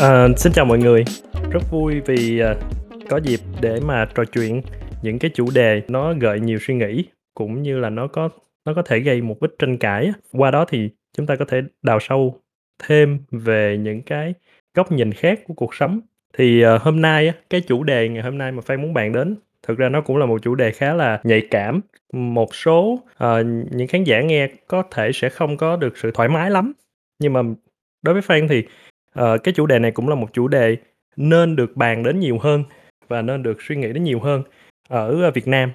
À, 0.00 0.28
xin 0.36 0.52
chào 0.52 0.64
mọi 0.64 0.78
người. 0.78 1.04
Rất 1.50 1.62
vui 1.70 2.00
vì, 2.00 2.40
à, 2.40 2.54
có 3.08 3.16
dịp 3.16 3.40
để 3.60 3.80
mà 3.86 4.08
trò 4.14 4.24
chuyện 4.24 4.62
những 5.02 5.18
cái 5.18 5.30
chủ 5.34 5.46
đề 5.54 5.82
nó 5.88 6.14
gợi 6.20 6.40
nhiều 6.40 6.58
suy 6.60 6.74
nghĩ, 6.74 7.04
cũng 7.34 7.62
như 7.62 7.78
là 7.78 7.90
nó 7.90 8.06
có 8.06 8.28
nó 8.64 8.74
có 8.74 8.82
thể 8.82 9.00
gây 9.00 9.20
một 9.22 9.36
ít 9.40 9.50
tranh 9.58 9.78
cãi. 9.78 10.12
Qua 10.32 10.50
đó 10.50 10.64
thì 10.68 10.90
chúng 11.16 11.26
ta 11.26 11.36
có 11.36 11.44
thể 11.44 11.62
đào 11.82 11.98
sâu 12.00 12.40
thêm 12.82 13.18
về 13.30 13.78
những 13.80 14.02
cái 14.02 14.34
góc 14.74 14.92
nhìn 14.92 15.12
khác 15.12 15.40
của 15.44 15.54
cuộc 15.54 15.74
sống. 15.74 16.00
Thì, 16.38 16.62
à, 16.62 16.78
hôm 16.80 17.00
nay 17.00 17.28
á, 17.28 17.34
cái 17.50 17.60
chủ 17.60 17.82
đề 17.82 18.08
ngày 18.08 18.22
hôm 18.22 18.38
nay 18.38 18.52
mà 18.52 18.60
Phan 18.62 18.82
muốn 18.82 18.94
bàn 18.94 19.12
đến, 19.12 19.36
thực 19.62 19.78
ra 19.78 19.88
nó 19.88 20.00
cũng 20.00 20.16
là 20.16 20.26
một 20.26 20.42
chủ 20.42 20.54
đề 20.54 20.70
khá 20.70 20.94
là 20.94 21.20
nhạy 21.24 21.42
cảm. 21.50 21.80
Một 22.12 22.54
số, 22.54 22.98
uh, 23.24 23.46
những 23.70 23.88
khán 23.88 24.04
giả 24.04 24.20
nghe 24.20 24.48
có 24.66 24.82
thể 24.90 25.10
sẽ 25.14 25.28
không 25.28 25.56
có 25.56 25.76
được 25.76 25.98
sự 25.98 26.10
thoải 26.14 26.28
mái 26.28 26.50
lắm, 26.50 26.72
nhưng 27.18 27.32
mà 27.32 27.40
đối 28.02 28.12
với 28.12 28.22
Phan 28.22 28.48
thì, 28.48 28.64
ờ, 29.14 29.38
cái 29.38 29.54
chủ 29.54 29.66
đề 29.66 29.78
này 29.78 29.90
cũng 29.90 30.08
là 30.08 30.14
một 30.14 30.32
chủ 30.32 30.48
đề 30.48 30.76
nên 31.16 31.56
được 31.56 31.76
bàn 31.76 32.02
đến 32.02 32.20
nhiều 32.20 32.38
hơn 32.38 32.64
và 33.08 33.22
nên 33.22 33.42
được 33.42 33.62
suy 33.62 33.76
nghĩ 33.76 33.92
đến 33.92 34.04
nhiều 34.04 34.20
hơn 34.20 34.42
ở, 34.88 35.22
ờ, 35.22 35.30
Việt 35.30 35.48
Nam. 35.48 35.72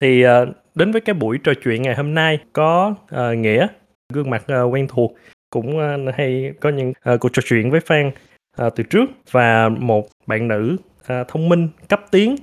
Thì, 0.00 0.22
ờ, 0.22 0.46
đến 0.74 0.92
với 0.92 1.00
cái 1.00 1.14
buổi 1.14 1.38
trò 1.44 1.52
chuyện 1.64 1.82
ngày 1.82 1.94
hôm 1.94 2.14
nay 2.14 2.38
có, 2.52 2.94
ờ, 3.08 3.34
Nghĩa, 3.34 3.66
gương 4.12 4.30
mặt, 4.30 4.42
ờ, 4.46 4.64
quen 4.64 4.86
thuộc, 4.88 5.14
cũng, 5.50 5.78
ơ, 5.78 5.96
hay 6.16 6.52
có 6.60 6.70
những, 6.70 6.92
ờ, 7.02 7.18
cuộc 7.18 7.28
trò 7.32 7.42
chuyện 7.44 7.70
với 7.70 7.80
Phan, 7.80 8.10
ờ, 8.56 8.70
từ 8.70 8.84
trước 8.84 9.10
và 9.30 9.68
một 9.68 10.06
bạn 10.26 10.48
nữ, 10.48 10.76
ờ, 11.06 11.24
thông 11.28 11.48
minh, 11.48 11.68
cấp 11.88 12.00
tiến, 12.10 12.36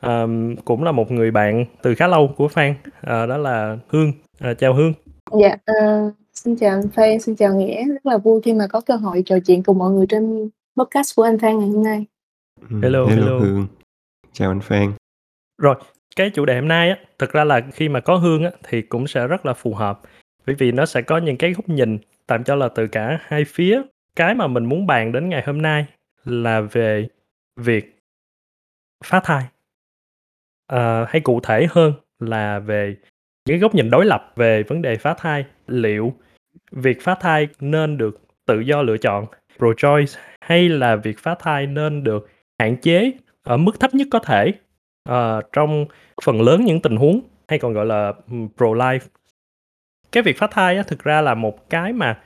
ờm, 0.00 0.56
cũng 0.64 0.84
là 0.84 0.92
một 0.92 1.10
người 1.10 1.30
bạn 1.30 1.64
từ 1.82 1.94
khá 1.94 2.08
lâu 2.08 2.34
của 2.36 2.48
Phan, 2.48 2.74
ờ, 3.00 3.26
đó 3.26 3.36
là 3.36 3.76
Hương. 3.88 4.12
Ờ, 4.40 4.54
chào 4.54 4.74
Hương. 4.74 4.92
Dạ, 5.40 5.56
ờ, 5.64 5.74
xin 6.36 6.56
chào 6.56 6.70
anh 6.70 6.88
Phan, 6.88 7.20
xin 7.20 7.36
chào 7.36 7.54
Nghĩa. 7.54 7.84
Rất 7.88 8.06
là 8.06 8.18
vui 8.18 8.40
khi 8.44 8.54
mà 8.54 8.66
có 8.66 8.80
cơ 8.80 8.96
hội 8.96 9.22
trò 9.26 9.38
chuyện 9.46 9.62
cùng 9.62 9.78
mọi 9.78 9.90
người 9.90 10.06
trên 10.08 10.50
podcast 10.76 11.16
của 11.16 11.22
anh 11.22 11.38
Phan 11.38 11.58
ngày 11.58 11.68
hôm 11.68 11.82
nay. 11.82 12.06
Ừm, 12.70 12.82
Hello, 12.82 13.06
hello 13.06 13.24
hello. 13.24 13.38
Hương. 13.38 13.66
Chào 14.32 14.50
anh 14.50 14.60
Phan. 14.60 14.92
Rồi, 15.58 15.76
cái 16.16 16.30
chủ 16.34 16.44
đề 16.44 16.54
hôm 16.54 16.68
nay 16.68 16.90
á, 16.90 16.98
thực 17.18 17.32
ra 17.32 17.44
là 17.44 17.60
khi 17.72 17.88
mà 17.88 18.00
có 18.00 18.16
Hương 18.16 18.44
á, 18.44 18.50
thì 18.62 18.82
cũng 18.82 19.06
sẽ 19.06 19.26
rất 19.26 19.46
là 19.46 19.54
phù 19.54 19.74
hợp, 19.74 20.00
bởi 20.46 20.56
vì 20.58 20.72
nó 20.72 20.86
sẽ 20.86 21.02
có 21.02 21.18
những 21.18 21.36
cái 21.36 21.52
góc 21.52 21.68
nhìn 21.68 21.98
tạm 22.26 22.44
cho 22.44 22.54
là 22.54 22.68
từ 22.68 22.86
cả 22.86 23.18
hai 23.22 23.44
phía. 23.44 23.82
Cái 24.16 24.34
mà 24.34 24.46
mình 24.46 24.64
muốn 24.64 24.86
bàn 24.86 25.12
đến 25.12 25.28
ngày 25.28 25.42
hôm 25.46 25.62
nay 25.62 25.86
là 26.24 26.60
về 26.60 27.08
việc 27.56 27.98
phá 29.04 29.20
thai. 29.24 29.44
Ờ, 30.66 31.04
hay 31.08 31.20
cụ 31.20 31.40
thể 31.42 31.66
hơn 31.70 31.92
là 32.18 32.58
về 32.58 32.96
những 33.48 33.60
góc 33.60 33.74
nhìn 33.74 33.90
đối 33.90 34.04
lập 34.04 34.32
về 34.36 34.62
vấn 34.62 34.82
đề 34.82 34.96
phá 34.96 35.14
thai. 35.18 35.44
Liệu 35.66 36.14
việc 36.72 37.02
phá 37.02 37.14
thai 37.14 37.48
nên 37.60 37.98
được 37.98 38.20
tự 38.46 38.60
do 38.60 38.82
lựa 38.82 38.96
chọn, 38.96 39.26
pro-choice, 39.58 40.18
hay 40.40 40.68
là 40.68 40.96
việc 40.96 41.18
phá 41.18 41.34
thai 41.38 41.66
nên 41.66 42.04
được 42.04 42.30
hạn 42.58 42.76
chế 42.76 43.12
ở 43.42 43.56
mức 43.56 43.80
thấp 43.80 43.94
nhất 43.94 44.08
có 44.10 44.18
thể, 44.18 44.52
uh, 45.08 45.44
trong 45.52 45.86
phần 46.24 46.42
lớn 46.42 46.64
những 46.64 46.80
tình 46.80 46.96
huống, 46.96 47.20
hay 47.48 47.58
còn 47.58 47.72
gọi 47.72 47.86
là, 47.86 48.12
pro-life. 48.56 49.00
Cái 50.12 50.22
việc 50.22 50.38
phá 50.38 50.46
thai 50.46 50.76
á, 50.76 50.82
thực 50.82 51.04
ra 51.04 51.20
là 51.20 51.34
một 51.34 51.70
cái 51.70 51.92
mà, 51.92 52.18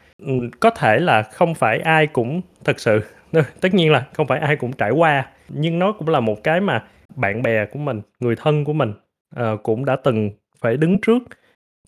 có 0.60 0.70
thể 0.70 0.98
là 0.98 1.22
không 1.22 1.54
phải 1.54 1.78
ai 1.78 2.06
cũng 2.06 2.40
thực 2.64 2.80
sự 2.80 3.00
tất 3.60 3.74
nhiên 3.74 3.92
là 3.92 4.06
không 4.14 4.26
phải 4.26 4.40
ai 4.40 4.56
cũng 4.56 4.72
trải 4.72 4.90
qua, 4.90 5.26
nhưng 5.48 5.78
nó 5.78 5.92
cũng 5.92 6.08
là 6.08 6.20
một 6.20 6.44
cái 6.44 6.60
mà 6.60 6.84
bạn 7.16 7.42
bè 7.42 7.66
của 7.66 7.78
mình, 7.78 8.00
người 8.20 8.36
thân 8.36 8.64
của 8.64 8.72
mình, 8.72 8.92
uh, 9.40 9.62
cũng 9.62 9.84
đã 9.84 9.96
từng 9.96 10.30
phải 10.60 10.76
đứng 10.76 11.00
trước 11.00 11.18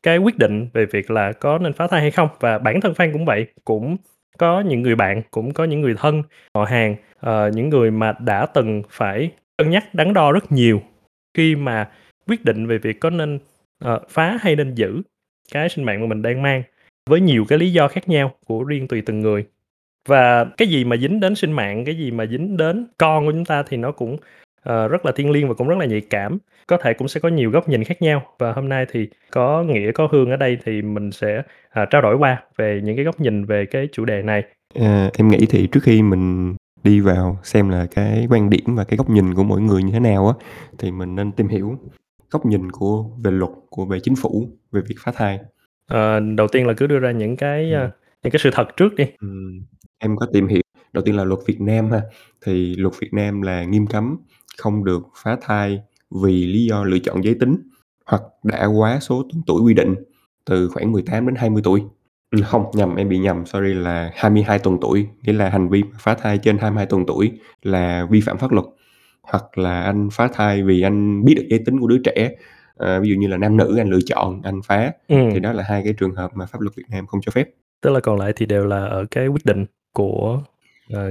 cái 0.03 0.19
quyết 0.19 0.39
định 0.39 0.69
về 0.72 0.86
việc 0.86 1.11
là 1.11 1.33
có 1.33 1.58
nên 1.58 1.72
phá 1.72 1.86
thai 1.86 2.00
hay 2.00 2.11
không. 2.11 2.28
Và 2.41 2.58
bản 2.58 2.81
thân 2.81 2.95
Phan 2.95 3.12
cũng 3.12 3.25
vậy, 3.25 3.47
cũng 3.64 3.96
có 4.39 4.61
những 4.61 4.83
người 4.83 4.95
bạn, 4.95 5.23
cũng 5.30 5.52
có 5.52 5.64
những 5.64 5.80
người 5.80 5.95
thân, 5.98 6.23
họ 6.55 6.64
hàng, 6.64 6.96
uh, 7.27 7.55
những 7.55 7.68
người 7.68 7.90
mà 7.90 8.12
đã 8.20 8.46
từng 8.46 8.83
phải 8.91 9.30
cân 9.58 9.70
nhắc 9.70 9.95
đắn 9.95 10.12
đo 10.12 10.33
rất 10.33 10.52
nhiều 10.52 10.83
khi 11.35 11.57
mà 11.57 11.91
quyết 12.27 12.45
định 12.45 12.67
về 12.67 12.79
việc 12.79 13.01
có 13.01 13.11
nên, 13.11 13.39
uh, 13.85 14.08
phá 14.08 14.39
hay 14.41 14.57
nên 14.57 14.74
giữ 14.74 15.02
cái 15.52 15.68
sinh 15.68 15.85
mạng 15.85 16.01
mà 16.01 16.07
mình 16.07 16.23
đang 16.23 16.42
mang, 16.42 16.62
với 17.11 17.20
nhiều 17.20 17.45
cái 17.48 17.58
lý 17.58 17.73
do 17.73 17.89
khác 17.89 18.08
nhau 18.08 18.35
của 18.46 18.64
riêng 18.64 18.89
tùy 18.89 19.02
từng 19.07 19.20
người. 19.20 19.46
Và 20.08 20.45
cái 20.45 20.68
gì 20.68 20.85
mà 20.85 20.96
dính 20.96 21.20
đến 21.20 21.35
sinh 21.35 21.52
mạng, 21.52 21.85
cái 21.85 21.96
gì 21.96 22.11
mà 22.11 22.27
dính 22.27 22.57
đến 22.57 22.86
con 22.98 23.27
của 23.27 23.33
chúng 23.33 23.45
ta 23.45 23.62
thì 23.62 23.77
nó 23.77 23.92
cũng, 23.92 24.17
ờ, 24.62 24.89
rất 24.89 25.06
là 25.06 25.12
thiêng 25.12 25.30
liêng 25.30 25.48
và 25.48 25.55
cũng 25.55 25.68
rất 25.68 25.78
là 25.78 25.86
nhạy 25.86 26.00
cảm, 26.00 26.39
có 26.67 26.77
thể 26.77 26.95
cũng 26.95 27.08
sẽ 27.08 27.20
có 27.20 27.28
nhiều 27.28 27.50
góc 27.50 27.68
nhìn 27.68 27.84
khác 27.84 28.02
nhau. 28.02 28.23
Và 28.39 28.52
hôm 28.52 28.68
nay 28.68 28.86
thì 28.92 29.08
có 29.30 29.62
Nghĩa, 29.62 29.92
có 29.92 30.08
Hương 30.12 30.30
ở 30.30 30.36
đây 30.36 30.58
thì 30.64 30.83
mình 30.83 31.12
sẽ, 31.12 31.42
à, 31.70 31.84
trao 31.84 32.02
đổi 32.02 32.17
qua 32.17 32.42
về 32.56 32.80
những 32.84 32.96
cái 32.96 33.05
góc 33.05 33.20
nhìn 33.20 33.45
về 33.45 33.67
cái 33.67 33.89
chủ 33.92 34.05
đề 34.05 34.23
này. 34.23 34.42
À, 34.74 35.11
em 35.18 35.28
nghĩ 35.28 35.46
thì 35.48 35.67
trước 35.67 35.80
khi 35.83 36.02
mình 36.02 36.55
đi 36.84 37.00
vào 37.00 37.39
xem 37.42 37.68
là 37.68 37.86
cái 37.95 38.27
quan 38.30 38.50
điểm 38.50 38.64
và 38.67 38.84
cái 38.84 38.96
góc 38.96 39.11
nhìn 39.11 39.34
của 39.34 39.42
mỗi 39.45 39.61
người 39.61 39.83
như 39.83 39.92
thế 39.92 40.00
nào 40.00 40.28
á, 40.28 40.34
thì 40.79 40.90
mình 40.90 41.14
nên 41.14 41.33
tìm 41.33 41.48
hiểu 41.48 41.79
góc 42.30 42.46
nhìn 42.46 42.73
của 42.73 43.05
về 43.24 43.30
luật, 43.30 43.50
của 43.70 43.84
về 43.84 44.00
chính 44.00 44.14
phủ 44.17 44.48
về 44.73 44.80
việc 44.89 44.96
phá 44.98 45.12
thai. 45.12 45.39
Ờ, 45.86 46.20
đầu 46.20 46.48
tiên 46.48 46.67
là 46.67 46.73
cứ 46.77 46.86
đưa 46.86 46.98
ra 46.98 47.11
những 47.11 47.36
cái, 47.36 47.73
Ừm. 47.73 47.80
ơ, 47.80 47.90
những 48.23 48.30
cái 48.30 48.40
sự 48.40 48.50
thật 48.52 48.77
trước 48.77 48.94
đi. 48.94 49.05
Ừm, 49.20 49.62
em 49.98 50.17
có 50.17 50.27
tìm 50.33 50.46
hiểu, 50.46 50.62
đầu 50.92 51.05
tiên 51.05 51.17
là 51.17 51.25
luật 51.25 51.41
Việt 51.47 51.61
Nam 51.61 51.91
ha, 51.91 52.01
thì 52.45 52.77
luật 52.77 52.95
Việt 53.01 53.13
Nam 53.13 53.42
là 53.42 53.64
nghiêm 53.64 53.86
cấm 53.86 54.17
không 54.58 54.85
được 54.85 55.03
phá 55.17 55.36
thai 55.41 55.80
vì 56.11 56.47
lý 56.47 56.64
do 56.64 56.85
lựa 56.85 56.98
chọn 56.98 57.25
giới 57.25 57.35
tính 57.35 57.57
hoặc 58.07 58.23
đã 58.42 58.67
quá 58.67 58.98
số 59.01 59.25
tuổi 59.47 59.63
quy 59.63 59.75
định 59.75 59.95
từ 60.45 60.69
khoảng 60.69 60.92
18 60.92 61.27
đến 61.27 61.35
20 61.35 61.63
tuổi. 61.64 61.83
Ừm, 62.30 62.42
không, 62.42 62.64
nhầm, 62.75 62.97
em 62.97 63.08
bị 63.08 63.19
nhầm, 63.19 63.47
sorry 63.47 63.75
là 63.75 64.11
22 64.14 64.58
tuần 64.58 64.79
tuổi, 64.80 65.07
nghĩa 65.23 65.33
là 65.33 65.48
hành 65.48 65.69
vi 65.69 65.83
phá 65.98 66.14
thai 66.14 66.39
trên 66.39 66.58
22 66.58 66.86
tuần 66.86 67.05
tuổi 67.07 67.33
là 67.63 68.07
vi 68.11 68.20
phạm 68.20 68.39
pháp 68.39 68.53
luật. 68.53 68.67
Hoặc 69.23 69.59
là 69.59 69.83
anh 69.83 70.09
phá 70.13 70.29
thai 70.33 70.63
vì 70.63 70.83
anh 70.83 71.24
biết 71.24 71.35
được 71.36 71.45
giới 71.48 71.59
tính 71.67 71.80
của 71.80 71.86
đứa 71.86 71.98
trẻ, 72.05 72.30
ờ, 72.77 73.01
ví 73.01 73.09
dụ 73.09 73.14
như 73.14 73.27
là 73.27 73.36
nam 73.36 73.57
nữ 73.57 73.77
anh 73.79 73.89
lựa 73.89 74.01
chọn, 74.07 74.41
anh 74.42 74.61
phá, 74.63 74.92
thì 75.09 75.17
Ừm. 75.17 75.42
đó 75.42 75.53
là 75.53 75.64
hai 75.67 75.83
cái 75.85 75.92
trường 75.92 76.14
hợp 76.14 76.30
mà 76.35 76.47
pháp 76.47 76.61
luật 76.61 76.77
Việt 76.77 76.85
Nam 76.91 77.07
không 77.07 77.20
cho 77.20 77.33
phép. 77.33 77.48
Tức 77.80 77.91
là 77.91 78.01
còn 78.01 78.19
lại 78.19 78.33
thì 78.36 78.47
đều 78.47 78.67
là 78.67 78.85
ở 78.85 79.05
cái 79.11 79.29
quyết 79.29 79.45
định 79.45 79.64
của, 79.92 80.42
ờ, 80.90 81.04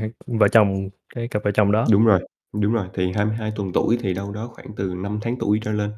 hai 0.00 0.10
vợ 0.26 0.48
chồng, 0.48 0.88
cái 1.14 1.28
cặp 1.28 1.44
vợ 1.44 1.50
chồng 1.50 1.72
đó. 1.72 1.86
Đúng 1.90 2.04
rồi, 2.04 2.20
đúng 2.52 2.72
rồi, 2.72 2.86
thì 2.94 3.12
22 3.12 3.52
tuần 3.56 3.72
tuổi 3.72 3.98
thì 4.00 4.14
đâu 4.14 4.32
đó 4.32 4.48
khoảng 4.52 4.68
từ 4.76 4.94
5 4.94 5.18
tháng 5.22 5.36
tuổi 5.38 5.60
trở 5.62 5.72
lên. 5.72 5.90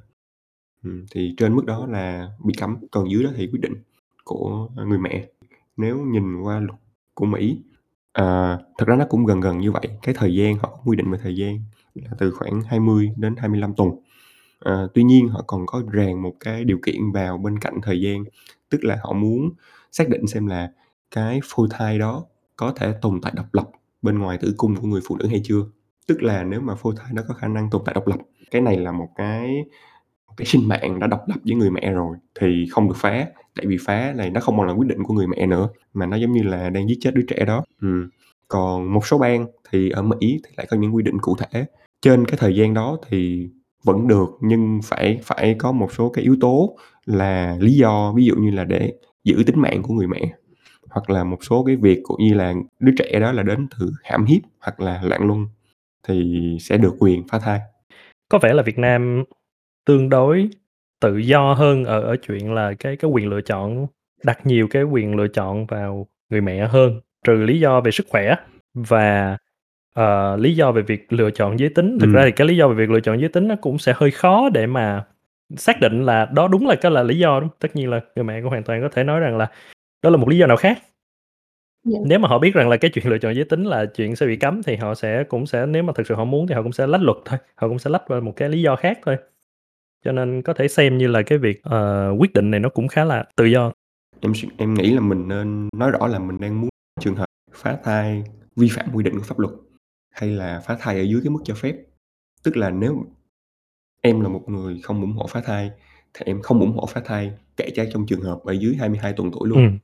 Ừm, 0.84 1.06
thì 1.12 1.34
trên 1.38 1.56
mức 1.56 1.64
đó 1.66 1.86
là 1.86 2.30
bị 2.44 2.54
cấm, 2.60 2.76
còn 2.92 3.10
dưới 3.10 3.24
đó 3.24 3.30
thì 3.36 3.48
quyết 3.52 3.60
định 3.62 3.74
của, 4.24 4.68
ơ, 4.76 4.84
người 4.86 4.98
mẹ. 4.98 5.26
Nếu 5.76 5.98
nhìn 5.98 6.42
qua 6.42 6.60
luật 6.60 6.80
của 7.14 7.26
Mỹ, 7.26 7.58
ờ, 8.12 8.58
thật 8.78 8.84
ra 8.88 8.96
nó 8.96 9.04
cũng 9.10 9.26
gần 9.26 9.40
gần 9.40 9.58
như 9.58 9.72
vậy, 9.72 9.88
cái 10.02 10.14
thời 10.18 10.34
gian 10.36 10.56
họ 10.58 10.80
quy 10.86 10.96
định 10.96 11.10
về 11.12 11.18
thời 11.22 11.36
gian 11.36 11.60
là 11.94 12.10
từ 12.18 12.30
khoảng 12.32 12.62
20 12.62 13.10
đến 13.16 13.36
25 13.38 13.74
tuần. 13.76 13.90
Ờ, 14.60 14.88
tuy 14.94 15.04
nhiên 15.04 15.28
họ 15.28 15.44
còn 15.46 15.66
có 15.66 15.82
ràng 15.92 16.22
một 16.22 16.34
cái 16.40 16.64
điều 16.64 16.78
kiện 16.86 17.12
vào 17.14 17.38
bên 17.38 17.58
cạnh 17.60 17.80
thời 17.82 18.00
gian, 18.00 18.24
tức 18.70 18.84
là 18.84 18.98
họ 19.04 19.12
muốn 19.12 19.50
xác 19.92 20.08
định 20.10 20.26
xem 20.26 20.46
là 20.46 20.72
cái 21.10 21.40
phôi 21.44 21.68
thai 21.70 21.98
đó 21.98 22.24
có 22.56 22.72
thể 22.76 22.94
tồn 23.02 23.20
tại 23.20 23.32
độc 23.36 23.46
lập 23.54 23.70
bên 24.02 24.18
ngoài 24.18 24.38
tử 24.38 24.54
cung 24.56 24.76
của 24.76 24.86
người 24.86 25.00
phụ 25.08 25.16
nữ 25.16 25.26
hay 25.26 25.40
chưa. 25.44 25.62
Tức 26.06 26.22
là 26.22 26.44
nếu 26.44 26.60
mà 26.60 26.74
phôi 26.74 26.94
thai 26.98 27.08
nó 27.14 27.22
có 27.28 27.34
khả 27.34 27.48
năng 27.48 27.70
tồn 27.70 27.82
tại 27.84 27.94
độc 27.94 28.06
lập, 28.06 28.18
cái 28.50 28.62
này 28.62 28.76
là 28.76 28.92
một 28.92 29.08
cái 29.16 29.64
một 30.28 30.34
cái 30.36 30.46
sinh 30.46 30.68
mạng 30.68 31.00
đã 31.00 31.06
độc 31.06 31.20
lập 31.26 31.36
với 31.44 31.54
người 31.54 31.70
mẹ 31.70 31.92
rồi 31.92 32.16
thì 32.40 32.66
không 32.70 32.88
được 32.88 32.96
phá, 32.96 33.26
tại 33.56 33.66
vì 33.66 33.76
phá 33.86 34.12
này 34.16 34.30
nó 34.30 34.40
không 34.40 34.56
còn 34.58 34.66
là 34.66 34.72
quyết 34.72 34.88
định 34.88 35.02
của 35.02 35.14
người 35.14 35.26
mẹ 35.26 35.46
nữa, 35.46 35.68
mà 35.94 36.06
nó 36.06 36.16
giống 36.16 36.32
như 36.32 36.42
là 36.42 36.70
đang 36.70 36.88
giết 36.88 36.98
chết 37.00 37.14
đứa 37.14 37.22
trẻ 37.28 37.44
đó. 37.44 37.64
ừ. 37.82 37.88
còn 38.48 38.92
một 38.92 39.06
số 39.06 39.18
bang 39.18 39.46
thì 39.70 39.90
ở 39.90 40.02
Mỹ 40.02 40.40
thì 40.44 40.50
lại 40.56 40.66
có 40.70 40.76
những 40.76 40.94
quy 40.94 41.02
định 41.02 41.18
cụ 41.18 41.36
thể, 41.38 41.64
trên 42.02 42.24
cái 42.24 42.36
thời 42.40 42.56
gian 42.56 42.74
đó 42.74 42.98
thì 43.08 43.48
vẫn 43.84 44.08
được, 44.08 44.28
nhưng 44.40 44.80
phải 44.84 45.20
phải 45.22 45.54
có 45.58 45.72
một 45.72 45.92
số 45.92 46.08
cái 46.08 46.24
yếu 46.24 46.36
tố 46.40 46.76
là 47.06 47.56
lý 47.60 47.72
do, 47.72 48.12
ví 48.16 48.24
dụ 48.24 48.34
như 48.36 48.50
là 48.50 48.64
để 48.64 48.92
giữ 49.24 49.42
tính 49.46 49.60
mạng 49.60 49.82
của 49.82 49.94
người 49.94 50.06
mẹ, 50.06 50.34
hoặc 50.96 51.10
là 51.10 51.24
một 51.24 51.38
số 51.44 51.64
cái 51.64 51.76
việc 51.76 52.00
cũng 52.02 52.16
như 52.20 52.34
là 52.34 52.54
đứa 52.80 52.92
trẻ 52.98 53.20
đó 53.20 53.32
là 53.32 53.42
đến 53.42 53.66
từ 53.78 53.92
hãm 54.04 54.24
hiếp 54.24 54.42
hoặc 54.60 54.80
là 54.80 55.00
loạn 55.02 55.26
luân 55.26 55.46
thì 56.08 56.56
sẽ 56.60 56.76
được 56.76 56.94
quyền 56.98 57.28
phá 57.28 57.38
thai. 57.38 57.60
Có 58.28 58.38
vẻ 58.38 58.52
là 58.54 58.62
Việt 58.62 58.78
Nam 58.78 59.24
tương 59.86 60.08
đối 60.08 60.48
tự 61.00 61.16
do 61.16 61.52
hơn 61.54 61.84
ở 61.84 62.00
ở 62.00 62.16
chuyện 62.16 62.52
là 62.54 62.72
cái 62.78 62.96
cái 62.96 63.10
quyền 63.10 63.28
lựa 63.28 63.40
chọn, 63.40 63.86
đặt 64.24 64.46
nhiều 64.46 64.68
cái 64.70 64.82
quyền 64.82 65.16
lựa 65.16 65.28
chọn 65.28 65.66
vào 65.66 66.06
người 66.30 66.40
mẹ 66.40 66.66
hơn, 66.66 67.00
trừ 67.24 67.32
lý 67.32 67.60
do 67.60 67.80
về 67.80 67.90
sức 67.90 68.06
khỏe 68.10 68.34
và, 68.74 69.36
ờ, 69.94 70.36
lý 70.36 70.56
do 70.56 70.72
về 70.72 70.82
việc 70.82 71.12
lựa 71.12 71.30
chọn 71.30 71.58
giới 71.58 71.68
tính. 71.68 71.98
Thực 72.00 72.12
ra 72.12 72.20
Ừm. 72.20 72.26
thì 72.26 72.32
cái 72.32 72.46
lý 72.46 72.56
do 72.56 72.68
về 72.68 72.74
việc 72.74 72.90
lựa 72.90 73.00
chọn 73.00 73.20
giới 73.20 73.28
tính 73.28 73.48
nó 73.48 73.56
cũng 73.60 73.78
sẽ 73.78 73.92
hơi 73.96 74.10
khó 74.10 74.48
để 74.48 74.66
mà 74.66 75.04
xác 75.56 75.80
định 75.80 76.02
là 76.02 76.26
đó 76.32 76.48
đúng 76.48 76.66
là 76.66 76.74
cái 76.74 76.92
là 76.92 77.02
lý 77.02 77.18
do, 77.18 77.40
đúng 77.40 77.48
Tất 77.60 77.76
nhiên 77.76 77.90
là 77.90 78.00
người 78.16 78.24
mẹ 78.24 78.40
cũng 78.40 78.50
hoàn 78.50 78.62
toàn 78.62 78.82
có 78.82 78.88
thể 78.88 79.04
nói 79.04 79.20
rằng 79.20 79.36
là 79.36 79.48
đó 80.02 80.10
là 80.10 80.16
một 80.16 80.28
lý 80.28 80.38
do 80.38 80.46
nào 80.46 80.56
khác. 80.56 80.82
Dạ. 81.84 81.98
Nếu 82.06 82.18
mà 82.18 82.28
họ 82.28 82.38
biết 82.38 82.54
rằng 82.54 82.68
là 82.68 82.76
cái 82.76 82.90
chuyện 82.94 83.08
lựa 83.08 83.18
chọn 83.18 83.34
giới 83.34 83.44
tính 83.44 83.64
là 83.64 83.86
chuyện 83.86 84.16
sẽ 84.16 84.26
bị 84.26 84.36
cấm 84.36 84.62
thì 84.62 84.76
họ 84.76 84.94
sẽ 84.94 85.24
cũng 85.24 85.46
sẽ 85.46 85.66
nếu 85.66 85.82
mà 85.82 85.92
thực 85.96 86.06
sự 86.06 86.14
họ 86.14 86.24
muốn 86.24 86.46
thì 86.46 86.54
họ 86.54 86.62
cũng 86.62 86.72
sẽ 86.72 86.86
lách 86.86 87.02
luật 87.02 87.16
thôi, 87.24 87.38
họ 87.54 87.68
cũng 87.68 87.78
sẽ 87.78 87.90
lách 87.90 88.02
qua 88.06 88.20
một 88.20 88.32
cái 88.36 88.48
lý 88.48 88.62
do 88.62 88.76
khác 88.76 88.98
thôi. 89.06 89.16
Cho 90.04 90.12
nên 90.12 90.42
có 90.42 90.54
thể 90.54 90.68
xem 90.68 90.98
như 90.98 91.06
là 91.06 91.22
cái 91.22 91.38
việc, 91.38 91.62
ờ, 91.62 92.10
quyết 92.18 92.32
định 92.32 92.50
này 92.50 92.60
nó 92.60 92.68
cũng 92.68 92.88
khá 92.88 93.04
là 93.04 93.24
tự 93.36 93.44
do. 93.44 93.72
Em 94.20 94.32
em 94.58 94.74
nghĩ 94.74 94.92
là 94.92 95.00
mình 95.00 95.28
nên 95.28 95.68
nói 95.76 95.90
rõ 95.90 96.06
là 96.06 96.18
mình 96.18 96.40
đang 96.40 96.60
muốn 96.60 96.70
trường 97.00 97.14
hợp 97.16 97.26
phá 97.52 97.78
thai 97.84 98.24
vi 98.56 98.68
phạm 98.68 98.86
quy 98.94 99.04
định 99.04 99.14
của 99.18 99.24
pháp 99.24 99.38
luật, 99.38 99.54
hay 100.10 100.30
là 100.30 100.60
phá 100.66 100.76
thai 100.80 100.98
ở 100.98 101.02
dưới 101.02 101.20
cái 101.24 101.30
mức 101.30 101.40
cho 101.44 101.54
phép. 101.54 101.76
Tức 102.42 102.56
là 102.56 102.70
nếu 102.70 103.04
em 104.02 104.20
là 104.20 104.28
một 104.28 104.48
người 104.48 104.80
không 104.82 105.00
ủng 105.00 105.12
hộ 105.12 105.26
phá 105.26 105.40
thai, 105.40 105.70
thì 106.14 106.22
em 106.26 106.42
không 106.42 106.60
ủng 106.60 106.72
hộ 106.72 106.86
phá 106.86 107.00
thai, 107.04 107.32
kể 107.56 107.70
cả 107.74 107.84
trong 107.92 108.06
trường 108.06 108.20
hợp 108.22 108.38
ở 108.44 108.52
dưới 108.52 108.76
22 108.76 109.12
tuần 109.12 109.30
tuổi 109.32 109.48
luôn, 109.48 109.58
Ừm 109.58 109.78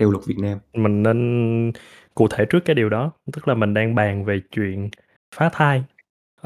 theo 0.00 0.10
luật 0.10 0.24
Việt 0.26 0.38
Nam. 0.38 0.58
Mình 0.74 1.02
nên 1.02 1.72
cụ 2.14 2.28
thể 2.28 2.44
trước 2.44 2.64
cái 2.64 2.74
điều 2.74 2.88
đó, 2.88 3.12
tức 3.32 3.48
là 3.48 3.54
mình 3.54 3.74
đang 3.74 3.94
bàn 3.94 4.24
về 4.24 4.40
chuyện 4.50 4.90
phá 5.34 5.48
thai, 5.52 5.82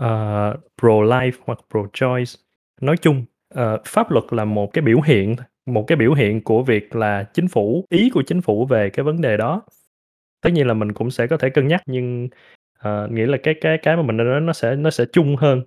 uh, 0.01 0.61
pro-life 0.81 1.33
hoặc 1.45 1.59
pro-choice. 1.71 2.37
Nói 2.81 2.97
chung, 2.97 3.25
uh, 3.55 3.81
pháp 3.85 4.11
luật 4.11 4.25
là 4.31 4.45
một 4.45 4.73
cái 4.73 4.83
biểu 4.83 5.01
hiện 5.01 5.37
một 5.67 5.85
cái 5.87 5.97
biểu 5.97 6.15
hiện 6.15 6.41
của 6.41 6.63
việc 6.63 6.97
là 6.97 7.23
chính 7.23 7.49
phủ 7.49 7.85
ý 7.89 8.11
của 8.11 8.23
chính 8.23 8.41
phủ 8.41 8.67
về 8.67 8.91
cái 8.91 9.05
vấn 9.05 9.21
đề 9.21 9.37
đó. 9.37 9.63
Tất 10.43 10.51
nhiên 10.53 10.67
là 10.67 10.75
mình 10.75 10.93
cũng 10.93 11.11
sẽ 11.11 11.27
có 11.27 11.37
thể 11.37 11.51
cân 11.51 11.69
nhắc 11.69 11.83
nhưng, 11.87 12.29
uh, 12.79 13.11
nghĩa 13.11 13.27
là 13.27 13.39
cái 13.43 13.55
cái 13.61 13.79
cái 13.79 13.97
mà 13.97 14.03
mình 14.03 14.17
nói 14.17 14.41
nó 14.41 14.53
sẽ 14.53 14.77
nó 14.77 14.91
sẽ 14.91 15.05
chung 15.13 15.37
hơn, 15.37 15.63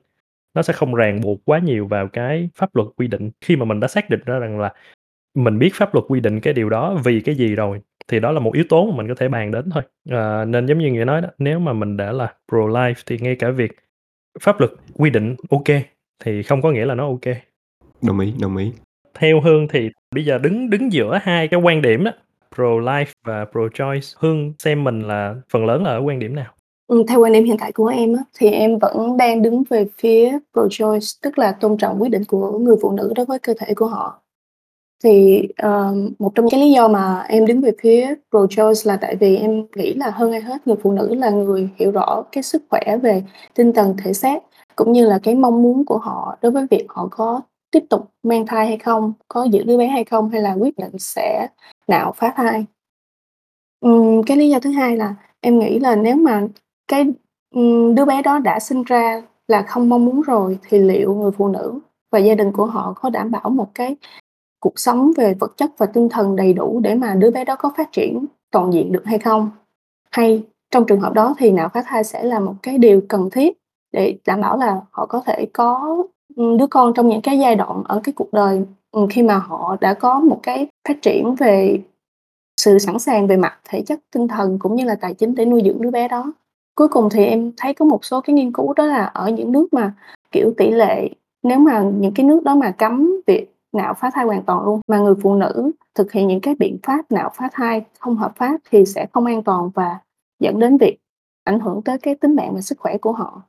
nó 0.54 0.62
sẽ 0.62 0.74
không 0.74 0.96
ràng 0.96 1.22
buộc 1.22 1.42
quá 1.46 1.60
nhiều 1.60 1.88
vào 1.88 2.08
cái 2.08 2.50
pháp 2.56 2.76
luật 2.76 2.88
quy 2.96 3.08
định. 3.08 3.32
Khi 3.42 3.56
mà 3.56 3.66
mình 3.66 3.80
đã 3.80 3.88
xác 3.88 4.10
định 4.10 4.20
ra 4.26 4.40
rằng 4.40 4.60
là 4.60 4.74
mình 5.36 5.60
biết 5.60 5.74
pháp 5.74 5.94
luật 5.94 6.06
quy 6.08 6.20
định 6.20 6.40
cái 6.40 6.54
điều 6.54 6.70
đó 6.70 6.98
vì 7.04 7.22
cái 7.22 7.36
gì 7.36 7.56
rồi, 7.56 7.82
thì 8.08 8.20
đó 8.20 8.32
là 8.32 8.40
một 8.40 8.54
yếu 8.54 8.64
tố 8.70 8.86
mà 8.86 8.98
mình 8.98 9.08
có 9.08 9.16
thể 9.18 9.28
bàn 9.28 9.52
đến 9.52 9.70
thôi. 9.74 9.84
Ờ, 10.10 10.46
nên 10.46 10.66
giống 10.66 10.78
như 10.78 10.92
Nghĩa 10.92 11.06
nói 11.06 11.22
đó, 11.22 11.30
nếu 11.38 11.60
mà 11.60 11.74
mình 11.74 11.98
đã 11.98 12.12
là 12.12 12.34
pro-life 12.52 12.94
thì 13.06 13.18
ngay 13.22 13.36
cả 13.36 13.50
việc 13.50 13.72
pháp 14.40 14.60
luật 14.60 14.72
quy 14.94 15.10
định 15.10 15.36
OK 15.50 15.78
thì 16.24 16.44
không 16.44 16.62
có 16.62 16.72
nghĩa 16.72 16.86
là 16.86 16.96
nó 16.96 17.08
OK. 17.08 17.36
Đồng 18.02 18.20
ý, 18.20 18.34
đồng 18.42 18.58
ý. 18.58 18.72
Theo 19.20 19.42
Hương 19.42 19.68
thì 19.68 19.90
bây 20.16 20.26
giờ 20.26 20.38
đứng 20.38 20.70
đứng 20.70 20.94
giữa 20.94 21.20
hai 21.22 21.48
cái 21.48 21.60
quan 21.60 21.82
điểm 21.82 22.04
á, 22.04 22.14
pro-life 22.56 23.06
và 23.26 23.46
pro-choice, 23.52 24.16
Hương 24.20 24.54
xem 24.60 24.84
mình 24.84 25.02
là 25.02 25.36
phần 25.50 25.66
lớn 25.66 25.84
là 25.84 25.90
ở 25.90 26.02
quan 26.06 26.20
điểm 26.20 26.36
nào? 26.36 26.54
Ừm, 26.88 27.08
theo 27.08 27.20
quan 27.20 27.34
điểm 27.34 27.44
hiện 27.44 27.58
tại 27.60 27.72
của 27.72 27.88
em 27.88 28.14
á, 28.18 28.24
thì 28.38 28.50
em 28.50 28.80
vẫn 28.80 29.18
đang 29.18 29.42
đứng 29.42 29.64
về 29.70 29.86
phía 29.98 30.38
pro-choice, 30.54 31.20
tức 31.24 31.40
là 31.40 31.52
tôn 31.52 31.78
trọng 31.78 32.02
quyết 32.02 32.10
định 32.10 32.24
của 32.28 32.60
người 32.60 32.76
phụ 32.82 32.92
nữ 32.92 33.14
đối 33.16 33.26
với 33.26 33.40
cơ 33.40 33.54
thể 33.60 33.74
của 33.74 33.88
họ. 33.88 34.23
Thì, 35.04 35.42
ờ, 35.58 35.96
một 36.20 36.32
trong 36.36 36.46
cái 36.52 36.60
lý 36.62 36.72
do 36.72 36.88
mà 36.88 37.26
em 37.30 37.46
đứng 37.46 37.62
về 37.62 37.72
phía 37.82 38.14
pro-choice 38.32 38.88
là 38.90 38.98
tại 39.02 39.16
vì 39.16 39.38
em 39.38 39.66
nghĩ 39.76 39.94
là 39.94 40.10
hơn 40.10 40.32
ai 40.32 40.42
hết 40.42 40.68
người 40.68 40.76
phụ 40.84 40.92
nữ 40.92 41.16
là 41.16 41.30
người 41.30 41.70
hiểu 41.76 41.92
rõ 41.92 42.24
cái 42.32 42.44
sức 42.44 42.64
khỏe 42.70 42.98
về 43.04 43.24
tinh 43.56 43.74
thần, 43.74 43.96
thể 44.04 44.14
xác, 44.14 44.44
cũng 44.76 44.92
như 44.92 45.06
là 45.06 45.20
cái 45.24 45.36
mong 45.36 45.62
muốn 45.64 45.86
của 45.86 45.98
họ 45.98 46.38
đối 46.42 46.52
với 46.52 46.68
việc 46.72 46.86
họ 46.90 47.08
có 47.12 47.42
tiếp 47.72 47.84
tục 47.90 48.12
mang 48.24 48.46
thai 48.48 48.68
hay 48.68 48.78
không, 48.78 49.14
có 49.28 49.44
giữ 49.44 49.64
đứa 49.64 49.78
bé 49.78 49.88
hay 49.88 50.04
không, 50.04 50.30
hay 50.30 50.42
là 50.42 50.54
quyết 50.54 50.78
định 50.80 51.00
sẽ 51.00 51.48
nạo 51.88 52.12
phá 52.16 52.34
thai. 52.36 52.66
Ừm, 53.82 54.24
cái 54.24 54.38
lý 54.38 54.50
do 54.50 54.60
thứ 54.60 54.72
hai 54.72 54.98
là 54.98 55.16
em 55.42 55.60
nghĩ 55.60 55.80
là 55.80 55.96
nếu 55.96 56.16
mà 56.16 56.42
cái, 56.88 57.06
ừm, 57.56 57.96
đứa 57.96 58.06
bé 58.06 58.22
đó 58.22 58.40
đã 58.40 58.60
sinh 58.60 58.84
ra 58.84 59.22
là 59.48 59.62
không 59.62 59.90
mong 59.90 60.06
muốn 60.06 60.22
rồi 60.22 60.58
thì 60.70 60.78
liệu 60.80 61.14
người 61.16 61.32
phụ 61.32 61.48
nữ 61.48 61.80
và 62.12 62.20
gia 62.20 62.36
đình 62.36 62.52
của 62.52 62.66
họ 62.66 62.94
có 62.96 63.10
đảm 63.10 63.32
bảo 63.32 63.50
một 63.50 63.68
cái 63.76 63.96
cuộc 64.64 64.80
sống 64.80 65.12
về 65.18 65.34
vật 65.40 65.58
chất 65.58 65.72
và 65.78 65.86
tinh 65.86 66.10
thần 66.10 66.36
đầy 66.36 66.54
đủ 66.54 66.80
để 66.84 66.96
mà 66.96 67.16
đứa 67.16 67.32
bé 67.32 67.46
đó 67.46 67.56
có 67.56 67.72
phát 67.78 67.92
triển 67.92 68.26
toàn 68.52 68.74
diện 68.74 68.92
được 68.92 69.06
hay 69.06 69.20
không? 69.20 69.52
Hay 70.12 70.44
trong 70.72 70.86
trường 70.86 71.00
hợp 71.00 71.14
đó 71.14 71.36
thì 71.38 71.52
nạo 71.52 71.70
phá 71.74 71.84
thai 71.88 72.04
sẽ 72.04 72.24
là 72.24 72.40
một 72.40 72.54
cái 72.64 72.78
điều 72.78 73.02
cần 73.10 73.30
thiết 73.30 73.58
để 73.92 74.18
đảm 74.26 74.42
bảo 74.42 74.58
là 74.58 74.82
họ 74.92 75.06
có 75.06 75.22
thể 75.26 75.46
có, 75.54 75.98
ừ, 76.36 76.58
đứa 76.60 76.68
con 76.68 76.94
trong 76.96 77.08
những 77.08 77.22
cái 77.22 77.40
giai 77.40 77.56
đoạn 77.56 77.84
ở 77.86 78.02
cái 78.04 78.14
cuộc 78.14 78.34
đời, 78.34 78.62
ừ, 78.92 79.08
khi 79.10 79.24
mà 79.24 79.38
họ 79.38 79.78
đã 79.82 79.94
có 79.94 80.20
một 80.20 80.40
cái 80.44 80.68
phát 80.88 81.02
triển 81.02 81.36
về 81.36 81.80
sự 82.58 82.80
sẵn 82.80 83.00
sàng 83.00 83.28
về 83.28 83.38
mặt 83.38 83.60
thể 83.70 83.82
chất, 83.82 84.00
tinh 84.14 84.28
thần 84.28 84.60
cũng 84.60 84.76
như 84.76 84.86
là 84.86 84.96
tài 84.96 85.14
chính 85.14 85.36
để 85.36 85.46
nuôi 85.46 85.62
dưỡng 85.66 85.82
đứa 85.82 85.92
bé 85.92 86.08
đó. 86.08 86.34
Cuối 86.76 86.88
cùng 86.88 87.10
thì 87.10 87.26
em 87.26 87.52
thấy 87.58 87.74
có 87.74 87.86
một 87.86 88.06
số 88.06 88.22
cái 88.22 88.34
nghiên 88.34 88.52
cứu 88.52 88.74
đó 88.74 88.86
là 88.86 89.04
ở 89.04 89.30
những 89.30 89.52
nước 89.52 89.74
mà, 89.74 89.94
kiểu, 90.32 90.54
tỷ 90.58 90.72
lệ 90.72 91.10
nếu 91.44 91.60
mà 91.60 91.84
những 92.00 92.14
cái 92.14 92.26
nước 92.26 92.44
đó 92.44 92.56
mà 92.56 92.72
cấm 92.72 93.22
việc 93.28 93.53
nạo 93.74 93.94
phá 93.94 94.12
thai 94.14 94.26
hoàn 94.26 94.44
toàn 94.44 94.66
luôn, 94.66 94.82
mà 94.88 95.00
người 95.00 95.16
phụ 95.22 95.36
nữ 95.36 95.72
thực 95.96 96.12
hiện 96.12 96.28
những 96.28 96.42
cái 96.42 96.56
biện 96.56 96.78
pháp 96.84 97.12
nạo 97.12 97.32
phá 97.36 97.50
thai 97.54 97.86
không 98.00 98.16
hợp 98.16 98.34
pháp 98.36 98.58
thì 98.72 98.86
sẽ 98.86 99.08
không 99.14 99.26
an 99.26 99.44
toàn 99.44 99.70
và 99.70 100.00
dẫn 100.40 100.60
đến 100.60 100.78
việc 100.78 100.98
ảnh 101.44 101.60
hưởng 101.60 101.82
tới 101.82 101.98
cái 101.98 102.16
tính 102.16 102.36
mạng 102.36 102.56
và 102.56 102.62
sức 102.62 102.80
khỏe 102.80 102.98
của 102.98 103.12
họ. 103.12 103.42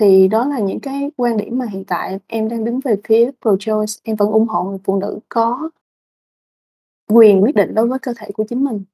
Thì 0.00 0.28
đó 0.28 0.44
là 0.44 0.58
những 0.58 0.80
cái 0.80 1.10
quan 1.16 1.36
điểm 1.36 1.58
mà 1.58 1.66
hiện 1.70 1.84
tại 1.84 2.18
em 2.26 2.48
đang 2.48 2.64
đứng 2.64 2.80
về 2.80 2.96
phía 3.04 3.30
pro-choice, 3.42 4.00
em 4.04 4.16
vẫn 4.16 4.30
ủng 4.30 4.48
hộ 4.48 4.64
người 4.64 4.78
phụ 4.84 5.00
nữ 5.00 5.18
có 5.28 5.70
quyền 7.08 7.42
quyết 7.42 7.54
định 7.54 7.74
đối 7.74 7.86
với 7.86 7.98
cơ 7.98 8.12
thể 8.18 8.30
của 8.34 8.44
chính 8.48 8.64
mình. 8.64 8.84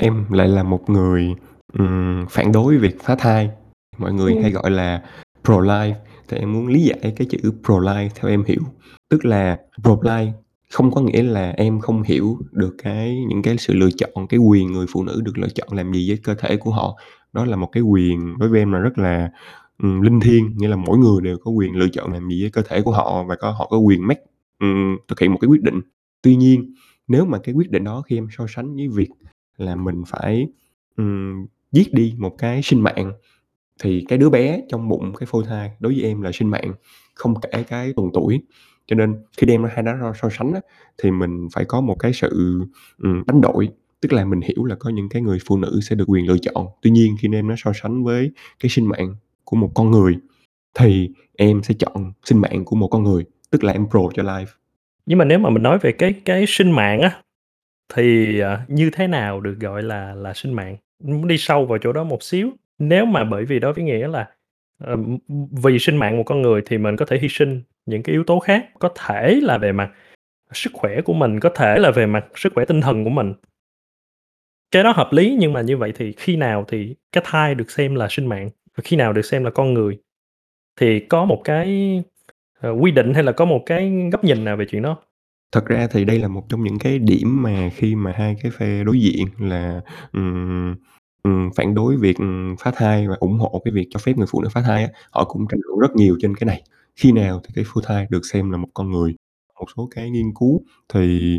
Em 0.00 0.26
lại 0.30 0.48
là 0.48 0.62
một 0.62 0.90
người, 0.90 1.34
ừm, 1.72 2.26
phản 2.30 2.52
đối 2.52 2.76
việc 2.76 3.02
phá 3.02 3.14
thai, 3.18 3.50
mọi 3.98 4.12
người 4.12 4.32
Ừm. 4.32 4.42
hay 4.42 4.52
gọi 4.52 4.70
là 4.70 5.02
pro-life, 5.44 5.94
thì 6.28 6.36
em 6.36 6.52
muốn 6.52 6.66
lý 6.66 6.82
giải 6.82 7.12
cái 7.16 7.26
chữ 7.30 7.38
pro-life 7.62 8.08
theo 8.14 8.30
em 8.30 8.44
hiểu. 8.46 8.60
Tức 9.08 9.24
là 9.24 9.58
pro-life 9.82 10.30
không 10.70 10.90
có 10.90 11.00
nghĩa 11.00 11.22
là 11.22 11.50
em 11.50 11.80
không 11.80 12.02
hiểu 12.02 12.38
được 12.52 12.74
cái 12.82 13.24
những 13.28 13.42
cái 13.42 13.56
sự 13.58 13.74
lựa 13.74 13.90
chọn, 13.90 14.26
cái 14.28 14.40
quyền 14.40 14.72
người 14.72 14.86
phụ 14.92 15.04
nữ 15.04 15.22
được 15.24 15.38
lựa 15.38 15.48
chọn 15.48 15.68
làm 15.72 15.92
gì 15.92 16.08
với 16.08 16.18
cơ 16.22 16.34
thể 16.34 16.56
của 16.56 16.70
họ. 16.70 16.96
Đó 17.32 17.44
là 17.44 17.56
một 17.56 17.68
cái 17.72 17.82
quyền 17.82 18.34
đối 18.38 18.48
với 18.48 18.60
em 18.60 18.72
là 18.72 18.78
rất 18.78 18.98
là, 18.98 19.30
um, 19.82 20.00
linh 20.00 20.20
thiêng, 20.20 20.56
nghĩa 20.56 20.68
là 20.68 20.76
mỗi 20.76 20.98
người 20.98 21.20
đều 21.22 21.38
có 21.38 21.50
quyền 21.50 21.76
lựa 21.76 21.88
chọn 21.88 22.12
làm 22.12 22.28
gì 22.28 22.42
với 22.42 22.50
cơ 22.50 22.62
thể 22.68 22.82
của 22.82 22.92
họ 22.92 23.24
và 23.24 23.36
có 23.36 23.50
họ 23.50 23.66
có 23.70 23.78
quyền 23.78 24.06
make 24.06 24.20
um, 24.60 24.96
thực 25.08 25.20
hiện 25.20 25.32
một 25.32 25.38
cái 25.40 25.48
quyết 25.48 25.62
định. 25.62 25.80
Tuy 26.22 26.36
nhiên, 26.36 26.74
nếu 27.08 27.24
mà 27.24 27.38
cái 27.38 27.54
quyết 27.54 27.70
định 27.70 27.84
đó 27.84 28.02
khi 28.02 28.18
em 28.18 28.28
so 28.38 28.46
sánh 28.48 28.76
với 28.76 28.88
việc 28.88 29.08
là 29.56 29.76
mình 29.76 30.02
phải, 30.06 30.46
um, 30.96 31.46
giết 31.72 31.94
đi 31.94 32.14
một 32.18 32.38
cái 32.38 32.62
sinh 32.62 32.80
mạng, 32.82 33.12
thì 33.82 34.04
cái 34.08 34.18
đứa 34.18 34.30
bé 34.30 34.60
trong 34.68 34.88
bụng 34.88 35.12
cái 35.14 35.26
phôi 35.30 35.44
thai 35.44 35.70
đối 35.80 35.92
với 35.92 36.02
em 36.02 36.22
là 36.22 36.30
sinh 36.32 36.48
mạng, 36.50 36.72
không 37.14 37.34
kể 37.40 37.62
cái 37.62 37.92
tuần 37.96 38.10
tuổi. 38.14 38.40
Cho 38.86 38.96
nên 38.96 39.14
khi 39.36 39.46
đem 39.46 39.64
hai 39.64 39.82
đó 39.82 39.92
ra 39.92 40.12
so 40.22 40.28
sánh 40.38 40.52
á, 40.52 40.60
thì 41.02 41.10
mình 41.10 41.48
phải 41.52 41.64
có 41.64 41.80
một 41.80 41.94
cái 41.98 42.12
sự, 42.12 42.60
ừ, 42.98 43.08
đánh 43.26 43.40
đổi, 43.40 43.68
tức 44.00 44.12
là 44.12 44.24
mình 44.24 44.40
hiểu 44.40 44.64
là 44.64 44.76
có 44.78 44.90
những 44.90 45.08
cái 45.08 45.22
người 45.22 45.38
phụ 45.46 45.56
nữ 45.56 45.80
sẽ 45.82 45.96
được 45.96 46.04
quyền 46.08 46.26
lựa 46.26 46.38
chọn. 46.38 46.66
Tuy 46.82 46.90
nhiên 46.90 47.16
khi 47.20 47.28
đem 47.28 47.48
nó 47.48 47.54
so 47.58 47.72
sánh 47.74 48.04
với 48.04 48.30
cái 48.60 48.70
sinh 48.70 48.86
mạng 48.88 49.14
của 49.44 49.56
một 49.56 49.70
con 49.74 49.90
người, 49.90 50.16
thì 50.78 51.10
em 51.36 51.62
sẽ 51.62 51.74
chọn 51.78 52.12
sinh 52.24 52.38
mạng 52.40 52.64
của 52.64 52.76
một 52.76 52.88
con 52.88 53.04
người, 53.04 53.24
tức 53.50 53.64
là 53.64 53.72
em 53.72 53.86
pro 53.90 54.00
cho 54.14 54.22
life. 54.22 54.46
Nhưng 55.06 55.18
mà 55.18 55.24
nếu 55.24 55.38
mà 55.38 55.50
mình 55.50 55.62
nói 55.62 55.78
về 55.78 55.92
cái 55.92 56.14
cái 56.24 56.44
sinh 56.48 56.70
mạng 56.70 57.00
á, 57.00 57.22
thì, 57.94 58.40
à, 58.40 58.64
như 58.68 58.90
thế 58.92 59.06
nào 59.06 59.40
được 59.40 59.56
gọi 59.60 59.82
là 59.82 60.14
là 60.14 60.34
sinh 60.34 60.52
mạng? 60.52 60.76
Muốn 61.04 61.28
đi 61.28 61.38
sâu 61.38 61.66
vào 61.66 61.78
chỗ 61.78 61.92
đó 61.92 62.04
một 62.04 62.22
xíu. 62.22 62.50
Nếu 62.78 63.06
mà 63.06 63.24
bởi 63.24 63.44
vì 63.44 63.58
đối 63.58 63.72
với 63.72 63.84
Nghĩa 63.84 64.08
là, 64.08 64.28
ờ, 64.78 64.90
ừm, 64.92 65.18
vì 65.62 65.78
sinh 65.78 65.96
mạng 65.96 66.16
một 66.16 66.22
con 66.26 66.42
người 66.42 66.62
thì 66.66 66.78
mình 66.78 66.96
có 66.96 67.04
thể 67.04 67.18
hy 67.18 67.28
sinh 67.30 67.62
những 67.86 68.02
cái 68.02 68.12
yếu 68.12 68.24
tố 68.24 68.38
khác, 68.38 68.66
có 68.78 68.88
thể 69.06 69.38
là 69.42 69.58
về 69.58 69.72
mặt 69.72 69.90
sức 70.52 70.70
khỏe 70.74 71.00
của 71.02 71.14
mình, 71.14 71.40
có 71.40 71.50
thể 71.56 71.78
là 71.78 71.90
về 71.90 72.06
mặt 72.06 72.24
sức 72.36 72.52
khỏe 72.54 72.64
tinh 72.64 72.80
thần 72.80 73.04
của 73.04 73.10
mình. 73.10 73.34
Cái 74.72 74.82
đó 74.84 74.92
hợp 74.92 75.08
lý, 75.12 75.36
nhưng 75.40 75.52
mà 75.52 75.60
như 75.60 75.76
vậy 75.76 75.92
thì 75.96 76.12
khi 76.16 76.36
nào 76.36 76.64
thì 76.68 76.94
cái 77.12 77.24
thai 77.26 77.54
được 77.54 77.70
xem 77.70 77.94
là 77.94 78.06
sinh 78.10 78.26
mạng 78.26 78.50
và 78.76 78.82
khi 78.84 78.96
nào 78.96 79.12
được 79.12 79.22
xem 79.24 79.44
là 79.44 79.50
con 79.50 79.74
người? 79.74 79.98
Thì 80.80 81.00
có 81.00 81.24
một 81.24 81.40
cái, 81.44 82.02
ờ, 82.60 82.70
quy 82.72 82.90
định 82.90 83.14
hay 83.14 83.22
là 83.22 83.32
có 83.32 83.44
một 83.44 83.62
cái 83.66 83.92
góc 84.12 84.24
nhìn 84.24 84.44
nào 84.44 84.56
về 84.56 84.64
chuyện 84.70 84.82
đó? 84.82 84.96
Thật 85.52 85.66
ra 85.66 85.86
thì 85.90 86.04
đây 86.04 86.18
là 86.18 86.28
một 86.28 86.42
trong 86.48 86.64
những 86.64 86.78
cái 86.78 86.98
điểm 86.98 87.42
mà 87.42 87.70
khi 87.74 87.94
mà 87.94 88.12
hai 88.16 88.36
cái 88.42 88.52
phe 88.58 88.84
đối 88.84 89.00
diện 89.00 89.26
là, 89.40 89.80
ừm, 90.12 90.74
ừm, 91.26 91.50
phản 91.56 91.74
đối 91.74 91.96
việc, 91.96 92.18
ừm, 92.18 92.56
phá 92.60 92.70
thai 92.76 93.08
và 93.08 93.16
ủng 93.20 93.38
hộ 93.38 93.62
cái 93.64 93.72
việc 93.72 93.88
cho 93.90 93.98
phép 93.98 94.16
người 94.18 94.26
phụ 94.30 94.42
nữ 94.42 94.48
phá 94.52 94.62
thai 94.62 94.84
á, 94.84 94.90
họ 95.12 95.24
cũng 95.24 95.46
tranh 95.50 95.60
luận 95.64 95.78
rất 95.80 95.96
nhiều 95.96 96.16
trên 96.22 96.36
cái 96.36 96.46
này. 96.46 96.62
Khi 96.96 97.12
nào 97.12 97.40
thì 97.44 97.50
cái 97.54 97.64
phôi 97.68 97.84
thai 97.86 98.06
được 98.10 98.26
xem 98.32 98.50
là 98.50 98.56
một 98.58 98.68
con 98.74 98.90
người? 98.90 99.14
Một 99.60 99.66
số 99.76 99.88
cái 99.96 100.10
nghiên 100.10 100.34
cứu 100.40 100.62
thì 100.94 101.32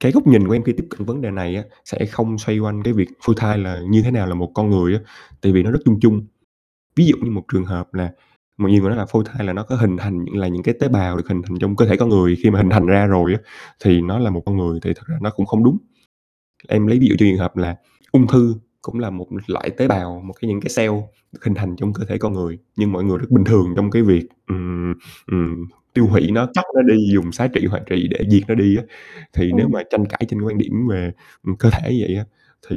cái 0.00 0.12
góc 0.12 0.26
nhìn 0.28 0.48
của 0.48 0.54
em 0.54 0.64
khi 0.64 0.72
tiếp 0.78 0.86
cận 0.90 1.04
vấn 1.06 1.20
đề 1.22 1.30
này 1.32 1.56
á, 1.56 1.64
sẽ 1.84 2.06
không 2.06 2.38
xoay 2.38 2.58
quanh 2.60 2.82
cái 2.84 2.94
việc 2.94 3.08
phôi 3.24 3.36
thai 3.38 3.58
là 3.58 3.80
như 3.90 4.02
thế 4.02 4.12
nào 4.12 4.28
là 4.28 4.34
một 4.36 4.52
con 4.54 4.70
người 4.70 4.94
á, 4.94 5.00
tại 5.42 5.52
vì 5.52 5.64
nó 5.64 5.70
rất 5.72 5.80
chung 5.86 6.00
chung. 6.00 6.26
Ví 6.96 7.06
dụ 7.06 7.16
như 7.22 7.32
một 7.32 7.42
trường 7.52 7.66
hợp 7.66 7.94
là 7.94 8.12
mọi 8.58 8.72
nhiều 8.72 8.82
người 8.82 8.90
nói 8.90 8.98
là 8.98 9.06
phôi 9.06 9.24
thai 9.26 9.46
là 9.46 9.54
nó 9.54 9.64
có 9.64 9.76
hình 9.76 9.98
thành 9.98 10.24
những 10.24 10.36
là 10.36 10.48
những 10.48 10.64
cái 10.64 10.74
tế 10.80 10.88
bào 10.88 11.18
được 11.18 11.28
hình 11.28 11.42
thành 11.42 11.58
trong 11.60 11.76
cơ 11.76 11.86
thể 11.86 11.96
con 11.98 12.10
người, 12.10 12.36
khi 12.44 12.50
mà 12.50 12.58
hình 12.60 12.70
thành 12.70 12.86
ra 12.86 13.06
rồi 13.06 13.34
á, 13.34 13.40
thì 13.84 14.02
nó 14.02 14.18
là 14.20 14.30
một 14.30 14.42
con 14.46 14.58
người, 14.58 14.80
thì 14.82 14.94
thật 14.96 15.04
ra 15.06 15.16
nó 15.22 15.30
cũng 15.30 15.46
không 15.46 15.64
đúng. 15.64 15.78
Em 16.68 16.86
lấy 16.88 16.98
ví 17.00 17.08
dụ 17.08 17.16
cho 17.20 17.26
trường 17.26 17.38
hợp 17.38 17.56
là 17.56 17.76
ung 18.12 18.26
thư 18.28 18.54
cũng 18.86 18.98
là 19.00 19.10
một 19.10 19.26
loại 19.46 19.70
tế 19.70 19.88
bào, 19.88 20.22
một 20.24 20.34
cái 20.40 20.48
những 20.48 20.60
cái 20.60 20.70
cell 20.76 20.92
được 21.32 21.44
hình 21.44 21.54
thành 21.54 21.76
trong 21.76 21.92
cơ 21.92 22.04
thể 22.08 22.18
con 22.18 22.32
người, 22.32 22.58
nhưng 22.76 22.92
mọi 22.92 23.04
người 23.04 23.18
rất 23.18 23.30
bình 23.30 23.44
thường 23.44 23.66
trong 23.76 23.90
cái 23.90 24.02
việc, 24.02 24.22
ừm, 24.46 24.94
ừm, 25.26 25.66
tiêu 25.94 26.06
hủy 26.06 26.30
nó, 26.30 26.46
cắt 26.54 26.64
nó 26.74 26.82
đi, 26.82 26.96
dùng 27.14 27.32
xá 27.32 27.48
trị, 27.48 27.66
hoạt 27.66 27.82
trị 27.86 28.08
để 28.10 28.18
diệt 28.30 28.42
nó 28.48 28.54
đi 28.54 28.76
á. 28.76 28.82
Thì 29.32 29.52
nếu 29.56 29.66
Ừm. 29.66 29.72
mà 29.72 29.82
tranh 29.90 30.06
cãi 30.06 30.22
trên 30.28 30.40
quan 30.42 30.58
điểm 30.58 30.88
về, 30.90 31.12
cơ 31.58 31.70
thể 31.70 31.88
vậy 32.00 32.16
á, 32.16 32.24
thì 32.68 32.76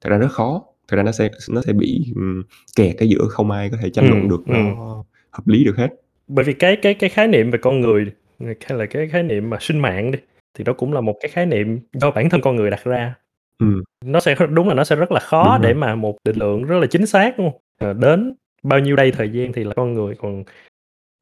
thật 0.00 0.10
ra 0.10 0.18
rất 0.18 0.32
khó, 0.32 0.62
thật 0.88 0.96
ra 0.96 1.02
nó 1.02 1.12
sẽ 1.12 1.30
nó 1.50 1.62
sẽ 1.66 1.72
bị, 1.72 2.12
ừm, 2.14 2.42
kẹt 2.76 2.96
ở 2.96 3.04
giữa, 3.04 3.26
không 3.30 3.50
ai 3.50 3.70
có 3.70 3.76
thể 3.82 3.90
tranh 3.90 4.08
luận 4.08 4.20
Ừm, 4.20 4.28
được 4.28 4.42
ừm. 4.46 4.52
nó 4.76 5.04
hợp 5.30 5.48
lý 5.48 5.64
được 5.64 5.76
hết. 5.76 5.88
Bởi 6.28 6.44
vì 6.44 6.52
cái 6.52 6.76
cái 6.82 6.94
cái 6.94 7.10
khái 7.10 7.28
niệm 7.28 7.50
về 7.50 7.58
con 7.62 7.80
người, 7.80 8.06
hay 8.40 8.78
là 8.78 8.86
cái 8.86 9.08
khái 9.08 9.22
niệm 9.22 9.50
mà 9.50 9.56
sinh 9.60 9.78
mạng 9.78 10.10
đi, 10.10 10.18
thì 10.54 10.64
đó 10.64 10.72
cũng 10.72 10.92
là 10.92 11.00
một 11.00 11.14
cái 11.20 11.30
khái 11.30 11.46
niệm 11.46 11.80
do 11.92 12.10
bản 12.10 12.30
thân 12.30 12.40
con 12.40 12.56
người 12.56 12.70
đặt 12.70 12.84
ra. 12.84 13.14
Ừm. 13.58 13.82
Nó 14.04 14.20
sẽ 14.20 14.34
đúng 14.50 14.68
là 14.68 14.74
nó 14.74 14.84
sẽ 14.84 14.96
rất 14.96 15.12
là 15.12 15.20
Đúng 15.20 15.26
khó 15.28 15.58
để 15.58 15.68
rồi. 15.72 15.74
mà 15.80 15.94
một 15.94 16.16
định 16.24 16.36
lượng 16.36 16.64
rất 16.64 16.78
là 16.78 16.86
chính 16.86 17.06
xác, 17.06 17.38
đúng? 17.38 17.50
Ờ, 17.80 17.92
đến 17.92 18.34
bao 18.62 18.78
nhiêu 18.80 18.96
đây 18.96 19.12
thời 19.12 19.28
gian 19.30 19.52
thì 19.52 19.64
là 19.64 19.74
con 19.74 19.94
người, 19.94 20.14
còn 20.18 20.44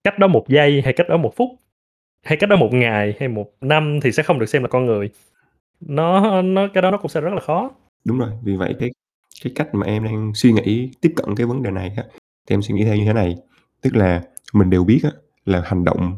cách 0.04 0.18
đó 0.18 0.26
1 0.26 0.44
giây 0.48 0.82
hay 0.84 0.92
cách 0.92 1.08
đó 1.08 1.16
1 1.16 1.32
phút, 1.36 1.48
hay 2.24 2.38
cách 2.38 2.50
đó 2.50 2.56
1 2.56 2.70
ngày 2.74 3.14
hay 3.20 3.28
1 3.30 3.46
năm 3.62 4.00
thì 4.02 4.12
sẽ 4.12 4.22
không 4.22 4.38
được 4.38 4.46
xem 4.46 4.62
là 4.62 4.68
con 4.68 4.86
người. 4.86 5.10
Nó 5.80 6.42
nó 6.42 6.68
cái 6.74 6.82
đó 6.82 6.90
nó 6.90 6.98
cũng 6.98 7.10
sẽ 7.10 7.22
rất 7.22 7.34
là 7.34 7.40
khó. 7.40 7.70
Đúng 8.06 8.18
rồi, 8.18 8.30
vì 8.44 8.56
vậy 8.56 8.74
cái 8.80 8.90
cái 9.44 9.52
cách 9.56 9.68
mà 9.74 9.86
em 9.86 10.04
đang 10.04 10.32
suy 10.34 10.52
nghĩ 10.52 10.90
tiếp 11.00 11.12
cận 11.16 11.36
cái 11.36 11.46
vấn 11.46 11.62
đề 11.64 11.70
này 11.70 11.92
á, 11.98 12.04
thì 12.48 12.54
em 12.56 12.62
suy 12.62 12.74
nghĩ 12.76 12.84
theo 12.84 12.96
như 12.96 13.04
thế 13.06 13.12
này, 13.12 13.36
tức 13.82 13.96
là 13.96 14.22
mình 14.54 14.70
đều 14.70 14.84
biết 14.84 15.00
á 15.04 15.10
là 15.46 15.62
hành 15.66 15.84
động 15.84 16.16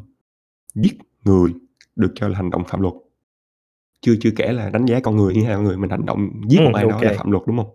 giết 0.75 0.95
người 1.25 1.51
được 1.97 2.13
cho 2.17 2.29
là 2.29 2.37
hành 2.39 2.51
động 2.51 2.65
phạm 2.69 2.81
luật. 2.83 2.95
Chưa 4.05 4.15
chưa 4.21 4.31
kể 4.37 4.53
là 4.53 4.71
đánh 4.71 4.87
giá 4.87 5.01
con 5.01 5.17
người 5.17 5.35
như 5.35 5.41
thế 5.43 5.49
nào, 5.49 5.57
con 5.57 5.65
người 5.65 5.77
mình 5.77 5.91
hành 5.91 6.07
động 6.07 6.31
giết 6.49 6.59
một 6.59 6.65
Ừm, 6.65 6.73
ai 6.75 6.85
ô 6.85 6.89
đó 6.91 7.03
là 7.03 7.13
phạm 7.17 7.31
luật, 7.31 7.43
đúng 7.47 7.57
hông? 7.57 7.75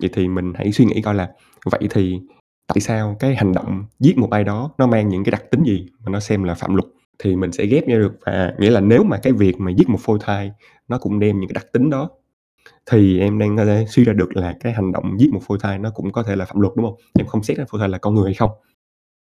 Vậy 0.00 0.10
thì 0.12 0.28
mình 0.28 0.52
hãy 0.54 0.72
suy 0.72 0.84
nghĩ 0.84 1.02
coi 1.02 1.14
là 1.14 1.30
vậy 1.64 1.88
thì 1.90 2.20
tại 2.66 2.80
sao 2.80 3.16
cái 3.20 3.34
hành 3.36 3.52
động 3.52 3.84
giết 4.00 4.18
một 4.18 4.30
ai 4.30 4.44
đó 4.44 4.70
nó 4.78 4.86
mang 4.86 5.08
những 5.08 5.24
cái 5.24 5.30
đặc 5.30 5.42
tính 5.50 5.62
gì 5.64 5.86
mà 6.04 6.10
nó 6.10 6.20
xem 6.20 6.44
là 6.44 6.54
phạm 6.54 6.74
luật? 6.74 6.86
Thì 7.18 7.36
mình 7.36 7.52
sẽ 7.52 7.66
ghép 7.66 7.84
vô 7.88 7.98
được 7.98 8.12
và 8.26 8.54
nghĩa 8.58 8.70
là 8.70 8.80
nếu 8.80 9.02
mà 9.04 9.18
cái 9.22 9.32
việc 9.32 9.60
mà 9.60 9.70
giết 9.70 9.88
một 9.88 9.98
phôi 10.00 10.18
thai 10.22 10.52
nó 10.88 10.98
cũng 10.98 11.18
đem 11.18 11.40
những 11.40 11.48
cái 11.48 11.54
đặc 11.54 11.66
tính 11.72 11.90
đó, 11.90 12.10
thì 12.90 13.20
em 13.20 13.38
đang 13.38 13.56
có 13.56 13.64
thể 13.64 13.84
suy 13.88 14.04
ra 14.04 14.12
được 14.12 14.36
là 14.36 14.56
cái 14.60 14.72
hành 14.72 14.92
động 14.92 15.16
giết 15.20 15.30
một 15.32 15.40
phôi 15.46 15.58
thai 15.60 15.78
nó 15.78 15.90
cũng 15.94 16.12
có 16.12 16.22
thể 16.22 16.36
là 16.36 16.44
phạm 16.44 16.60
luật, 16.60 16.72
đúng 16.76 16.84
hông? 16.86 16.96
Em 17.18 17.26
không 17.26 17.42
xét 17.42 17.56
cái 17.56 17.66
phôi 17.70 17.78
thai 17.80 17.88
là 17.88 17.98
con 17.98 18.14
người 18.14 18.24
hay 18.24 18.34
không, 18.34 18.50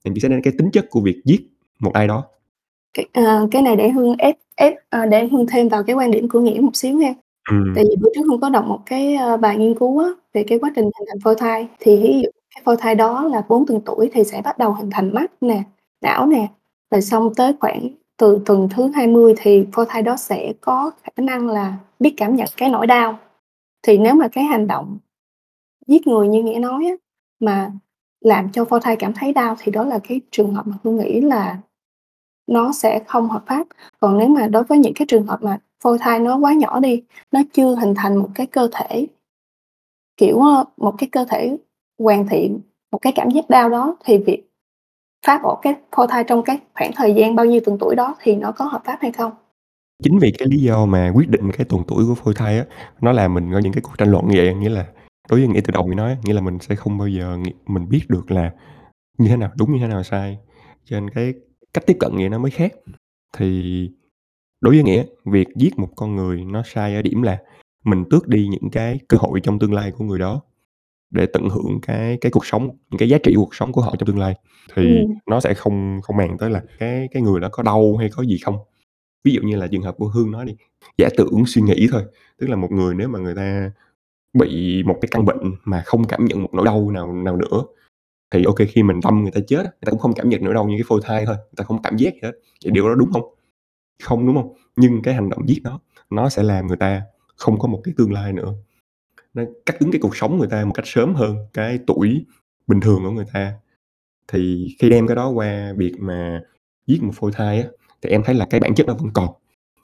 em 0.05 0.15
chỉ 0.15 0.21
xét 0.21 0.31
đến 0.31 0.43
cái 0.43 0.53
tính 0.59 0.71
chất 0.71 0.87
của 0.91 1.01
việc 1.01 1.23
giết 1.25 1.41
một 1.81 1.93
ai 1.95 2.09
đó. 2.09 2.25
Cái, 2.95 3.07
ờ, 3.13 3.49
cái 3.51 3.63
này 3.63 3.77
để 3.77 3.89
Hương 3.91 4.17
ép 4.19 4.37
ép 4.59 4.75
ờ, 4.91 5.07
để 5.07 5.29
Hương 5.33 5.47
thêm 5.47 5.69
vào 5.69 5.83
cái 5.85 5.97
quan 5.97 6.11
điểm 6.11 6.29
của 6.29 6.41
Nghĩa 6.41 6.61
một 6.61 6.77
xíu 6.77 6.97
nha. 6.99 7.15
Ừm. 7.51 7.73
Tại 7.77 7.85
vì 7.89 7.97
bữa 8.03 8.09
trước 8.15 8.23
Hương 8.31 8.41
có 8.41 8.49
đọc 8.51 8.65
một 8.67 8.81
cái, 8.87 9.15
ơ, 9.17 9.37
bài 9.37 9.57
nghiên 9.59 9.75
cứu 9.79 9.99
á, 10.01 10.09
về 10.35 10.45
cái 10.49 10.59
quá 10.59 10.71
trình 10.77 10.85
hình 10.85 11.05
thành 11.09 11.21
phôi 11.25 11.35
thai, 11.39 11.69
thì 11.81 11.97
ví 12.03 12.21
dụ 12.23 12.31
cái 12.55 12.63
phôi 12.65 12.77
thai 12.77 12.95
đó 12.95 13.25
là 13.25 13.43
4 13.49 13.67
tuần 13.67 13.81
tuổi 13.87 14.11
thì 14.13 14.25
sẽ 14.25 14.43
bắt 14.45 14.59
đầu 14.59 14.73
hình 14.73 14.91
thành 14.93 15.15
mắt 15.15 15.33
nè, 15.41 15.63
não 16.03 16.27
nè, 16.27 16.49
rồi 16.91 17.03
xong 17.03 17.35
tới 17.37 17.53
khoảng 17.61 17.89
từ 18.19 18.41
tuần 18.47 18.69
thứ 18.77 18.91
20 18.95 19.35
thì 19.39 19.67
phôi 19.73 19.87
thai 19.89 20.03
đó 20.03 20.17
sẽ 20.17 20.53
có 20.61 20.91
khả 21.03 21.23
năng 21.23 21.49
là 21.49 21.75
biết 22.01 22.15
cảm 22.17 22.37
nhận 22.37 22.49
cái 22.57 22.71
nỗi 22.71 22.87
đau. 22.87 23.19
Thì 23.83 23.99
nếu 23.99 24.15
mà 24.15 24.29
cái 24.29 24.45
hành 24.45 24.67
động 24.67 24.99
giết 25.89 26.07
người 26.09 26.29
như 26.29 26.43
Nghĩa 26.45 26.59
nói 26.61 26.87
á, 26.87 26.95
mà 27.41 27.73
làm 28.21 28.51
cho 28.53 28.65
phôi 28.65 28.81
thai 28.83 28.97
cảm 28.97 29.13
thấy 29.15 29.33
đau 29.33 29.57
thì 29.61 29.73
đó 29.73 29.85
là 29.85 30.01
cái 30.09 30.21
trường 30.33 30.55
hợp 30.55 30.67
mà 30.69 30.77
Hương 30.85 30.99
nghĩ 30.99 31.21
là 31.23 31.59
nó 32.49 32.73
sẽ 32.73 33.01
không 33.07 33.29
hợp 33.29 33.43
pháp. 33.47 33.67
Còn 34.01 34.19
nếu 34.19 34.29
mà 34.29 34.47
đối 34.47 34.65
với 34.65 34.79
những 34.79 34.95
cái 34.95 35.07
trường 35.07 35.27
hợp 35.27 35.43
mà 35.43 35.59
phôi 35.83 35.99
thai 35.99 36.21
nó 36.21 36.37
quá 36.37 36.53
nhỏ 36.53 36.81
đi, 36.81 37.03
nó 37.33 37.41
chưa 37.53 37.75
hình 37.75 37.95
thành 37.97 38.17
một 38.17 38.29
cái 38.35 38.47
cơ 38.47 38.69
thể 38.73 39.07
kiểu, 40.17 40.41
ơ, 40.41 40.65
một 40.77 40.95
cái 40.99 41.09
cơ 41.13 41.25
thể 41.31 41.57
hoàn 41.99 42.29
thiện, 42.29 42.61
một 42.93 42.99
cái 43.03 43.13
cảm 43.17 43.31
giác 43.31 43.51
đau 43.51 43.69
đó 43.69 43.97
thì 44.05 44.19
việc 44.19 44.43
phá 45.27 45.41
bỏ 45.43 45.59
cái 45.63 45.75
phôi 45.97 46.07
thai 46.09 46.25
trong 46.25 46.43
cái 46.43 46.59
khoảng 46.75 46.91
thời 46.95 47.15
gian 47.15 47.35
bao 47.35 47.47
nhiêu 47.47 47.61
tuần 47.65 47.79
tuổi 47.81 47.95
đó 47.97 48.17
thì 48.21 48.35
nó 48.35 48.53
có 48.53 48.65
hợp 48.65 48.83
pháp 48.85 48.99
hay 49.01 49.13
không? 49.13 49.33
Chính 50.03 50.19
vì 50.19 50.33
cái 50.39 50.49
lý 50.49 50.59
do 50.59 50.87
mà 50.87 51.13
quyết 51.15 51.29
định 51.29 51.53
cái 51.53 51.65
tuần 51.65 51.83
tuổi 51.89 52.05
của 52.07 52.15
phôi 52.15 52.35
thai 52.35 52.59
á, 52.59 52.65
nó 53.01 53.13
làm 53.13 53.35
mình 53.35 53.53
có 53.53 53.59
những 53.59 53.73
cái 53.73 53.83
cuộc 53.83 53.99
tranh 53.99 54.11
luận 54.11 54.29
như 54.29 54.35
vậy. 54.37 54.55
Nghĩa 54.55 54.69
là 54.69 54.87
đối 55.31 55.41
với 55.41 55.49
Nghĩa 55.49 55.61
từ 55.65 55.73
đầu 55.73 55.87
mình 55.87 55.97
nói 55.97 56.11
á, 56.11 56.17
nghĩa 56.25 56.33
là 56.33 56.41
mình 56.41 56.59
sẽ 56.61 56.75
không 56.75 56.99
bao 56.99 57.09
giờ 57.09 57.39
mình 57.67 57.89
biết 57.89 58.03
được 58.09 58.31
là 58.31 58.53
như 59.19 59.29
thế 59.29 59.37
nào 59.37 59.51
đúng, 59.59 59.73
như 59.73 59.79
thế 59.81 59.87
nào 59.87 60.03
sai, 60.03 60.39
cho 60.85 61.01
nên 61.01 61.11
cái 61.11 61.35
cách 61.75 61.87
tiếp 61.87 61.97
cận 62.01 62.13
vậy 62.15 62.29
nó 62.29 62.39
mới 62.39 62.51
khác. 62.51 62.73
Thì 63.37 63.91
đối 64.61 64.75
với 64.75 64.83
Nghĩa, 64.83 65.05
việc 65.25 65.49
giết 65.57 65.79
một 65.79 65.89
con 65.97 66.17
người 66.17 66.45
nó 66.45 66.63
sai 66.67 66.95
ở 66.95 67.03
điểm 67.03 67.23
là 67.23 67.39
mình 67.85 68.05
tước 68.11 68.29
đi 68.29 68.49
những 68.49 68.71
cái 68.73 68.99
cơ 69.09 69.19
hội 69.21 69.41
trong 69.41 69.59
tương 69.59 69.73
lai 69.75 69.91
của 69.91 70.05
người 70.05 70.19
đó 70.19 70.41
để 71.11 71.27
tận 71.27 71.49
hưởng 71.49 71.79
cái 71.83 72.19
cái 72.21 72.33
cuộc 72.33 72.47
sống, 72.47 72.67
những 72.91 72.99
cái 72.99 73.09
giá 73.09 73.19
trị 73.19 73.33
cuộc 73.37 73.55
sống 73.55 73.73
của 73.73 73.81
họ 73.81 73.95
trong 73.99 74.07
tương 74.07 74.19
lai. 74.19 74.35
Thì 74.75 74.99
Ừm. 74.99 75.15
nó 75.27 75.41
sẽ 75.41 75.55
không 75.55 76.01
không 76.03 76.17
màng 76.17 76.39
tới 76.39 76.51
là 76.51 76.63
cái 76.79 77.09
cái 77.13 77.23
người 77.23 77.41
đó 77.41 77.49
có 77.53 77.63
đau 77.63 77.97
hay 77.97 78.11
có 78.11 78.23
gì 78.23 78.39
không. 78.39 78.57
Ví 79.25 79.33
dụ 79.33 79.43
như 79.43 79.57
là 79.57 79.67
trường 79.67 79.83
hợp 79.83 79.95
của 79.99 80.09
Hương 80.09 80.31
nói 80.31 80.45
đi, 80.45 80.57
giả 80.99 81.09
tưởng 81.17 81.47
suy 81.47 81.63
nghĩ 81.63 81.89
thôi, 81.93 82.03
tức 82.39 82.47
là 82.47 82.57
một 82.57 82.73
người 82.73 82.95
nếu 82.95 83.09
mà 83.09 83.19
người 83.19 83.35
ta 83.35 83.73
bị 84.33 84.83
một 84.83 84.99
cái 85.03 85.09
căn 85.11 85.25
bệnh 85.25 85.53
mà 85.65 85.83
không 85.87 86.05
cảm 86.05 86.25
nhận 86.25 86.43
một 86.43 86.55
nỗi 86.55 86.67
đau 86.67 86.91
nào 86.91 87.13
nào 87.13 87.37
nữa, 87.37 87.65
thì 88.31 88.45
ok 88.45 88.57
khi 88.69 88.83
mình 88.83 89.01
đâm 89.05 89.23
người 89.23 89.33
ta 89.33 89.41
chết 89.47 89.63
người 89.63 89.73
ta 89.87 89.91
cũng 89.91 89.99
không 90.01 90.13
cảm 90.15 90.29
nhận 90.29 90.45
nữa 90.45 90.53
đâu 90.55 90.69
như 90.69 90.77
cái 90.77 90.85
phôi 90.89 91.01
thai 91.05 91.27
thôi, 91.27 91.37
người 91.37 91.55
ta 91.57 91.65
không 91.65 91.83
cảm 91.83 91.97
giác 91.97 92.15
gì 92.15 92.21
hết. 92.23 92.33
Vậy 92.65 92.73
điều 92.73 92.89
đó 92.89 92.95
đúng 92.95 93.13
không 93.13 93.35
Không, 94.05 94.27
đúng 94.27 94.37
không 94.37 94.55
Nhưng 94.77 95.03
cái 95.03 95.15
hành 95.15 95.31
động 95.31 95.49
giết 95.49 95.61
nó 95.65 95.81
nó 96.11 96.29
sẽ 96.29 96.43
làm 96.43 96.67
người 96.67 96.77
ta 96.77 97.03
không 97.37 97.59
có 97.59 97.69
một 97.69 97.81
cái 97.85 97.95
tương 97.97 98.13
lai 98.13 98.33
nữa. 98.33 98.55
Nó 99.35 99.43
cắt 99.67 99.77
đứt 99.81 99.89
cái 99.93 100.01
cuộc 100.03 100.17
sống 100.17 100.39
người 100.39 100.49
ta 100.49 100.65
một 100.65 100.73
cách 100.75 100.87
sớm 100.89 101.15
hơn 101.15 101.37
cái 101.55 101.79
tuổi 101.87 102.27
bình 102.67 102.81
thường 102.81 103.01
của 103.05 103.11
người 103.11 103.27
ta. 103.33 103.55
Thì 104.29 104.69
khi 104.79 104.91
đem 104.91 105.07
cái 105.07 105.17
đó 105.17 105.29
qua 105.29 105.73
việc 105.77 105.95
mà 106.01 106.43
giết 106.87 107.03
một 107.03 107.13
phôi 107.15 107.33
thai 107.35 107.63
á, 107.63 107.69
thì 108.03 108.11
em 108.11 108.23
thấy 108.25 108.35
là 108.35 108.47
cái 108.51 108.61
bản 108.61 108.75
chất 108.75 108.87
nó 108.87 108.95
vẫn 108.95 109.11
còn, 109.15 109.29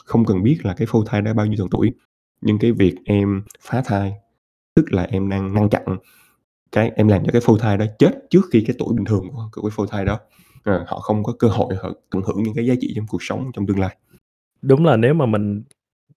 không 0.05 0.25
cần 0.25 0.43
biết 0.43 0.59
là 0.65 0.75
cái 0.75 0.87
phôi 0.91 1.05
thai 1.09 1.23
đã 1.23 1.33
bao 1.35 1.47
nhiêu 1.47 1.57
tuần 1.59 1.71
tuổi. 1.71 1.93
Nhưng 2.41 2.59
cái 2.59 2.73
việc 2.73 2.95
em 3.05 3.45
phá 3.63 3.83
thai, 3.87 4.13
tức 4.77 4.93
là 4.93 5.03
em 5.03 5.29
đang 5.31 5.55
ngăn 5.55 5.69
chặn 5.69 5.85
cái 6.75 6.93
em 6.97 7.09
làm 7.09 7.25
cho 7.25 7.33
cái 7.33 7.41
phôi 7.45 7.59
thai 7.61 7.77
đó 7.77 7.85
chết 7.99 8.11
trước 8.31 8.41
khi 8.53 8.65
cái 8.67 8.77
tuổi 8.79 8.95
bình 8.97 9.05
thường 9.05 9.25
của 9.53 9.63
cái 9.63 9.71
phôi 9.73 9.87
thai 9.91 10.05
đó, 10.05 10.21
à, 10.65 10.85
họ 10.87 10.99
không 10.99 11.23
có 11.23 11.33
cơ 11.39 11.49
hội 11.49 11.75
họ 11.83 11.93
tận 12.11 12.23
hưởng 12.23 12.43
những 12.43 12.55
cái 12.55 12.67
giá 12.67 12.75
trị 12.81 12.93
trong 12.97 13.07
cuộc 13.09 13.23
sống 13.23 13.51
trong 13.55 13.67
tương 13.67 13.79
lai. 13.79 13.97
Đúng 14.63 14.85
là 14.85 14.97
nếu 14.97 15.15
mà 15.15 15.27
mình 15.27 15.63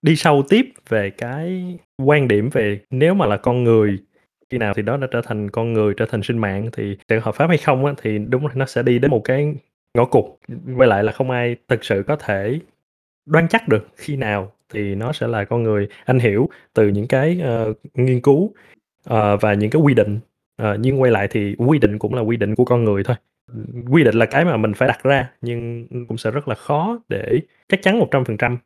đi 0.01 0.15
sâu 0.15 0.43
tiếp 0.49 0.65
về 0.89 1.09
cái 1.09 1.77
quan 1.97 2.27
điểm 2.27 2.49
về 2.49 2.81
nếu 2.89 3.13
mà 3.13 3.25
là 3.25 3.37
con 3.37 3.63
người, 3.63 3.97
khi 4.49 4.57
nào 4.57 4.73
thì 4.73 4.81
đó 4.81 4.97
đã 4.97 5.07
trở 5.11 5.21
thành 5.21 5.49
con 5.49 5.73
người, 5.73 5.93
trở 5.97 6.05
thành 6.05 6.23
sinh 6.23 6.37
mạng 6.37 6.69
thì 6.73 6.97
sẽ 7.09 7.19
hợp 7.19 7.35
pháp 7.35 7.47
hay 7.47 7.57
không 7.57 7.85
á, 7.85 7.93
thì 8.01 8.17
đúng 8.17 8.47
là 8.47 8.53
nó 8.55 8.65
sẽ 8.65 8.83
đi 8.83 8.99
đến 8.99 9.11
một 9.11 9.21
cái 9.23 9.55
ngõ 9.93 10.05
cụt. 10.05 10.25
Quay 10.77 10.89
lại 10.89 11.03
là 11.03 11.11
không 11.11 11.31
ai 11.31 11.55
thực 11.67 11.85
sự 11.85 12.03
có 12.07 12.15
thể 12.15 12.59
đoán 13.25 13.47
chắc 13.47 13.67
được 13.67 13.87
khi 13.95 14.15
nào 14.15 14.51
thì 14.73 14.95
nó 14.95 15.13
sẽ 15.13 15.27
là 15.27 15.45
con 15.45 15.63
người. 15.63 15.87
Anh 16.05 16.19
hiểu 16.19 16.49
từ 16.73 16.87
những 16.87 17.07
cái, 17.07 17.41
uh, 17.69 17.77
nghiên 17.93 18.21
cứu, 18.21 18.53
uh, 19.09 19.41
và 19.41 19.53
những 19.53 19.69
cái 19.69 19.81
quy 19.81 19.93
định, 19.93 20.19
à, 20.57 20.75
nhưng 20.79 21.01
quay 21.01 21.11
lại 21.11 21.27
thì 21.31 21.55
quy 21.57 21.79
định 21.79 21.99
cũng 21.99 22.13
là 22.13 22.21
quy 22.21 22.37
định 22.37 22.55
của 22.55 22.65
con 22.65 22.83
người 22.83 23.03
thôi. 23.03 23.15
Quy 23.89 24.03
định 24.03 24.15
là 24.15 24.25
cái 24.25 24.45
mà 24.45 24.57
mình 24.57 24.73
phải 24.73 24.87
đặt 24.87 25.03
ra, 25.03 25.31
nhưng, 25.41 25.87
cũng 26.07 26.17
sẽ 26.17 26.31
rất 26.31 26.47
là 26.47 26.55
khó 26.55 26.99
để 27.09 27.39
chắc 27.67 27.81
chắn 27.81 27.99
100% 27.99 28.57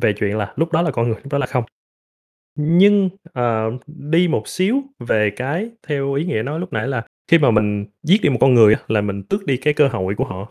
về 0.00 0.12
chuyện 0.12 0.36
là 0.36 0.52
lúc 0.56 0.72
đó 0.72 0.82
là 0.82 0.90
con 0.90 1.08
người, 1.08 1.18
lúc 1.22 1.32
đó 1.32 1.38
là 1.38 1.46
không. 1.46 1.64
Nhưng, 2.58 3.08
uh, 3.38 3.80
đi 3.86 4.28
một 4.28 4.48
xíu 4.48 4.82
về 4.98 5.30
cái 5.30 5.70
theo 5.86 6.12
ý 6.12 6.24
Nghĩa 6.24 6.42
nói 6.42 6.60
lúc 6.60 6.72
nãy 6.72 6.88
là 6.88 7.06
khi 7.30 7.38
mà 7.38 7.50
mình 7.50 7.86
giết 8.02 8.22
đi 8.22 8.28
một 8.28 8.38
con 8.40 8.54
người 8.54 8.76
là 8.88 9.00
mình 9.00 9.22
tước 9.22 9.46
đi 9.46 9.56
cái 9.56 9.74
cơ 9.74 9.88
hội 9.88 10.14
của 10.14 10.24
họ. 10.24 10.48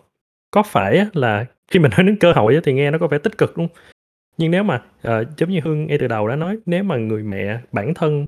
Có 0.51 0.63
phải 0.63 1.05
là 1.13 1.45
khi 1.71 1.79
mình 1.79 1.91
nói 1.97 2.03
đến 2.03 2.17
cơ 2.19 2.33
hội 2.33 2.59
thì 2.63 2.73
nghe 2.73 2.91
nó 2.91 2.97
có 2.97 3.07
vẻ 3.07 3.17
tích 3.17 3.37
cực, 3.37 3.57
đúng? 3.57 3.67
Nhưng 4.37 4.51
nếu 4.51 4.63
mà, 4.63 4.83
uh, 5.07 5.27
giống 5.37 5.49
như 5.49 5.59
Hương 5.63 5.87
ngay 5.87 5.97
từ 5.97 6.07
đầu 6.07 6.27
đã 6.27 6.35
nói, 6.35 6.57
nếu 6.65 6.83
mà 6.83 6.97
người 6.97 7.23
mẹ 7.23 7.59
bản 7.71 7.93
thân 7.93 8.25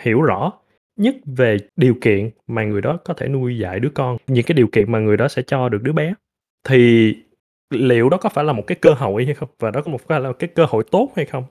hiểu 0.00 0.22
rõ 0.22 0.52
nhất 0.98 1.16
về 1.26 1.56
điều 1.76 1.94
kiện 2.00 2.30
mà 2.46 2.64
người 2.64 2.80
đó 2.80 2.98
có 3.04 3.14
thể 3.14 3.28
nuôi 3.28 3.58
dạy 3.58 3.80
đứa 3.80 3.90
con, 3.94 4.16
những 4.26 4.44
cái 4.44 4.54
điều 4.54 4.66
kiện 4.66 4.92
mà 4.92 4.98
người 4.98 5.16
đó 5.16 5.28
sẽ 5.28 5.42
cho 5.42 5.68
được 5.68 5.82
đứa 5.82 5.92
bé, 5.92 6.14
thì 6.68 7.14
liệu 7.70 8.08
đó 8.08 8.16
có 8.16 8.28
phải 8.28 8.44
là 8.44 8.52
một 8.52 8.66
cái 8.66 8.76
cơ 8.80 8.92
hội 8.92 9.24
hay 9.24 9.34
không? 9.34 9.48
Và 9.58 9.70
đó 9.70 9.82
có 9.82 9.92
một 9.92 10.00
phải 10.08 10.20
là 10.20 10.32
cái 10.32 10.50
cơ 10.54 10.64
hội 10.68 10.84
tốt 10.90 11.12
hay 11.16 11.24
không? 11.24 11.44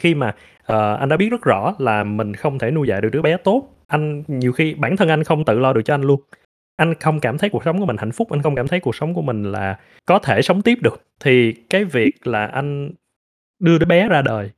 Khi 0.00 0.14
mà, 0.14 0.28
uh, 0.62 0.98
anh 1.00 1.08
đã 1.08 1.16
biết 1.16 1.28
rất 1.30 1.42
rõ 1.42 1.74
là 1.78 2.04
mình 2.04 2.34
không 2.34 2.58
thể 2.58 2.70
nuôi 2.70 2.88
dạy 2.88 3.00
được 3.00 3.08
đứa 3.12 3.22
bé 3.22 3.36
tốt, 3.36 3.68
anh 3.86 4.24
nhiều 4.28 4.52
khi 4.52 4.74
bản 4.74 4.96
thân 4.96 5.08
anh 5.08 5.24
không 5.24 5.44
tự 5.44 5.58
lo 5.58 5.72
được 5.72 5.82
cho 5.84 5.94
anh 5.94 6.02
luôn. 6.02 6.20
Anh 6.76 6.94
không 6.94 7.20
cảm 7.20 7.38
thấy 7.38 7.50
cuộc 7.50 7.64
sống 7.64 7.78
của 7.78 7.86
mình 7.86 7.96
hạnh 7.96 8.12
phúc, 8.12 8.30
anh 8.30 8.42
không 8.42 8.54
cảm 8.54 8.68
thấy 8.68 8.80
cuộc 8.80 8.94
sống 8.94 9.14
của 9.14 9.22
mình 9.22 9.42
là 9.42 9.78
có 10.06 10.18
thể 10.18 10.42
sống 10.42 10.62
tiếp 10.62 10.78
được, 10.82 11.02
thì 11.20 11.52
cái 11.52 11.84
việc 11.84 12.26
là 12.26 12.46
anh 12.46 12.90
đưa 13.58 13.78
đứa 13.78 13.86
bé 13.86 14.08
ra 14.08 14.22
đời 14.22 14.50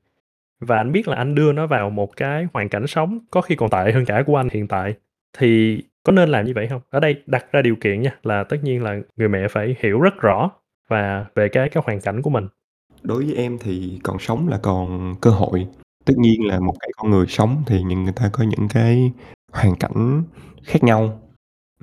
và 0.60 0.76
anh 0.76 0.92
biết 0.92 1.08
là 1.08 1.16
anh 1.16 1.34
đưa 1.34 1.52
nó 1.52 1.66
vào 1.66 1.90
một 1.90 2.16
cái 2.16 2.46
hoàn 2.52 2.68
cảnh 2.68 2.86
sống 2.86 3.18
có 3.30 3.40
khi 3.40 3.56
còn 3.56 3.70
tệ 3.70 3.92
hơn 3.92 4.04
cả 4.04 4.22
của 4.26 4.36
anh 4.36 4.48
hiện 4.52 4.68
tại, 4.68 4.94
thì 5.38 5.82
có 6.02 6.12
nên 6.12 6.28
làm 6.28 6.46
như 6.46 6.52
vậy 6.54 6.68
không? 6.68 6.80
Ở 6.90 7.00
đây 7.00 7.22
đặt 7.26 7.52
ra 7.52 7.62
điều 7.62 7.76
kiện 7.76 8.02
nha, 8.02 8.18
là 8.22 8.44
tất 8.44 8.56
nhiên 8.62 8.82
là 8.82 8.96
người 9.16 9.28
mẹ 9.28 9.48
phải 9.48 9.76
hiểu 9.80 10.00
rất 10.00 10.14
rõ 10.20 10.50
và 10.88 11.26
về 11.34 11.48
cái 11.48 11.68
cái 11.68 11.82
hoàn 11.86 12.00
cảnh 12.00 12.22
của 12.22 12.30
mình. 12.30 12.48
Đối 13.02 13.24
với 13.24 13.34
em 13.34 13.58
thì 13.60 14.00
còn 14.02 14.18
sống 14.18 14.48
là 14.48 14.58
còn 14.62 15.14
cơ 15.20 15.30
hội. 15.30 15.66
Tất 16.04 16.14
nhiên 16.18 16.46
là 16.46 16.60
một 16.60 16.74
cái 16.80 16.90
con 16.96 17.10
người 17.10 17.26
sống 17.26 17.62
thì 17.66 17.82
những 17.82 18.04
người 18.04 18.12
ta 18.16 18.30
có 18.32 18.44
những 18.44 18.68
cái 18.68 19.12
hoàn 19.52 19.76
cảnh 19.76 20.22
khác 20.64 20.84
nhau. 20.84 21.20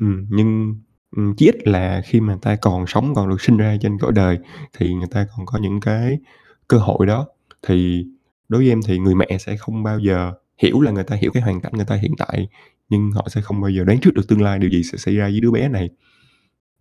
ừ, 0.02 0.08
nhưng, 0.30 0.76
ừm, 1.16 1.36
chí 1.38 1.46
ít 1.50 1.68
là 1.68 2.02
khi 2.06 2.22
mà 2.22 2.34
người 2.34 2.40
ta 2.42 2.56
còn 2.62 2.88
sống, 2.88 3.16
còn 3.16 3.30
được 3.30 3.42
sinh 3.42 3.58
ra 3.58 3.78
trên 3.82 3.98
cõi 4.00 4.12
đời 4.16 4.40
thì 4.78 4.94
người 4.94 5.08
ta 5.12 5.28
còn 5.38 5.46
có 5.46 5.60
những 5.60 5.80
cái 5.82 6.20
cơ 6.68 6.78
hội 6.78 7.08
đó. 7.08 7.28
Thì 7.68 8.06
đối 8.54 8.62
với 8.62 8.72
em 8.72 8.80
thì 8.88 9.00
người 9.00 9.16
mẹ 9.16 9.38
sẽ 9.40 9.58
không 9.58 9.84
bao 9.84 10.00
giờ 10.00 10.34
hiểu 10.58 10.82
là 10.82 10.92
người 10.92 11.04
ta 11.04 11.16
hiểu 11.16 11.32
cái 11.34 11.44
hoàn 11.44 11.62
cảnh 11.62 11.74
người 11.76 11.86
ta 11.86 11.96
hiện 11.96 12.14
tại, 12.18 12.48
nhưng 12.90 13.12
họ 13.12 13.28
sẽ 13.30 13.42
không 13.42 13.62
bao 13.62 13.72
giờ 13.72 13.84
đoán 13.84 14.00
trước 14.00 14.14
được 14.14 14.28
tương 14.28 14.42
lai 14.42 14.60
điều 14.60 14.70
gì 14.70 14.84
sẽ 14.84 14.98
xảy 14.98 15.16
ra 15.16 15.26
với 15.26 15.40
đứa 15.40 15.52
bé 15.52 15.70
này. 15.70 15.90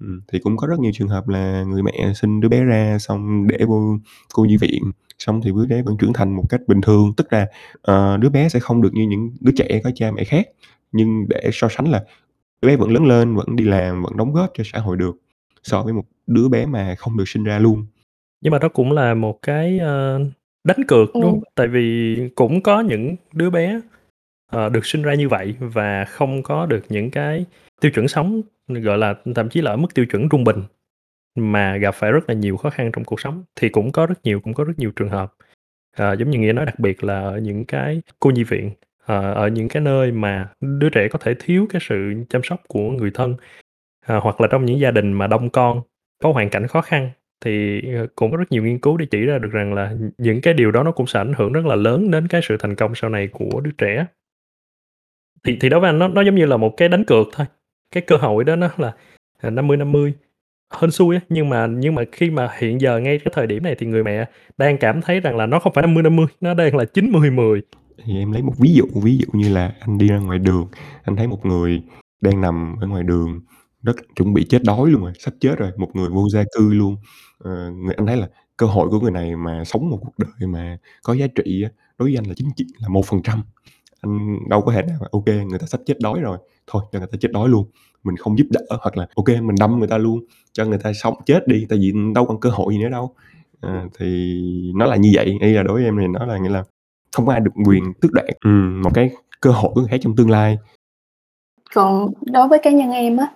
Ừ, 0.01 0.07
thì 0.33 0.39
cũng 0.39 0.57
có 0.57 0.67
rất 0.67 0.79
nhiều 0.79 0.93
trường 0.95 1.09
hợp 1.09 1.29
là 1.29 1.65
người 1.69 1.83
mẹ 1.83 2.13
sinh 2.15 2.41
đứa 2.41 2.49
bé 2.49 2.65
ra 2.65 2.99
xong 2.99 3.47
để 3.47 3.65
vô 3.65 3.99
cô 4.35 4.45
nhi 4.45 4.57
viện, 4.57 4.83
xong 5.19 5.41
thì 5.45 5.51
đứa 5.51 5.67
bé 5.67 5.83
vẫn 5.83 5.97
trưởng 5.97 6.13
thành 6.13 6.37
một 6.37 6.45
cách 6.49 6.61
bình 6.67 6.81
thường. 6.81 7.13
Tức 7.17 7.33
là, 7.33 7.47
uh, 7.77 8.21
đứa 8.21 8.29
bé 8.29 8.49
sẽ 8.49 8.61
không 8.61 8.83
được 8.83 8.95
như 8.95 9.07
những 9.07 9.31
đứa 9.41 9.53
trẻ 9.57 9.81
có 9.85 9.91
cha 9.95 10.11
mẹ 10.11 10.25
khác, 10.25 10.49
nhưng 10.93 11.29
để 11.29 11.51
so 11.53 11.69
sánh 11.69 11.91
là 11.91 12.05
đứa 12.63 12.69
bé 12.69 12.77
vẫn 12.77 12.91
lớn 12.93 13.05
lên, 13.05 13.35
vẫn 13.35 13.57
đi 13.57 13.65
làm, 13.65 14.03
vẫn 14.03 14.17
đóng 14.17 14.33
góp 14.33 14.51
cho 14.55 14.65
xã 14.73 14.79
hội 14.79 14.97
được, 14.97 15.17
so 15.63 15.83
với 15.83 15.93
một 15.93 16.05
đứa 16.27 16.49
bé 16.49 16.67
mà 16.67 16.95
không 16.99 17.17
được 17.17 17.29
sinh 17.29 17.45
ra 17.45 17.59
luôn. 17.59 17.87
Nhưng 18.41 18.51
mà 18.51 18.59
đó 18.59 18.69
cũng 18.69 18.93
là 18.93 19.15
một 19.15 19.39
cái, 19.43 19.81
uh, 19.83 20.27
đánh 20.65 20.85
cược, 20.89 21.11
đúng 21.15 21.23
hông? 21.25 21.33
Ừm. 21.35 21.43
Tại 21.55 21.69
vì 21.69 22.17
cũng 22.35 22.63
có 22.63 22.81
những 22.81 23.17
đứa 23.33 23.51
bé, 23.51 23.81
ờ, 24.53 24.69
được 24.69 24.87
sinh 24.87 25.03
ra 25.03 25.15
như 25.15 25.29
vậy 25.29 25.55
và 25.61 26.05
không 26.05 26.43
có 26.43 26.67
được 26.67 26.85
những 26.89 27.11
cái 27.11 27.45
tiêu 27.81 27.91
chuẩn 27.93 28.09
sống, 28.09 28.43
gọi 28.69 28.99
là, 28.99 29.15
thậm 29.35 29.49
chí 29.49 29.61
là 29.63 29.71
ở 29.71 29.77
mức 29.77 29.95
tiêu 29.95 30.07
chuẩn 30.07 30.29
trung 30.29 30.45
bình, 30.45 30.63
mà 31.37 31.77
gặp 31.77 31.95
phải 31.95 32.13
rất 32.13 32.29
là 32.29 32.35
nhiều 32.35 32.57
khó 32.57 32.71
khăn 32.71 32.93
trong 32.93 33.05
cuộc 33.05 33.21
sống, 33.21 33.45
thì 33.57 33.69
cũng 33.69 33.93
có 33.93 34.07
rất 34.07 34.15
nhiều 34.25 34.41
cũng 34.41 34.55
có 34.55 34.65
rất 34.65 34.75
nhiều 34.79 34.91
trường 34.97 35.09
hợp. 35.09 35.35
Ờ, 35.97 36.17
giống 36.17 36.31
như 36.31 36.39
Nghĩa 36.39 36.53
nói 36.53 36.67
đặc 36.67 36.79
biệt 36.81 37.05
là 37.05 37.21
ở 37.21 37.39
những 37.39 37.65
cái 37.65 38.03
cô 38.21 38.31
nhi 38.31 38.45
viện, 38.45 38.71
ờ, 39.07 39.35
ở 39.35 39.49
những 39.49 39.69
cái 39.69 39.83
nơi 39.83 40.13
mà 40.13 40.49
đứa 40.61 40.91
trẻ 40.91 41.09
có 41.09 41.21
thể 41.23 41.35
thiếu 41.41 41.67
cái 41.71 41.83
sự 41.89 42.15
chăm 42.31 42.43
sóc 42.45 42.61
của 42.69 42.91
người 42.93 43.11
thân, 43.15 43.37
ờ, 44.07 44.21
hoặc 44.21 44.41
là 44.41 44.49
trong 44.53 44.65
những 44.67 44.81
gia 44.81 44.91
đình 44.91 45.13
mà 45.13 45.27
đông 45.27 45.51
con, 45.51 45.83
có 46.25 46.33
hoàn 46.33 46.51
cảnh 46.51 46.67
khó 46.69 46.83
khăn, 46.83 47.11
thì, 47.45 47.81
ờ, 47.95 48.07
cũng 48.17 48.31
có 48.31 48.37
rất 48.37 48.53
nhiều 48.53 48.65
nghiên 48.65 48.79
cứu 48.79 48.97
để 48.97 49.07
chỉ 49.11 49.21
ra 49.21 49.39
được 49.39 49.53
rằng 49.53 49.75
là 49.75 49.95
những 50.19 50.41
cái 50.41 50.55
điều 50.55 50.71
đó 50.71 50.83
nó 50.83 50.93
cũng 50.93 51.07
sẽ 51.07 51.21
ảnh 51.21 51.33
hưởng 51.37 51.53
rất 51.53 51.67
là 51.67 51.75
lớn 51.75 52.11
đến 52.11 52.29
cái 52.29 52.41
sự 52.45 52.57
thành 52.57 52.75
công 52.75 52.95
sau 52.95 53.11
này 53.11 53.29
của 53.29 53.61
đứa 53.61 53.71
trẻ. 53.79 54.07
Thì 55.45 55.57
thì 55.61 55.69
đối 55.69 55.81
với 55.81 55.89
anh 55.91 55.99
nó 55.99 56.09
nó 56.09 56.23
giống 56.23 56.35
như 56.35 56.47
là 56.47 56.57
một 56.57 56.75
cái 56.77 56.89
đánh 56.89 57.05
cược 57.05 57.27
thôi, 57.33 57.47
cái 57.91 58.03
cơ 58.07 58.17
hội 58.17 58.45
đó 58.45 58.57
nó 58.57 58.69
là, 58.77 58.95
à, 59.41 59.51
50-50, 59.51 60.13
hên 60.81 60.91
xui 60.91 61.17
á, 61.17 61.21
nhưng 61.29 61.49
mà 61.49 61.67
nhưng 61.67 61.95
mà 61.95 62.03
khi 62.13 62.31
mà 62.31 62.49
hiện 62.59 62.81
giờ 62.81 62.99
ngay 63.01 63.19
cái 63.19 63.33
thời 63.35 63.47
điểm 63.47 63.63
này 63.63 63.75
thì 63.79 63.87
người 63.87 64.05
mẹ 64.05 64.25
đang 64.59 64.79
cảm 64.79 65.01
thấy 65.03 65.21
rằng 65.21 65.37
là 65.37 65.47
nó 65.47 65.59
không 65.59 65.73
phải 65.73 65.83
50-50, 65.83 66.27
nó 66.41 66.55
đang 66.55 66.77
là 66.77 66.85
90-10. 66.85 67.63
Thì 68.05 68.19
em 68.19 68.33
lấy 68.33 68.43
một 68.43 68.55
ví 68.59 68.75
dụ, 68.75 68.85
ví 69.03 69.19
dụ 69.19 69.27
như 69.33 69.55
là 69.55 69.75
anh 69.81 69.99
đi 69.99 70.09
ra 70.09 70.19
ngoài 70.19 70.39
đường, 70.39 70.67
anh 71.03 71.17
thấy 71.17 71.27
một 71.27 71.47
người 71.47 71.83
đang 72.21 72.41
nằm 72.41 72.77
ở 72.81 72.87
ngoài 72.87 73.03
đường, 73.03 73.41
rất 73.83 73.97
chuẩn 74.17 74.35
bị 74.35 74.45
chết 74.45 74.63
đói 74.65 74.91
luôn 74.91 75.03
rồi, 75.03 75.13
sắp 75.19 75.35
chết 75.41 75.59
rồi, 75.59 75.71
một 75.77 75.91
người 75.95 76.09
vô 76.09 76.29
gia 76.29 76.45
cư 76.57 76.73
luôn. 76.73 76.97
Ờ, 77.39 77.71
người 77.71 77.95
anh 77.95 78.07
thấy 78.07 78.17
là 78.17 78.29
cơ 78.57 78.67
hội 78.67 78.89
của 78.89 79.01
người 79.01 79.11
này 79.11 79.37
mà 79.37 79.65
sống 79.65 79.91
một 79.91 79.99
cuộc 80.01 80.19
đời 80.19 80.49
mà 80.49 80.79
có 81.03 81.13
giá 81.15 81.27
trị 81.27 81.63
á, 81.63 81.71
đối 81.99 82.09
với 82.09 82.19
anh 82.19 82.25
là 82.25 82.35
chính 82.37 82.49
trị 82.57 82.67
là 82.79 82.89
1%. 82.89 83.39
Anh 84.01 84.39
đâu 84.49 84.61
có 84.61 84.73
thể 84.73 84.83
nào 84.83 84.97
mà 85.01 85.07
ô 85.11 85.21
kê, 85.27 85.45
người 85.45 85.59
ta 85.59 85.67
sắp 85.67 85.81
chết 85.87 86.01
đói 86.01 86.21
rồi, 86.21 86.39
thôi 86.67 86.83
cho 86.93 86.99
người 86.99 87.09
ta 87.13 87.19
chết 87.21 87.33
đói 87.33 87.49
luôn, 87.49 87.71
mình 88.05 88.17
không 88.17 88.39
giúp 88.39 88.47
đỡ 88.51 88.61
hoặc 88.81 88.97
là 88.97 89.07
ô 89.15 89.23
kê 89.23 89.41
mình 89.41 89.57
đâm 89.61 89.79
người 89.79 89.89
ta 89.89 89.99
luôn, 89.99 90.25
cho 90.53 90.65
người 90.65 90.79
ta 90.79 90.93
sống 90.93 91.15
chết 91.27 91.49
đi, 91.49 91.67
tại 91.69 91.79
vì 91.79 91.93
đâu 92.15 92.27
còn 92.27 92.41
cơ 92.41 92.51
hội 92.51 92.75
gì 92.75 92.83
nữa 92.83 92.89
đâu. 92.89 93.15
Ờ, 93.61 93.89
thì 93.99 94.33
nó 94.75 94.87
là 94.87 94.97
như 94.97 95.11
vậy, 95.15 95.37
ý 95.41 95.53
là 95.53 95.63
đối 95.63 95.75
với 95.75 95.85
em 95.85 95.97
thì 96.01 96.07
nó 96.07 96.27
là 96.27 96.39
nghĩa 96.39 96.49
là 96.49 96.65
không 97.13 97.27
có 97.27 97.33
ai 97.33 97.41
được 97.41 97.51
quyền 97.67 97.93
tước 98.01 98.13
đoạt, 98.13 98.27
ừm, 98.45 98.83
một 98.83 98.91
cái 98.95 99.11
cơ 99.41 99.51
hội 99.51 99.71
của 99.75 99.81
người 99.81 99.91
khác 99.91 99.97
trong 100.01 100.17
tương 100.17 100.31
lai. 100.31 100.59
Còn 101.75 102.13
đối 102.23 102.49
với 102.49 102.59
cá 102.63 102.71
nhân 102.71 102.91
em 102.91 103.17
á, 103.17 103.27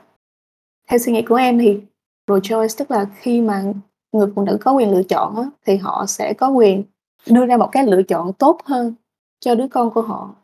theo 0.90 0.98
suy 0.98 1.12
nghĩ 1.12 1.22
của 1.22 1.34
em 1.34 1.58
thì 1.58 1.80
pro-choice 2.26 2.74
tức 2.78 2.90
là 2.90 3.06
khi 3.20 3.40
mà 3.40 3.62
người 4.12 4.32
phụ 4.34 4.42
nữ 4.42 4.58
có 4.60 4.72
quyền 4.72 4.90
lựa 4.90 5.02
chọn 5.02 5.36
á, 5.36 5.42
thì 5.66 5.76
họ 5.76 6.04
sẽ 6.08 6.32
có 6.32 6.48
quyền 6.48 6.84
đưa 7.30 7.46
ra 7.46 7.56
một 7.56 7.68
cái 7.72 7.86
lựa 7.86 8.02
chọn 8.02 8.32
tốt 8.32 8.58
hơn 8.64 8.94
cho 9.40 9.54
đứa 9.54 9.68
con 9.68 9.90
của 9.90 10.02
họ 10.02 10.34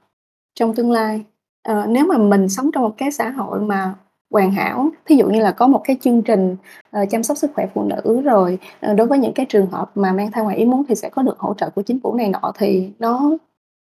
trong 0.54 0.74
tương 0.74 0.92
lai. 0.92 1.24
à, 1.62 1.86
nếu 1.88 2.06
mà 2.06 2.18
mình 2.18 2.48
sống 2.48 2.70
trong 2.72 2.82
một 2.82 2.94
cái 2.96 3.12
xã 3.12 3.30
hội 3.30 3.60
mà 3.60 3.94
hoàn 4.30 4.52
hảo, 4.52 4.90
thí 5.06 5.16
dụ 5.16 5.28
như 5.30 5.40
là 5.40 5.52
có 5.52 5.66
một 5.66 5.80
cái 5.84 5.96
chương 6.00 6.22
trình, 6.22 6.56
uh, 7.02 7.10
chăm 7.10 7.22
sóc 7.22 7.36
sức 7.36 7.50
khỏe 7.54 7.66
phụ 7.74 7.82
nữ, 7.84 8.20
rồi, 8.24 8.58
uh, 8.90 8.96
đối 8.96 9.06
với 9.06 9.18
những 9.18 9.32
cái 9.34 9.46
trường 9.48 9.66
hợp 9.66 9.90
mà 9.94 10.12
mang 10.12 10.30
thai 10.30 10.44
ngoài 10.44 10.56
ý 10.56 10.64
muốn 10.64 10.84
thì 10.88 10.94
sẽ 10.94 11.08
có 11.08 11.22
được 11.22 11.38
hỗ 11.38 11.54
trợ 11.54 11.70
của 11.70 11.82
chính 11.82 12.00
phủ 12.00 12.14
này 12.14 12.28
nọ 12.28 12.52
thì 12.58 12.90
nó 12.98 13.30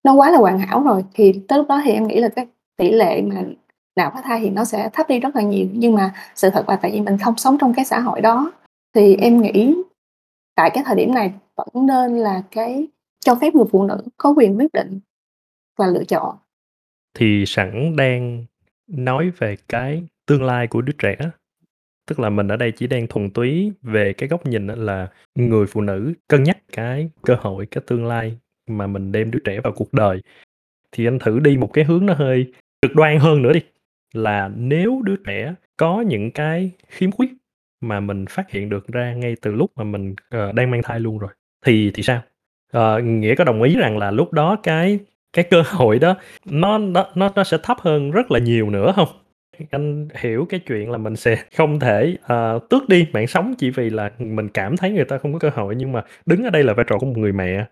nó 0.04 0.14
quá 0.14 0.32
là 0.32 0.38
hoàn 0.38 0.60
hảo 0.60 0.84
rồi. 0.84 1.06
Thì 1.14 1.42
tới 1.48 1.60
lúc 1.60 1.68
đó 1.68 1.82
thì 1.86 1.92
em 1.92 2.08
nghĩ 2.08 2.20
là 2.20 2.30
cái 2.30 2.48
tỷ 2.78 2.92
lệ 2.92 3.22
mà 3.22 3.44
nạo 3.96 4.12
phá 4.14 4.22
thai 4.22 4.40
thì 4.40 4.50
nó 4.50 4.66
sẽ 4.66 4.90
thấp 4.94 5.10
đi 5.10 5.20
rất 5.20 5.36
là 5.36 5.42
nhiều. 5.42 5.68
Nhưng 5.72 5.96
mà 5.96 6.14
sự 6.36 6.50
thật 6.50 6.70
là 6.70 6.76
tại 6.76 6.92
vì 6.92 7.02
mình 7.02 7.18
không 7.18 7.38
sống 7.38 7.58
trong 7.60 7.74
cái 7.74 7.86
xã 7.86 8.00
hội 8.00 8.22
đó, 8.22 8.52
thì 8.96 9.16
em 9.16 9.42
nghĩ 9.42 9.76
tại 10.56 10.72
cái 10.74 10.84
thời 10.86 10.96
điểm 10.96 11.14
này 11.14 11.34
vẫn 11.56 11.68
nên 11.88 12.18
là 12.18 12.44
cái 12.52 12.88
cho 13.20 13.36
phép 13.36 13.56
người 13.56 13.66
phụ 13.72 13.84
nữ 13.84 14.04
có 14.18 14.34
quyền 14.38 14.58
quyết 14.58 14.74
định 14.74 15.00
và 15.78 15.88
lựa 15.88 16.04
chọn. 16.04 16.38
Thì 17.14 17.44
sẵn 17.48 17.96
đang 17.96 18.46
nói 18.88 19.32
về 19.38 19.58
cái 19.68 20.04
tương 20.26 20.44
lai 20.44 20.68
của 20.68 20.82
đứa 20.82 20.94
trẻ, 20.98 21.16
tức 22.08 22.20
là 22.20 22.30
mình 22.30 22.48
ở 22.48 22.56
đây 22.56 22.72
chỉ 22.72 22.88
đang 22.88 23.08
thuần 23.08 23.30
túy 23.30 23.72
về 23.82 24.14
cái 24.14 24.30
góc 24.30 24.46
nhìn 24.46 24.68
là 24.68 25.08
người 25.36 25.68
phụ 25.68 25.82
nữ 25.82 26.14
cân 26.28 26.44
nhắc 26.44 26.58
cái 26.72 27.10
cơ 27.22 27.36
hội, 27.40 27.66
cái 27.66 27.84
tương 27.88 28.06
lai 28.06 28.38
mà 28.68 28.88
mình 28.88 29.12
đem 29.12 29.32
đứa 29.32 29.40
trẻ 29.44 29.60
vào 29.64 29.74
cuộc 29.76 29.94
đời. 29.94 30.22
Thì 30.92 31.08
anh 31.08 31.20
thử 31.20 31.40
đi 31.40 31.58
một 31.58 31.70
cái 31.74 31.84
hướng 31.84 32.06
nó 32.06 32.14
hơi 32.14 32.54
cực 32.82 32.96
đoan 32.96 33.20
hơn 33.20 33.42
nữa 33.42 33.54
đi, 33.54 33.62
là 34.16 34.52
nếu 34.56 35.02
đứa 35.04 35.16
trẻ 35.16 35.54
có 35.78 36.02
những 36.02 36.32
cái 36.32 36.72
khiếm 36.88 37.12
khuyết 37.12 37.30
mà 37.82 38.00
mình 38.00 38.26
phát 38.30 38.52
hiện 38.52 38.70
được 38.70 38.88
ra 38.88 39.14
ngay 39.14 39.36
từ 39.42 39.52
lúc 39.52 39.72
mà 39.76 39.84
mình, 39.84 40.16
uh, 40.36 40.56
đang 40.56 40.72
mang 40.72 40.84
thai 40.84 41.00
luôn 41.00 41.18
rồi, 41.18 41.32
thì 41.66 41.92
thì 41.94 42.04
sao? 42.04 42.22
uh, 42.78 43.04
Nghĩa 43.04 43.36
có 43.36 43.44
đồng 43.44 43.62
ý 43.62 43.76
rằng 43.76 43.98
là 43.98 44.12
lúc 44.12 44.34
đó 44.34 44.56
cái 44.64 45.00
cái 45.34 45.46
cơ 45.50 45.64
hội 45.66 46.00
đó 46.00 46.16
nó 46.46 46.78
nó 46.78 47.08
nó 47.16 47.32
nó 47.36 47.44
sẽ 47.44 47.58
thấp 47.64 47.78
hơn 47.80 48.12
rất 48.12 48.32
là 48.32 48.40
nhiều 48.40 48.70
nữa 48.70 48.94
không? 48.96 49.08
Anh 49.72 50.08
hiểu 50.20 50.46
cái 50.50 50.60
chuyện 50.60 50.92
là 50.92 50.98
mình 50.98 51.16
sẽ 51.16 51.36
không 51.56 51.80
thể, 51.80 52.18
uh, 52.34 52.70
tước 52.70 52.90
đi 52.90 53.08
mạng 53.14 53.28
sống 53.28 53.54
chỉ 53.58 53.70
vì 53.70 53.90
là 53.90 54.12
mình 54.20 54.50
cảm 54.50 54.78
thấy 54.78 54.92
người 54.92 55.06
ta 55.06 55.18
không 55.18 55.34
có 55.34 55.40
cơ 55.40 55.50
hội, 55.50 55.76
nhưng 55.76 55.92
mà 55.92 56.04
đứng 56.26 56.44
ở 56.44 56.50
đây 56.50 56.64
là 56.64 56.74
vai 56.74 56.86
trò 56.90 56.98
của 57.00 57.06
một 57.06 57.18
người 57.18 57.32
mẹ, 57.32 57.66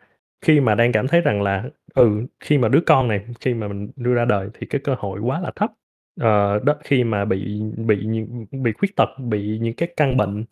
khi 0.45 0.59
mà 0.59 0.75
đang 0.75 0.91
cảm 0.91 1.07
thấy 1.07 1.21
rằng 1.21 1.41
là, 1.41 1.63
ừ, 1.93 2.25
khi 2.39 2.57
mà 2.57 2.67
đứa 2.67 2.81
con 2.85 3.07
này, 3.07 3.21
khi 3.39 3.53
mà 3.53 3.67
mình 3.67 3.91
đưa 3.95 4.13
ra 4.13 4.25
đời 4.25 4.49
thì 4.53 4.67
cái 4.67 4.81
cơ 4.83 4.95
hội 4.97 5.19
quá 5.19 5.39
là 5.39 5.51
thấp. 5.55 5.71
Ờ, 6.19 6.59
đó, 6.59 6.73
khi 6.83 7.03
mà 7.03 7.25
bị 7.25 7.61
bị 7.77 8.05
những 8.05 8.45
bị 8.63 8.71
khuyết 8.77 8.95
tật, 8.95 9.09
bị 9.19 9.57
những 9.61 9.73
cái 9.73 9.89
căn 9.97 10.17
bệnh 10.17 10.45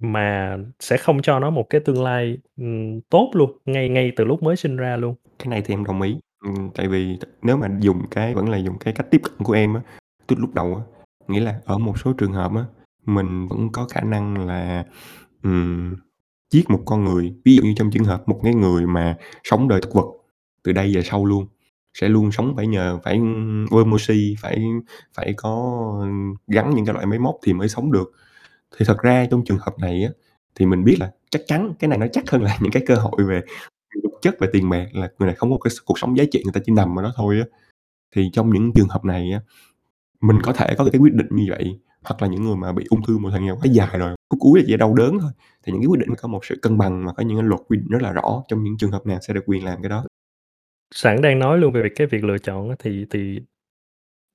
mà 0.00 0.58
sẽ 0.80 0.96
không 0.96 1.22
cho 1.22 1.40
nó 1.40 1.50
một 1.50 1.66
cái 1.70 1.80
tương 1.82 2.04
lai, 2.04 2.38
ừm, 2.56 3.00
tốt 3.10 3.30
luôn, 3.34 3.58
ngay 3.66 3.88
ngay 3.88 4.12
từ 4.16 4.24
lúc 4.24 4.42
mới 4.42 4.56
sinh 4.56 4.76
ra 4.76 4.96
luôn. 4.98 5.14
Cái 5.38 5.48
này 5.48 5.62
thì 5.66 5.74
em 5.74 5.84
đồng 5.84 6.02
ý, 6.02 6.16
ừm, 6.44 6.70
tại 6.74 6.88
vì 6.88 7.18
nếu 7.42 7.56
mà 7.56 7.68
dùng 7.80 8.02
cái 8.12 8.34
vẫn 8.34 8.50
là 8.50 8.58
dùng 8.58 8.78
cái 8.80 8.94
cách 8.94 9.08
tiếp 9.10 9.20
cận 9.24 9.34
của 9.44 9.52
em 9.54 9.74
á, 9.74 9.82
từ 10.28 10.36
lúc 10.40 10.54
đầu 10.54 10.74
á, 10.76 10.82
nghĩa 11.28 11.40
là 11.40 11.60
ở 11.66 11.78
một 11.78 11.98
số 12.00 12.12
trường 12.12 12.32
hợp 12.32 12.52
á, 12.56 12.64
mình 13.06 13.48
vẫn 13.48 13.70
có 13.72 13.86
khả 13.88 14.00
năng 14.02 14.46
là, 14.48 14.84
ừm, 15.42 15.96
giết 16.54 16.70
một 16.70 16.82
con 16.86 17.04
người. 17.04 17.34
Ví 17.46 17.56
dụ 17.56 17.62
như 17.64 17.74
trong 17.76 17.90
trường 17.92 18.04
hợp 18.04 18.28
một 18.28 18.40
cái 18.44 18.54
người 18.54 18.86
mà 18.88 19.16
sống 19.44 19.68
đời 19.68 19.80
thực 19.82 19.94
vật 19.94 20.06
từ 20.64 20.72
đây 20.72 20.92
về 20.96 21.02
sau 21.02 21.26
luôn, 21.26 21.46
sẽ 22.00 22.08
luôn 22.08 22.32
sống 22.32 22.56
phải 22.56 22.66
nhờ 22.66 22.98
phải, 23.04 23.14
ừ, 23.16 23.22
bơm 23.70 23.92
oxy, 23.94 24.36
phải 24.40 24.64
phải 25.14 25.34
có 25.36 25.92
gắn 26.46 26.70
những 26.74 26.84
cái 26.86 26.94
loại 26.94 27.06
máy 27.06 27.18
móc 27.18 27.36
thì 27.42 27.52
mới 27.52 27.68
sống 27.68 27.92
được. 27.92 28.12
Thì 28.78 28.84
thật 28.88 28.98
ra 29.02 29.26
trong 29.30 29.44
trường 29.44 29.58
hợp 29.58 29.78
này 29.78 30.04
á, 30.04 30.10
thì 30.54 30.66
mình 30.66 30.84
biết 30.84 30.96
là 31.00 31.10
chắc 31.30 31.42
chắn 31.46 31.74
cái 31.78 31.88
này 31.88 31.98
nó 31.98 32.06
chắc 32.12 32.30
hơn 32.30 32.42
là 32.42 32.58
những 32.62 32.72
cái 32.72 32.82
cơ 32.86 32.94
hội 32.96 33.24
về 33.28 33.40
vật 34.04 34.18
chất 34.22 34.36
và 34.40 34.48
tiền 34.52 34.70
bạc 34.70 34.86
là 34.92 35.08
người 35.18 35.26
này 35.26 35.36
không 35.36 35.50
có 35.50 35.58
cái 35.64 35.72
cuộc 35.86 35.98
sống 35.98 36.18
giá 36.18 36.24
trị, 36.32 36.42
người 36.44 36.52
ta 36.52 36.60
chỉ 36.66 36.72
nằm 36.72 36.98
ở 36.98 37.02
đó 37.02 37.12
thôi 37.16 37.38
á. 37.40 37.46
Thì 38.16 38.30
trong 38.32 38.50
những 38.54 38.72
trường 38.74 38.88
hợp 38.88 39.04
này 39.04 39.32
á, 39.32 39.40
mình 40.20 40.42
có 40.42 40.52
thể 40.52 40.74
có 40.78 40.84
cái 40.92 41.00
quyết 41.00 41.14
định 41.14 41.28
như 41.30 41.46
vậy, 41.50 41.80
hoặc 42.04 42.22
là 42.22 42.28
những 42.28 42.44
người 42.44 42.56
mà 42.56 42.72
bị 42.72 42.84
ung 42.90 43.02
thư 43.02 43.18
một 43.18 43.30
thời 43.32 43.40
gian 43.48 43.56
quá 43.56 43.66
dài 43.72 43.98
rồi, 43.98 44.16
cuối 44.28 44.38
cuối 44.40 44.60
là 44.60 44.64
chỉ 44.68 44.76
đau 44.76 44.94
đớn 44.94 45.18
thôi, 45.20 45.30
thì 45.66 45.72
những 45.72 45.82
cái 45.82 45.86
quyết 45.88 46.00
định 46.00 46.14
có 46.18 46.28
một 46.28 46.44
sự 46.44 46.56
cân 46.62 46.78
bằng 46.78 47.04
mà 47.06 47.12
có 47.12 47.22
những 47.24 47.38
cái 47.38 47.44
luật 47.48 47.60
quy 47.68 47.76
định 47.78 47.88
rất 47.90 48.02
là 48.02 48.12
rõ 48.12 48.42
trong 48.48 48.64
những 48.64 48.78
trường 48.78 48.90
hợp 48.92 49.06
nào 49.06 49.18
sẽ 49.28 49.34
được 49.34 49.42
quyền 49.46 49.64
làm 49.64 49.82
cái 49.82 49.88
đó. 49.90 50.04
Sẵn 50.94 51.22
đang 51.22 51.38
nói 51.38 51.58
luôn 51.58 51.72
về 51.72 51.82
việc 51.82 51.92
cái 51.96 52.06
việc 52.06 52.24
lựa 52.24 52.38
chọn 52.38 52.68
á, 52.70 52.76
thì 52.78 53.06
thì 53.10 53.40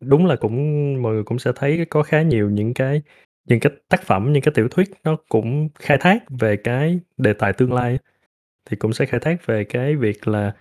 đúng 0.01 0.27
là 0.27 0.35
cũng 0.35 0.55
mọi 1.03 1.13
người 1.13 1.23
cũng 1.23 1.39
sẽ 1.39 1.51
thấy 1.55 1.85
có 1.89 2.03
khá 2.03 2.21
nhiều 2.21 2.51
những 2.51 2.73
cái 2.73 3.01
những 3.47 3.59
cái 3.59 3.73
tác 3.89 4.03
phẩm, 4.03 4.33
những 4.33 4.43
cái 4.43 4.53
tiểu 4.55 4.69
thuyết 4.69 4.89
nó 5.03 5.17
cũng 5.29 5.69
khai 5.79 5.97
thác 6.01 6.23
về 6.41 6.57
cái 6.57 6.99
đề 7.17 7.33
tài 7.33 7.53
tương 7.53 7.73
lai 7.73 7.91
á. 7.91 7.97
Thì 8.71 8.77
cũng 8.77 8.93
sẽ 8.93 9.05
khai 9.05 9.21
thác 9.21 9.47
về 9.47 9.65
cái 9.65 9.95
việc 9.97 10.27
là, 10.29 10.53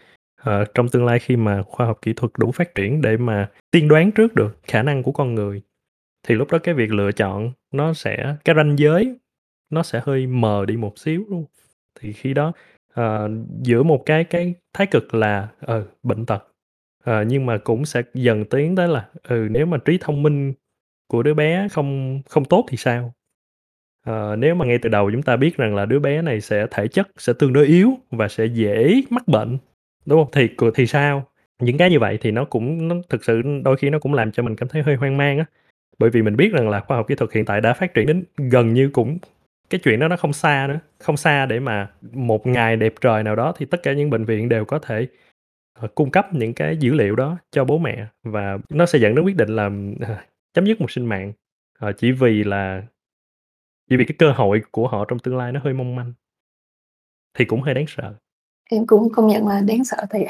ờ, 0.42 0.66
trong 0.74 0.88
tương 0.88 1.06
lai 1.06 1.20
khi 1.20 1.36
mà 1.36 1.62
khoa 1.62 1.86
học 1.86 1.98
kỹ 2.02 2.14
thuật 2.14 2.32
đủ 2.38 2.52
phát 2.52 2.74
triển 2.74 3.02
để 3.02 3.16
mà 3.16 3.50
tiên 3.72 3.88
đoán 3.88 4.12
trước 4.12 4.34
được 4.34 4.58
khả 4.64 4.82
năng 4.84 5.02
của 5.02 5.12
con 5.12 5.34
người, 5.34 5.62
thì 6.28 6.34
lúc 6.36 6.52
đó 6.52 6.58
cái 6.58 6.74
việc 6.76 6.92
lựa 6.92 7.12
chọn 7.12 7.52
nó 7.74 7.94
sẽ 7.94 8.36
cái 8.44 8.56
ranh 8.56 8.76
giới 8.78 9.16
nó 9.70 9.82
sẽ 9.82 10.02
hơi 10.04 10.26
mờ 10.26 10.64
đi 10.68 10.76
một 10.76 10.98
xíu 10.98 11.24
luôn. 11.30 11.46
Thì 12.00 12.12
khi 12.12 12.34
đó, 12.34 12.52
ờ, 12.94 13.30
giữa 13.62 13.82
một 13.82 14.02
cái 14.06 14.24
cái 14.24 14.54
thái 14.74 14.86
cực 14.86 15.14
là, 15.14 15.48
ờ, 15.60 15.84
bệnh 16.02 16.26
tật, 16.26 16.48
ờ, 17.04 17.22
nhưng 17.24 17.46
mà 17.46 17.58
cũng 17.58 17.84
sẽ 17.84 18.02
dần 18.14 18.44
tiến 18.44 18.76
tới 18.76 18.88
là, 18.88 19.08
ừ, 19.28 19.48
nếu 19.50 19.66
mà 19.66 19.78
trí 19.78 19.98
thông 20.00 20.22
minh 20.22 20.52
của 21.08 21.22
đứa 21.22 21.34
bé 21.34 21.68
không 21.72 22.22
không 22.28 22.44
tốt 22.44 22.66
thì 22.70 22.76
sao? 22.76 23.12
Ờ, 24.06 24.36
nếu 24.36 24.54
mà 24.54 24.66
ngay 24.66 24.78
từ 24.78 24.88
đầu 24.90 25.10
chúng 25.12 25.22
ta 25.22 25.36
biết 25.36 25.56
rằng 25.56 25.74
là 25.76 25.86
đứa 25.86 25.98
bé 26.00 26.22
này 26.22 26.40
sẽ 26.40 26.66
thể 26.70 26.88
chất 26.88 27.08
sẽ 27.18 27.32
tương 27.38 27.52
đối 27.52 27.66
yếu 27.66 27.90
và 28.10 28.28
sẽ 28.28 28.46
dễ 28.46 29.02
mắc 29.10 29.28
bệnh, 29.28 29.58
đúng 30.06 30.18
hông? 30.18 30.28
Thì 30.32 30.48
c 30.48 30.60
thì 30.74 30.86
sao? 30.86 31.26
Những 31.60 31.78
cái 31.78 31.90
như 31.90 32.00
vậy 32.00 32.18
thì 32.22 32.30
nó 32.30 32.44
cũng 32.44 32.88
nó 32.88 32.96
thực 33.10 33.24
sự 33.24 33.42
đôi 33.64 33.76
khi 33.76 33.90
nó 33.90 33.98
cũng 33.98 34.14
làm 34.14 34.32
cho 34.32 34.42
mình 34.42 34.56
cảm 34.56 34.68
thấy 34.68 34.82
hơi 34.82 34.96
hoang 34.96 35.16
mang 35.16 35.38
á. 35.38 35.44
Bởi 35.98 36.10
vì 36.10 36.22
mình 36.22 36.36
biết 36.36 36.52
rằng 36.54 36.70
là 36.70 36.80
khoa 36.80 36.96
học 36.96 37.06
kỹ 37.08 37.14
thuật 37.16 37.32
hiện 37.34 37.44
tại 37.46 37.60
đã 37.62 37.74
phát 37.74 37.94
triển 37.94 38.06
đến 38.06 38.24
gần 38.50 38.74
như 38.74 38.90
cũng 38.94 39.18
cái 39.72 39.80
chuyện 39.84 40.00
đó 40.00 40.08
nó 40.08 40.16
không 40.16 40.32
xa 40.32 40.66
nữa, 40.68 40.78
không 40.98 41.16
xa 41.16 41.46
để 41.46 41.60
mà 41.60 41.90
một 42.12 42.46
ngày 42.46 42.76
đẹp 42.76 42.94
trời 43.00 43.22
nào 43.22 43.36
đó 43.36 43.52
thì 43.56 43.66
tất 43.66 43.82
cả 43.82 43.92
những 43.92 44.10
bệnh 44.10 44.24
viện 44.24 44.48
đều 44.48 44.64
có 44.64 44.78
thể, 44.78 45.06
ờ, 45.78 45.88
cung 45.94 46.10
cấp 46.10 46.26
những 46.32 46.54
cái 46.54 46.76
dữ 46.76 46.92
liệu 46.92 47.16
đó 47.16 47.38
cho 47.50 47.64
bố 47.64 47.78
mẹ 47.78 48.06
và 48.22 48.58
nó 48.68 48.86
sẽ 48.86 48.98
dẫn 48.98 49.14
đến 49.14 49.24
quyết 49.24 49.36
định 49.36 49.48
là, 49.48 49.70
ờ, 50.00 50.16
chấm 50.54 50.66
dứt 50.66 50.80
một 50.80 50.90
sinh 50.90 51.06
mạng, 51.06 51.32
ờ, 51.78 51.92
chỉ 51.92 52.12
vì 52.12 52.44
là 52.44 52.82
chỉ 53.90 53.96
vì 53.96 54.04
cái 54.04 54.16
cơ 54.18 54.32
hội 54.32 54.62
của 54.70 54.88
họ 54.88 55.04
trong 55.04 55.18
tương 55.18 55.36
lai 55.36 55.52
nó 55.52 55.60
hơi 55.64 55.74
mong 55.74 55.96
manh. 55.96 56.12
Thì 57.38 57.44
cũng 57.44 57.62
hơi 57.62 57.74
đáng 57.74 57.86
sợ. 57.88 58.14
Em 58.70 58.86
cũng 58.86 59.12
công 59.12 59.26
nhận 59.26 59.48
là 59.48 59.60
đáng 59.60 59.84
sợ 59.84 59.96
thiệt. 60.10 60.28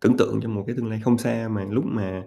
Tưởng 0.00 0.16
tượng 0.16 0.40
trong 0.42 0.54
một 0.54 0.64
cái 0.66 0.76
tương 0.76 0.90
lai 0.90 1.00
không 1.00 1.18
xa 1.18 1.48
mà 1.50 1.64
lúc 1.70 1.84
mà, 1.86 2.22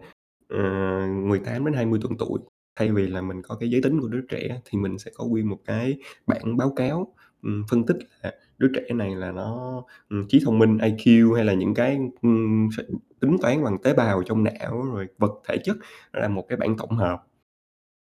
ờ, 0.50 0.60
18-20 1.08 2.00
tuần 2.02 2.18
tuổi, 2.20 2.40
thay 2.76 2.92
vì 2.92 3.08
là 3.08 3.22
mình 3.22 3.42
có 3.42 3.56
cái 3.60 3.70
giới 3.70 3.82
tính 3.82 4.02
của 4.02 4.08
đứa 4.08 4.22
trẻ 4.30 4.62
thì 4.66 4.78
mình 4.80 4.98
sẽ 5.00 5.12
có 5.16 5.26
nguyên 5.26 5.50
một 5.50 5.58
cái 5.66 5.98
bảng 6.28 6.58
báo 6.58 6.74
cáo, 6.76 7.14
ừm, 7.44 7.64
phân 7.72 7.86
tích 7.86 7.98
là 8.24 8.32
đứa 8.58 8.68
trẻ 8.76 8.94
này 8.96 9.16
là 9.16 9.32
nó, 9.32 9.84
ừm, 10.10 10.28
trí 10.30 10.40
thông 10.46 10.60
minh, 10.60 10.78
IQ 10.78 11.34
hay 11.36 11.46
là 11.46 11.54
những 11.54 11.74
cái, 11.74 11.98
ừm, 12.22 12.70
s 12.78 12.80
tính 13.22 13.38
toán 13.42 13.64
bằng 13.64 13.78
tế 13.84 13.94
bào 13.94 14.24
trong 14.24 14.44
não, 14.44 14.82
rồi 14.94 15.08
vật 15.18 15.32
thể 15.50 15.58
chất, 15.64 15.78
nó 16.14 16.20
là 16.20 16.28
một 16.28 16.46
cái 16.50 16.58
bảng 16.58 16.78
tổng 16.78 16.92
hợp, 16.98 17.24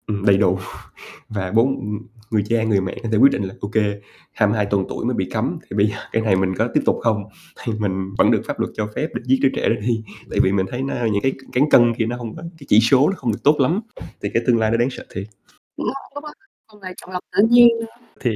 ừm, 0.08 0.24
đầy 0.24 0.36
đủ 0.36 0.58
và 1.28 1.52
bố 1.54 1.68
người 2.30 2.44
cha, 2.48 2.62
người 2.62 2.80
mẹ 2.80 2.96
có 3.02 3.08
thể 3.12 3.18
quyết 3.18 3.32
định 3.32 3.42
là 3.42 3.54
kê, 3.72 4.00
22 4.32 4.66
tuần 4.66 4.84
tuổi 4.88 5.04
mới 5.04 5.14
bị 5.14 5.28
cấm 5.32 5.58
thì 5.62 5.76
bây 5.76 5.86
giờ 5.86 5.96
cái 6.12 6.22
này 6.22 6.36
mình 6.36 6.54
có 6.54 6.68
tiếp 6.74 6.80
tục 6.86 6.98
không? 7.02 7.24
Hay 7.56 7.74
mình 7.78 8.14
vẫn 8.18 8.30
được 8.30 8.42
pháp 8.46 8.60
luật 8.60 8.72
cho 8.76 8.88
phép 8.96 9.08
để 9.14 9.22
giết 9.24 9.38
đứa 9.42 9.48
trẻ 9.54 9.68
đó 9.68 9.74
đi? 9.80 10.02
Tại 10.30 10.38
vì 10.42 10.52
mình 10.52 10.66
thấy 10.70 10.82
nó 10.82 10.94
những 11.12 11.22
cái 11.22 11.32
cán 11.52 11.70
cân 11.70 11.94
kia 11.94 12.06
nó 12.06 12.16
hông 12.16 12.36
có 12.36 12.42
cái 12.42 12.66
chỉ 12.68 12.80
số 12.80 13.08
nó 13.08 13.14
không 13.16 13.32
được 13.32 13.42
tốt 13.44 13.56
lắm, 13.60 13.80
thì 14.22 14.28
cái 14.34 14.42
tương 14.46 14.58
lai 14.58 14.70
nó 14.70 14.76
đáng 14.76 14.90
sợ 14.90 15.04
thiệt. 15.14 15.26
Còn 16.66 16.80
chọn 16.96 17.10
lọc 17.10 17.22
tự 17.36 17.42
nhiên 17.50 17.68
nữa. 17.80 17.86
Thì 18.20 18.30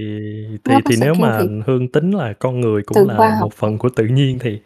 thì 0.64 0.74
có 0.74 0.80
thì 0.84 0.96
sự 0.96 1.00
nếu 1.00 1.14
can 1.14 1.22
mà 1.22 1.38
thiệp 1.40 1.48
Hương 1.66 1.92
tính 1.92 2.10
là 2.10 2.32
con 2.32 2.60
người 2.60 2.82
cũng 2.82 2.94
từ 2.94 3.04
là 3.04 3.14
học 3.14 3.40
một 3.40 3.52
phần 3.54 3.78
của 3.78 3.88
tự 3.88 4.04
nhiên 4.06 4.38
thì 4.40 4.60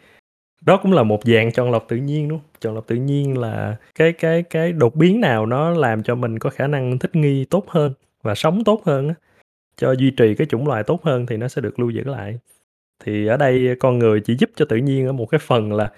đó 0.61 0.77
cũng 0.83 0.91
là 0.91 1.03
một 1.03 1.19
dạng 1.23 1.51
chọn 1.51 1.71
lọc 1.71 1.85
tự 1.87 1.97
nhiên, 1.97 2.27
đúng 2.27 2.39
hông? 2.39 2.47
Chọn 2.59 2.75
lọc 2.75 2.87
tự 2.87 2.95
nhiên 2.95 3.37
là 3.37 3.77
cái 3.95 4.13
cái 4.13 4.43
cái 4.43 4.73
đột 4.73 4.95
biến 4.95 5.21
nào 5.21 5.45
nó 5.45 5.69
làm 5.69 6.03
cho 6.03 6.15
mình 6.15 6.39
có 6.39 6.49
khả 6.49 6.67
năng 6.67 6.99
thích 6.99 7.15
nghi 7.15 7.45
tốt 7.45 7.65
hơn 7.69 7.93
và 8.23 8.35
sống 8.35 8.63
tốt 8.63 8.81
hơn 8.85 9.07
á, 9.07 9.13
cho 9.77 9.91
duy 9.91 10.11
trì 10.11 10.35
cái 10.35 10.47
chủng 10.47 10.67
loài 10.67 10.83
tốt 10.83 11.03
hơn 11.03 11.25
thì 11.25 11.37
nó 11.37 11.47
sẽ 11.47 11.61
được 11.61 11.79
lưu 11.79 11.89
giữ 11.89 12.03
lại. 12.03 12.39
Thì 13.03 13.27
ở 13.27 13.37
đây 13.37 13.75
con 13.79 13.99
người 13.99 14.21
chỉ 14.21 14.35
giúp 14.39 14.49
cho 14.55 14.65
tự 14.65 14.77
nhiên 14.77 15.07
ở 15.07 15.13
một 15.13 15.25
cái 15.25 15.39
phần 15.39 15.73
là 15.73 15.91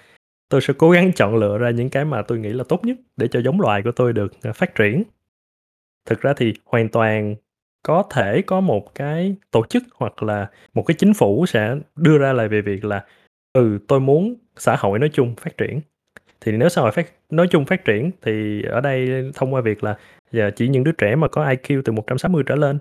tôi 0.48 0.60
sẽ 0.60 0.74
cố 0.78 0.90
gắng 0.90 1.12
chọn 1.12 1.36
lựa 1.36 1.58
ra 1.58 1.70
những 1.70 1.90
cái 1.90 2.04
mà 2.04 2.22
tôi 2.22 2.38
nghĩ 2.38 2.48
là 2.48 2.64
tốt 2.68 2.84
nhất 2.84 2.96
để 3.16 3.28
cho 3.28 3.40
giống 3.40 3.60
loài 3.60 3.82
của 3.82 3.92
tôi 3.92 4.12
được, 4.12 4.32
ờ, 4.42 4.52
phát 4.52 4.74
triển. 4.74 5.02
Thực 6.06 6.20
ra 6.20 6.32
thì 6.36 6.54
hoàn 6.64 6.88
toàn 6.88 7.34
có 7.82 8.02
thể 8.10 8.42
có 8.42 8.60
một 8.60 8.94
cái 8.94 9.36
tổ 9.50 9.66
chức 9.66 9.82
hoặc 9.94 10.22
là 10.22 10.50
một 10.74 10.82
cái 10.86 10.94
chính 10.98 11.14
phủ 11.14 11.46
sẽ 11.46 11.76
đưa 11.96 12.18
ra 12.18 12.32
lời 12.32 12.48
về 12.48 12.60
việc 12.60 12.84
là, 12.84 13.04
ừ, 13.52 13.78
tôi 13.88 14.00
muốn 14.00 14.34
xã 14.60 14.76
hội 14.78 14.98
nói 14.98 15.10
chung 15.12 15.34
phát 15.40 15.56
triển. 15.56 15.80
Thì 16.40 16.52
nếu 16.52 16.68
xã 16.68 16.82
hội 16.82 16.92
phát 16.92 17.12
nói 17.30 17.46
chung 17.50 17.64
phát 17.64 17.84
triển 17.84 18.10
thì 18.22 18.62
ở 18.62 18.80
đây 18.80 19.30
thông 19.34 19.54
qua 19.54 19.60
việc 19.60 19.84
là 19.84 19.96
giờ 20.32 20.50
chỉ 20.56 20.68
những 20.68 20.84
đứa 20.84 20.92
trẻ 20.92 21.16
mà 21.16 21.28
có 21.28 21.44
IQ 21.44 21.82
từ 21.84 21.92
160 21.92 22.42
trở 22.46 22.54
lên, 22.54 22.78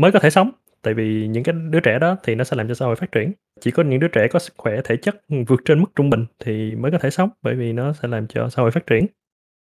mới 0.00 0.12
có 0.12 0.18
thể 0.18 0.30
sống, 0.30 0.50
tại 0.82 0.94
vì 0.94 1.26
những 1.26 1.44
cái 1.44 1.54
đứa 1.70 1.80
trẻ 1.80 1.98
đó 1.98 2.16
thì 2.22 2.34
nó 2.34 2.44
sẽ 2.44 2.56
làm 2.56 2.68
cho 2.68 2.74
xã 2.74 2.86
hội 2.86 2.96
phát 2.96 3.12
triển. 3.12 3.32
Chỉ 3.60 3.70
có 3.70 3.82
những 3.82 4.00
đứa 4.00 4.08
trẻ 4.08 4.28
có 4.28 4.38
sức 4.38 4.54
khỏe 4.56 4.80
thể 4.84 4.96
chất, 4.96 5.22
vượt 5.46 5.60
trên 5.64 5.80
mức 5.80 5.86
trung 5.96 6.10
bình 6.10 6.26
thì 6.38 6.74
mới 6.74 6.90
có 6.92 6.98
thể 6.98 7.10
sống, 7.10 7.30
bởi 7.42 7.54
vì 7.54 7.72
nó 7.72 7.92
sẽ 7.92 8.08
làm 8.08 8.26
cho 8.26 8.48
xã 8.48 8.62
hội 8.62 8.70
phát 8.70 8.86
triển. 8.86 9.06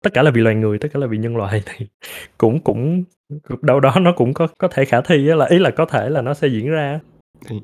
Tất 0.04 0.14
cả 0.14 0.24
là 0.24 0.32
vì 0.32 0.42
loài 0.42 0.56
người, 0.56 0.80
tất 0.80 0.88
cả 0.94 1.00
là 1.00 1.08
vì 1.08 1.18
nhân 1.18 1.38
loại 1.38 1.64
thì 1.66 1.88
cũng 2.38 2.60
cũng 2.60 3.04
đâu 3.62 3.80
đó 3.80 3.96
nó 4.02 4.14
cũng 4.18 4.34
có 4.34 4.48
có 4.58 4.68
thể 4.68 4.86
khả 4.86 5.02
thi 5.02 5.30
á, 5.30 5.36
là 5.36 5.46
ý 5.46 5.60
là 5.60 5.72
có 5.72 5.86
thể 5.86 6.10
là 6.10 6.22
nó 6.22 6.34
sẽ 6.34 6.48
diễn 6.48 6.70
ra 6.70 7.00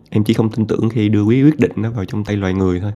em 0.10 0.23
chỉ 0.23 0.34
không 0.34 0.50
tin 0.52 0.67
tưởng 0.67 0.89
khi 0.89 1.10
đưa 1.10 1.23
quý 1.23 1.43
quyết 1.43 1.60
định 1.60 1.71
nó 1.76 1.91
vào 1.91 2.06
trong 2.06 2.23
tay 2.23 2.36
loài 2.36 2.54
người 2.54 2.80
thôi. 2.80 2.91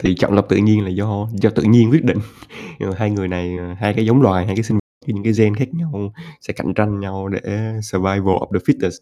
Thì 0.00 0.14
chọn 0.14 0.34
lọc 0.34 0.48
tự 0.48 0.56
nhiên 0.56 0.84
là 0.84 0.90
do 0.90 1.28
do 1.32 1.50
tự 1.50 1.62
nhiên 1.62 1.90
quyết 1.90 2.04
định, 2.04 2.18
nhưng 2.78 2.90
mà 2.90 2.96
hai 2.98 3.10
người 3.10 3.28
này, 3.28 3.56
hai 3.78 3.94
cái 3.94 4.06
giống 4.06 4.22
loài, 4.22 4.46
hai 4.46 4.56
cái 4.56 4.62
sinh 4.62 4.76
vật 4.76 4.80
những 5.06 5.24
cái 5.24 5.32
gen 5.38 5.54
khác 5.54 5.74
nhau 5.74 6.12
sẽ 6.40 6.52
cạnh 6.52 6.74
tranh 6.74 7.00
nhau 7.00 7.28
để 7.28 7.40
survival 7.82 8.36
of 8.36 8.46
the 8.52 8.58
fittest. 8.58 8.98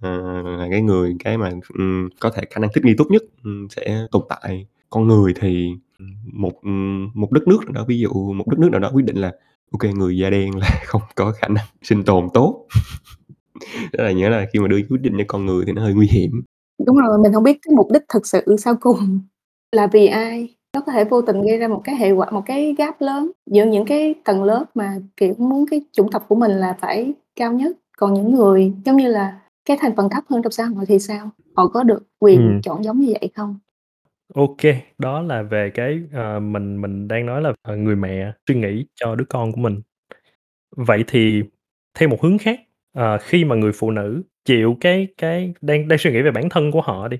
Ờ, 0.00 0.42
là 0.42 0.68
cái 0.70 0.82
người 0.82 1.16
cái 1.24 1.38
mà, 1.38 1.50
có 2.20 2.30
thể 2.30 2.42
khả 2.50 2.58
năng 2.60 2.70
thích 2.74 2.84
nghi 2.84 2.94
tốt 2.98 3.06
nhất, 3.10 3.22
sẽ 3.76 4.06
tồn 4.10 4.22
tại. 4.28 4.66
Con 4.90 5.08
người 5.08 5.34
thì, 5.40 5.70
một, 6.32 6.64
một 7.14 7.32
đất 7.32 7.48
nước 7.48 7.58
nào 7.64 7.72
đó, 7.72 7.84
ví 7.88 7.98
dụ 7.98 8.32
một 8.32 8.48
đất 8.48 8.58
nước 8.58 8.68
nào 8.70 8.80
đó 8.80 8.90
quyết 8.94 9.04
định 9.04 9.16
là 9.16 9.32
ok 9.72 9.94
người 9.94 10.18
da 10.18 10.30
đen 10.30 10.56
là 10.58 10.80
không 10.86 11.02
có 11.14 11.32
khả 11.32 11.48
năng 11.48 11.66
sinh 11.82 12.04
tồn 12.04 12.28
tốt. 12.34 12.66
Đó 13.92 14.04
là 14.04 14.12
nghĩa 14.12 14.28
là 14.30 14.46
khi 14.52 14.58
mà 14.58 14.68
đưa 14.68 14.76
quyết 14.88 15.00
định 15.00 15.14
cho 15.18 15.24
con 15.26 15.46
người 15.46 15.64
thì 15.66 15.72
nó 15.72 15.82
hơi 15.82 15.94
nguy 15.94 16.06
hiểm. 16.06 16.42
Đúng 16.86 16.96
rồi, 16.96 17.18
mình 17.22 17.32
không 17.32 17.44
biết 17.44 17.58
cái 17.62 17.74
mục 17.76 17.88
đích 17.92 18.02
thực 18.08 18.26
sự 18.26 18.56
sau 18.58 18.74
cùng 18.80 19.20
là 19.72 19.86
vì 19.86 20.06
ai. 20.06 20.54
Nó 20.74 20.80
có 20.86 20.92
thể 20.92 21.04
vô 21.04 21.22
tình 21.22 21.42
gây 21.42 21.58
ra 21.58 21.68
một 21.68 21.80
cái 21.84 21.96
hệ 21.96 22.10
quả 22.10 22.30
một 22.30 22.42
cái 22.46 22.74
gap 22.78 23.00
lớn 23.00 23.30
giữa 23.46 23.64
những 23.64 23.84
cái 23.86 24.14
tầng 24.24 24.44
lớp 24.44 24.64
mà, 24.74 24.96
kiểu, 25.16 25.34
muốn 25.38 25.64
cái 25.70 25.80
chủng 25.92 26.10
tộc 26.10 26.24
của 26.28 26.34
mình 26.34 26.50
là 26.50 26.76
phải 26.80 27.12
cao 27.36 27.52
nhất, 27.52 27.76
còn 27.98 28.14
những 28.14 28.34
người, 28.34 28.72
giống 28.84 28.96
như 28.96 29.08
là, 29.08 29.38
cái 29.64 29.76
thành 29.80 29.96
phần 29.96 30.08
thấp 30.10 30.24
hơn 30.30 30.42
trong 30.42 30.52
xã 30.52 30.64
hội 30.64 30.86
thì 30.86 30.98
sao? 30.98 31.30
Họ 31.56 31.66
có 31.68 31.82
được 31.82 32.02
quyền 32.18 32.40
Ừm. 32.52 32.62
chọn 32.62 32.84
giống 32.84 33.00
như 33.00 33.14
vậy 33.20 33.30
không? 33.34 33.58
Ô 34.34 34.54
kê, 34.58 34.76
đó 34.98 35.22
là 35.22 35.42
về 35.42 35.70
cái, 35.74 35.98
ờ, 36.12 36.40
mình 36.40 36.80
mình 36.80 37.08
đang 37.08 37.26
nói 37.26 37.42
là, 37.42 37.52
ờ, 37.62 37.76
người 37.76 37.96
mẹ 37.96 38.32
suy 38.48 38.54
nghĩ 38.54 38.86
cho 38.94 39.14
đứa 39.14 39.24
con 39.28 39.52
của 39.52 39.60
mình. 39.60 39.80
Vậy 40.76 41.04
thì 41.08 41.42
theo 41.98 42.08
một 42.08 42.22
hướng 42.22 42.38
khác, 42.38 42.60
ờ, 42.94 43.18
khi 43.22 43.44
mà 43.44 43.56
người 43.56 43.72
phụ 43.74 43.90
nữ 43.90 44.22
chịu 44.44 44.76
cái 44.80 45.08
cái 45.18 45.54
đang 45.60 45.88
đang 45.88 45.98
suy 45.98 46.12
nghĩ 46.12 46.22
về 46.22 46.30
bản 46.30 46.48
thân 46.50 46.70
của 46.72 46.80
họ 46.82 47.08
đi, 47.08 47.18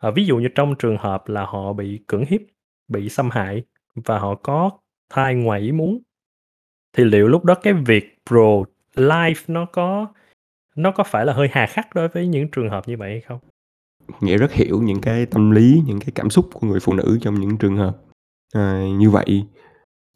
à, 0.00 0.10
ví 0.10 0.26
dụ 0.26 0.36
như 0.36 0.48
trong 0.54 0.74
trường 0.78 0.96
hợp 0.96 1.28
là 1.28 1.44
họ 1.44 1.72
bị 1.72 2.00
cưỡng 2.06 2.24
hiếp, 2.28 2.40
bị 2.88 3.08
xâm 3.08 3.30
hại 3.30 3.62
và 3.94 4.18
họ 4.18 4.34
có 4.34 4.70
thai 5.10 5.34
ngoài 5.34 5.60
ý 5.60 5.72
muốn, 5.72 6.02
thì 6.92 7.04
liệu 7.04 7.28
lúc 7.28 7.44
đó 7.44 7.54
cái 7.54 7.72
việc 7.72 8.18
pro-life 8.30 9.44
nó 9.48 9.66
có 9.72 10.06
nó 10.76 10.90
có 10.90 11.04
phải 11.04 11.26
là 11.26 11.32
hơi 11.32 11.48
hà 11.52 11.66
khắc 11.66 11.94
đối 11.94 12.08
với 12.08 12.26
những 12.26 12.48
trường 12.50 12.70
hợp 12.70 12.88
như 12.88 12.96
vậy 12.96 13.10
hay 13.10 13.20
không? 13.20 13.38
Nghĩa 14.20 14.36
rất 14.36 14.52
hiểu 14.52 14.82
những 14.82 15.00
cái 15.00 15.26
tâm 15.26 15.50
lý, 15.50 15.82
những 15.86 16.00
cái 16.00 16.10
cảm 16.14 16.30
xúc 16.30 16.48
của 16.52 16.66
người 16.66 16.80
phụ 16.80 16.94
nữ 16.94 17.18
trong 17.20 17.40
những 17.40 17.56
trường 17.56 17.76
hợp, 17.76 17.96
à, 18.54 18.84
như 18.98 19.10
vậy. 19.10 19.44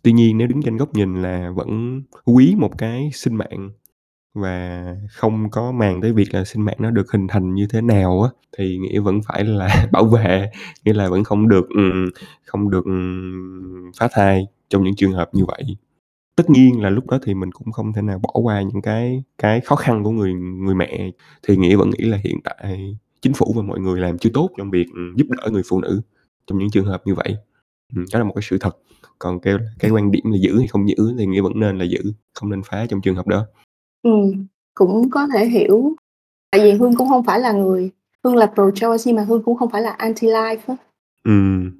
Tuy 0.03 0.13
nhiên 0.13 0.39
nếu 0.39 0.49
đứng 0.49 0.63
trên 0.63 0.77
góc 0.77 0.95
nhìn 0.95 1.23
là 1.23 1.51
vẫn 1.51 2.03
quý 2.25 2.55
một 2.59 2.79
cái 2.79 3.11
sinh 3.13 3.35
mạng 3.35 3.71
và 4.35 4.85
không 5.11 5.51
có 5.51 5.73
màng 5.73 6.01
tới 6.01 6.13
việc 6.13 6.35
là 6.35 6.45
sinh 6.45 6.65
mạng 6.65 6.77
nó 6.79 6.91
được 6.91 7.13
hình 7.13 7.27
thành 7.29 7.55
như 7.55 7.67
thế 7.71 7.81
nào 7.81 8.23
á, 8.23 8.31
thì 8.59 8.79
Nghĩa 8.79 9.01
vẫn 9.01 9.21
phải 9.23 9.45
là 9.45 9.87
bảo 9.93 10.05
vệ, 10.05 10.51
nghĩa 10.85 10.93
là 10.93 11.09
vẫn 11.09 11.25
không 11.25 11.49
được, 11.49 11.69
không 12.45 12.71
được, 12.71 12.85
phá 13.99 14.09
thai 14.13 14.47
trong 14.69 14.85
những 14.85 14.97
trường 14.97 15.13
hợp 15.13 15.31
như 15.33 15.45
vậy. 15.45 15.65
Tất 16.37 16.51
nhiên 16.51 16.81
là 16.83 16.91
lúc 16.91 17.11
đó 17.11 17.19
thì 17.23 17.35
mình 17.35 17.53
cũng 17.53 17.73
không 17.73 17.93
thể 17.93 18.03
nào 18.03 18.19
bỏ 18.19 18.31
qua 18.43 18.63
những 18.63 18.83
cái 18.83 19.23
cái 19.39 19.61
khó 19.61 19.77
khăn 19.77 20.05
của 20.05 20.11
người 20.11 20.35
người 20.35 20.75
mẹ, 20.75 21.11
thì 21.49 21.57
Nghĩa 21.57 21.77
vẫn 21.77 21.91
nghĩ 21.91 22.05
là 22.05 22.19
hiện 22.25 22.41
tại 22.45 22.97
chính 23.23 23.33
phủ 23.35 23.53
và 23.57 23.63
mọi 23.63 23.81
người 23.81 24.01
làm 24.01 24.19
chưa 24.19 24.31
tốt 24.35 24.51
trong 24.59 24.71
việc, 24.71 24.87
giúp 25.17 25.27
đỡ 25.31 25.51
người 25.51 25.63
phụ 25.69 25.81
nữ 25.81 26.01
trong 26.47 26.59
những 26.59 26.71
trường 26.71 26.87
hợp 26.87 27.03
như 27.05 27.15
vậy. 27.15 27.37
Đó 28.13 28.19
là 28.19 28.25
một 28.25 28.33
cái 28.35 28.43
sự 28.43 28.59
thật. 28.59 28.79
Còn 29.19 29.41
kêu 29.41 29.59
cái 29.79 29.91
quan 29.91 30.11
điểm 30.11 30.25
là 30.25 30.37
giữ 30.41 30.59
hay 30.59 30.67
không 30.67 30.89
giữ 30.89 31.15
thì 31.19 31.27
Nghĩa 31.27 31.41
vẫn 31.41 31.53
nên 31.61 31.79
là 31.79 31.85
giữ, 31.85 32.13
không 32.35 32.51
nên 32.51 32.63
phá 32.63 32.87
trong 32.87 33.01
trường 33.01 33.15
hợp 33.15 33.27
đó. 33.27 33.47
Ừm, 34.05 34.47
cũng 34.75 35.11
có 35.11 35.29
thể 35.35 35.47
hiểu. 35.47 35.93
Tại 36.53 36.63
vì 36.63 36.73
Hương 36.73 36.97
cũng 36.97 37.09
hông 37.09 37.25
phải 37.25 37.41
là 37.41 37.53
người 37.53 37.91
Hương 38.25 38.37
là 38.37 38.53
pro-choice 38.57 38.99
nhưng 39.07 39.17
mà 39.17 39.25
Hương 39.25 39.43
cũng 39.45 39.57
không 39.57 39.71
phải 39.71 39.83
là 39.83 39.97
anti-life 40.01 40.59
á. 40.67 40.77
Ừm. 41.25 41.73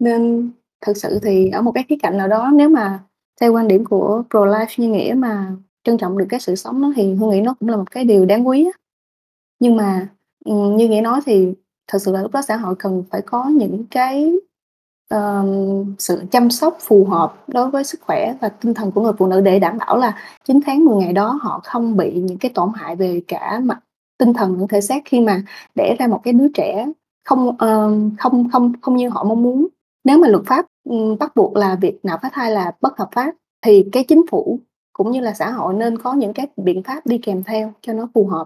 Nên 0.00 0.50
thực 0.86 0.98
sự 0.98 1.20
thì 1.22 1.50
ở 1.50 1.62
một 1.62 1.72
cái 1.72 1.84
khía 1.88 1.96
cạnh 2.02 2.18
nào 2.18 2.28
đó 2.28 2.50
nếu 2.54 2.68
mà 2.70 3.00
theo 3.40 3.54
quan 3.54 3.68
điểm 3.68 3.84
của 3.84 4.24
pro-life 4.30 4.66
như 4.78 4.88
Nghĩa 4.88 5.14
mà 5.18 5.52
trân 5.84 5.98
trọng 5.98 6.18
được 6.18 6.26
cái 6.30 6.40
sự 6.40 6.56
sống 6.56 6.82
đó 6.82 6.92
thì 6.96 7.14
Hương 7.14 7.30
nghĩ 7.30 7.42
nó 7.42 7.54
cũng 7.60 7.68
là 7.68 7.76
một 7.76 7.90
cái 7.92 8.04
điều 8.04 8.26
đáng 8.26 8.48
quý 8.48 8.64
á. 8.66 8.72
Nhưng 9.60 9.76
mà, 9.76 10.08
ừm, 10.46 10.76
như 10.76 10.88
Nghĩa 10.88 11.00
nói 11.02 11.20
thì 11.26 11.54
thật 11.88 11.98
sự 12.02 12.12
là 12.12 12.22
lúc 12.22 12.32
đó 12.32 12.42
xã 12.42 12.56
hội 12.56 12.74
cần 12.80 13.04
phải 13.10 13.22
có 13.26 13.46
những 13.48 13.84
cái, 13.90 14.34
sự 15.98 16.22
chăm 16.30 16.50
sóc 16.50 16.76
phù 16.80 17.04
hợp 17.04 17.34
đối 17.46 17.70
với 17.70 17.84
sức 17.84 18.00
khỏe 18.00 18.34
và 18.40 18.48
tinh 18.48 18.74
thần 18.74 18.92
của 18.92 19.00
người 19.00 19.12
phụ 19.18 19.26
nữ 19.26 19.40
để 19.40 19.58
đảm 19.58 19.78
bảo 19.78 19.96
là 19.96 20.18
9 20.44 20.60
tháng 20.66 20.84
10 20.84 20.96
ngày 20.96 21.12
đó 21.12 21.38
họ 21.42 21.60
không 21.64 21.96
bị 21.96 22.12
những 22.12 22.38
cái 22.38 22.50
tổn 22.54 22.68
hại 22.74 22.96
về 22.96 23.22
cả 23.28 23.60
mặt 23.64 23.78
tinh 24.18 24.32
thần 24.32 24.58
lẫn 24.58 24.68
thể 24.68 24.80
xác 24.80 25.02
khi 25.04 25.20
mà 25.20 25.42
đẻ 25.74 25.96
ra 25.98 26.06
một 26.06 26.20
cái 26.24 26.32
đứa 26.32 26.48
trẻ 26.54 26.86
không, 27.24 27.48
uh, 27.48 27.58
không 28.18 28.50
không 28.52 28.72
không 28.82 28.96
như 28.96 29.08
họ 29.08 29.24
mong 29.24 29.42
muốn. 29.42 29.68
Nếu 30.04 30.18
mà 30.18 30.28
luật 30.28 30.44
pháp, 30.46 30.66
bắt 31.20 31.32
buộc 31.36 31.56
là 31.56 31.76
việc 31.80 31.98
nạo 32.02 32.18
phá 32.22 32.30
thai 32.32 32.50
là 32.50 32.72
bất 32.80 32.98
hợp 32.98 33.08
pháp 33.14 33.34
thì 33.64 33.84
cái 33.92 34.04
chính 34.08 34.22
phủ 34.30 34.60
cũng 34.92 35.10
như 35.10 35.20
là 35.20 35.34
xã 35.34 35.50
hội 35.50 35.74
nên 35.74 35.98
có 35.98 36.12
những 36.12 36.32
cái 36.32 36.46
biện 36.56 36.82
pháp 36.82 37.06
đi 37.06 37.18
kèm 37.18 37.42
theo 37.42 37.72
cho 37.80 37.92
nó 37.92 38.08
phù 38.14 38.26
hợp. 38.26 38.44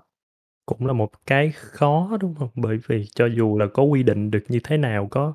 Cũng 0.66 0.86
là 0.86 0.92
một 0.92 1.10
cái 1.26 1.52
khó, 1.54 2.16
đúng 2.20 2.34
không 2.38 2.48
Bởi 2.54 2.78
vì 2.88 3.04
cho 3.14 3.26
dù 3.36 3.58
là 3.58 3.66
có 3.74 3.82
quy 3.82 4.02
định 4.02 4.30
được 4.30 4.44
như 4.48 4.60
thế 4.64 4.76
nào, 4.76 5.08
có 5.10 5.32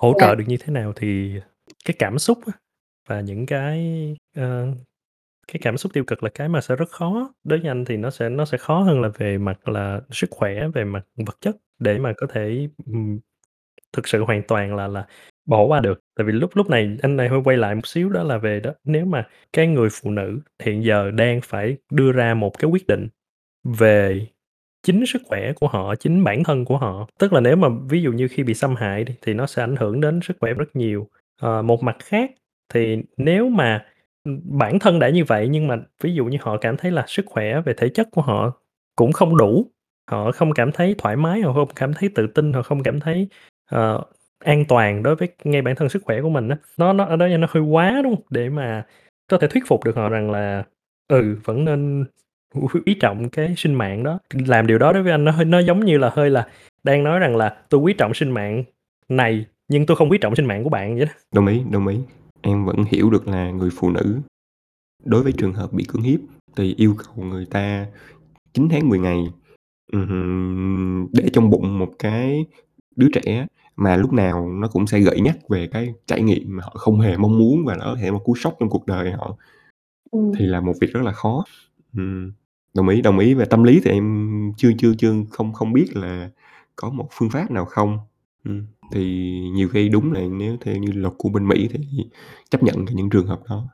hỗ 0.00 0.08
Yeah. 0.08 0.18
trợ 0.20 0.34
được 0.36 0.44
như 0.48 0.56
thế 0.60 0.72
nào 0.72 0.92
thì 0.96 1.34
cái 1.84 1.96
cảm 1.98 2.18
xúc 2.18 2.38
á, 2.46 2.52
và 3.08 3.20
những 3.22 3.46
cái, 3.46 4.16
ờ, 4.36 4.68
cái 5.48 5.60
cảm 5.64 5.78
xúc 5.78 5.92
tiêu 5.94 6.04
cực 6.04 6.24
là 6.24 6.30
cái 6.34 6.48
mà 6.50 6.60
sẽ 6.60 6.76
rất 6.76 6.90
khó. 6.90 7.34
Đối 7.44 7.60
với 7.60 7.68
anh 7.70 7.84
thì 7.84 7.96
nó 7.98 8.10
sẽ 8.10 8.28
nó 8.30 8.46
sẽ 8.46 8.58
khó 8.58 8.80
hơn 8.82 9.02
là 9.02 9.08
về 9.18 9.38
mặt 9.38 9.68
là 9.70 10.00
sức 10.10 10.30
khỏe, 10.30 10.68
về 10.68 10.84
mặt 10.84 11.02
vật 11.26 11.38
chất 11.40 11.56
để 11.80 11.98
mà 11.98 12.14
có 12.18 12.28
thể, 12.34 12.68
ừm, 12.86 13.20
thực 13.94 14.08
sự 14.08 14.24
hoàn 14.24 14.42
toàn 14.48 14.76
là 14.76 14.88
là 14.88 15.06
bỏ 15.46 15.64
qua 15.66 15.80
được. 15.80 16.00
Tại 16.16 16.26
vì 16.26 16.32
lúc 16.34 16.50
lúc 16.56 16.70
này 16.70 16.98
anh 17.02 17.16
này 17.16 17.28
hơi 17.28 17.40
quay 17.44 17.56
lại 17.58 17.74
một 17.74 17.88
xíu 17.88 18.08
đó 18.10 18.22
là 18.24 18.38
về 18.38 18.60
đó, 18.60 18.72
nếu 18.84 19.06
mà 19.06 19.28
cái 19.52 19.66
người 19.68 19.90
phụ 19.92 20.10
nữ 20.10 20.40
hiện 20.64 20.84
giờ 20.84 21.10
đang 21.10 21.40
phải 21.44 21.76
đưa 21.92 22.12
ra 22.12 22.34
một 22.34 22.52
cái 22.58 22.70
quyết 22.70 22.88
định 22.88 23.08
về 23.64 24.26
chính 24.82 25.06
sức 25.06 25.22
khỏe 25.26 25.52
của 25.52 25.68
họ, 25.68 25.94
chính 25.94 26.24
bản 26.24 26.44
thân 26.44 26.64
của 26.64 26.78
họ. 26.78 27.06
Tức 27.18 27.32
là 27.32 27.40
nếu 27.40 27.56
mà 27.56 27.68
ví 27.90 28.02
dụ 28.02 28.12
như 28.12 28.28
khi 28.28 28.42
bị 28.42 28.54
xâm 28.54 28.74
hại 28.76 29.04
đi, 29.04 29.14
thì 29.22 29.34
nó 29.34 29.46
sẽ 29.46 29.62
ảnh 29.62 29.76
hưởng 29.76 30.00
đến 30.00 30.20
sức 30.22 30.36
khỏe 30.40 30.54
rất 30.54 30.76
nhiều. 30.76 31.08
Ờ, 31.42 31.62
một 31.62 31.82
mặt 31.82 31.96
khác 32.04 32.30
thì 32.74 32.98
nếu 33.16 33.48
mà, 33.48 33.84
bản 34.44 34.78
thân 34.78 34.98
đã 34.98 35.08
như 35.10 35.24
vậy 35.24 35.48
nhưng 35.48 35.68
mà 35.68 35.76
ví 36.02 36.14
dụ 36.14 36.24
như 36.24 36.38
họ 36.40 36.56
cảm 36.58 36.76
thấy 36.76 36.90
là 36.90 37.04
sức 37.08 37.24
khỏe 37.26 37.60
về 37.60 37.74
thể 37.76 37.88
chất 37.88 38.08
của 38.10 38.22
họ 38.22 38.52
cũng 38.96 39.12
không 39.12 39.36
đủ, 39.36 39.66
họ 40.10 40.32
không 40.32 40.52
cảm 40.52 40.72
thấy 40.72 40.94
thoải 40.98 41.16
mái, 41.16 41.40
họ 41.40 41.52
không 41.52 41.68
cảm 41.76 41.94
thấy 41.94 42.08
tự 42.14 42.26
tin, 42.26 42.52
họ 42.52 42.62
không 42.62 42.82
cảm 42.82 43.00
thấy, 43.00 43.28
ờ, 43.70 44.02
an 44.44 44.64
toàn 44.68 45.02
đối 45.02 45.16
với 45.16 45.28
ngay 45.44 45.62
bản 45.62 45.76
thân 45.76 45.88
sức 45.88 46.02
khỏe 46.04 46.22
của 46.22 46.30
mình 46.30 46.48
á, 46.48 46.56
nó 46.78 46.92
nó 46.92 47.04
ở 47.04 47.16
đó 47.16 47.26
nó 47.28 47.46
hơi 47.50 47.62
quá, 47.62 48.00
đúng 48.04 48.16
không? 48.16 48.24
Để 48.30 48.48
mà 48.48 48.84
có 49.30 49.38
thể 49.38 49.48
thuyết 49.48 49.64
phục 49.66 49.84
được 49.84 49.96
họ 49.96 50.08
rằng 50.08 50.30
là, 50.30 50.64
ừ, 51.08 51.36
vẫn 51.44 51.64
nên 51.64 52.04
quý 52.86 52.94
trọng 53.00 53.28
cái 53.28 53.54
sinh 53.56 53.74
mạng 53.74 54.02
đó. 54.02 54.18
Làm 54.46 54.66
điều 54.66 54.78
đó 54.78 54.92
đối 54.92 55.02
với 55.02 55.12
anh 55.12 55.24
nó 55.24 55.32
hơi 55.32 55.44
nó 55.44 55.58
giống 55.58 55.84
như 55.84 55.98
là 55.98 56.10
hơi 56.14 56.30
là 56.30 56.46
đang 56.84 57.04
nói 57.04 57.18
rằng 57.18 57.36
là 57.36 57.56
"Tôi 57.68 57.80
quý 57.80 57.94
trọng 57.98 58.14
sinh 58.14 58.30
mạng 58.30 58.64
này, 59.08 59.46
nhưng 59.68 59.86
tôi 59.86 59.96
không 59.96 60.10
quý 60.10 60.18
trọng 60.18 60.36
sinh 60.36 60.46
mạng 60.46 60.64
của 60.64 60.70
bạn" 60.70 60.96
vậy 60.96 61.06
đó. 61.06 61.12
Đồng 61.34 61.46
ý, 61.46 61.62
đồng 61.70 61.86
ý. 61.86 61.98
Em 62.42 62.64
vẫn 62.64 62.84
hiểu 62.88 63.10
được 63.10 63.28
là 63.28 63.50
người 63.50 63.70
phụ 63.76 63.90
nữ 63.90 64.20
đối 65.04 65.22
với 65.22 65.32
trường 65.32 65.52
hợp 65.52 65.72
bị 65.72 65.84
cưỡng 65.84 66.02
hiếp 66.02 66.20
thì 66.56 66.74
yêu 66.78 66.96
cầu 66.98 67.24
người 67.24 67.46
ta 67.50 67.86
9 68.54 68.68
tháng 68.70 68.88
10 68.88 68.98
ngày, 68.98 69.24
để 71.12 71.28
trong 71.32 71.50
bụng 71.50 71.78
một 71.78 71.92
cái 71.98 72.46
đứa 72.96 73.08
trẻ 73.12 73.46
mà 73.76 73.96
lúc 73.96 74.12
nào 74.12 74.48
nó 74.50 74.68
cũng 74.68 74.86
sẽ 74.86 75.00
gợi 75.00 75.20
nhắc 75.20 75.36
về 75.48 75.66
cái 75.72 75.94
trải 76.06 76.22
nghiệm 76.22 76.56
mà 76.56 76.64
họ 76.64 76.72
không 76.74 77.00
hề 77.00 77.16
mong 77.16 77.38
muốn 77.38 77.64
và 77.66 77.76
nó 77.76 77.84
có 77.84 77.96
thể 78.00 78.10
một 78.10 78.20
cú 78.24 78.34
sốc 78.34 78.56
trong 78.60 78.70
cuộc 78.70 78.86
đời 78.86 79.12
họ. 79.12 79.36
Ừm. 80.10 80.32
Thì 80.38 80.46
là 80.46 80.60
một 80.60 80.72
việc 80.80 80.92
rất 80.92 81.02
là 81.02 81.12
khó 81.12 81.44
đồng 82.74 82.88
ý, 82.88 83.00
đồng 83.02 83.18
ý. 83.18 83.34
Về 83.34 83.44
tâm 83.44 83.62
lý 83.64 83.80
thì 83.84 83.90
em 83.90 84.52
chưa 84.56 84.70
chưa 84.78 84.92
chưa 84.98 85.12
không 85.30 85.52
không 85.52 85.72
biết 85.72 85.86
là 85.96 86.30
có 86.76 86.90
một 86.90 87.08
phương 87.12 87.30
pháp 87.30 87.50
nào 87.50 87.64
không. 87.64 87.98
Ừm, 88.44 88.66
thì 88.92 89.04
nhiều 89.54 89.68
khi 89.68 89.88
đúng 89.88 90.12
là 90.12 90.20
nếu 90.20 90.56
theo 90.60 90.76
như 90.76 90.92
luật 90.92 91.14
của 91.18 91.28
bên 91.28 91.48
Mỹ 91.48 91.68
thì 91.72 91.80
chấp 92.50 92.62
nhận 92.62 92.86
cho 92.86 92.92
những 92.96 93.10
trường 93.10 93.26
hợp 93.26 93.40
đó. 93.48 93.68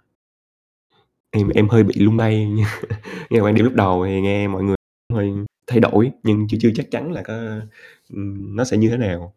Em 1.31 1.49
em 1.49 1.69
hơi 1.69 1.83
bị 1.85 1.95
lung 1.99 2.19
lay 2.19 2.47
nha. 2.47 2.81
Nghe 3.31 3.41
quan 3.41 3.55
điểm 3.55 3.65
lúc 3.65 3.75
đầu 3.75 4.05
thì 4.07 4.21
nghe 4.21 4.49
mọi 4.49 4.63
người 4.63 4.77
hơi 5.13 5.33
thay 5.67 5.81
đổi, 5.81 6.11
nhưng 6.23 6.49
chưa 6.49 6.59
chưa 6.61 6.71
chắc 6.75 6.87
chắn 6.91 7.13
là 7.13 7.23
có, 7.23 7.35
ừm, 8.11 8.57
nó 8.57 8.65
sẽ 8.65 8.77
như 8.77 8.89
thế 8.91 8.97
nào. 8.97 9.35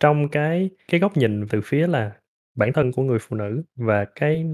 Trong 0.00 0.28
cái 0.28 0.70
cái 0.88 1.00
góc 1.00 1.16
nhìn 1.16 1.46
từ 1.48 1.60
phía 1.64 1.86
là 1.86 2.12
bản 2.54 2.72
thân 2.72 2.92
của 2.92 3.02
người 3.02 3.18
phụ 3.18 3.36
nữ 3.36 3.62
và 3.76 4.04
cái 4.14 4.44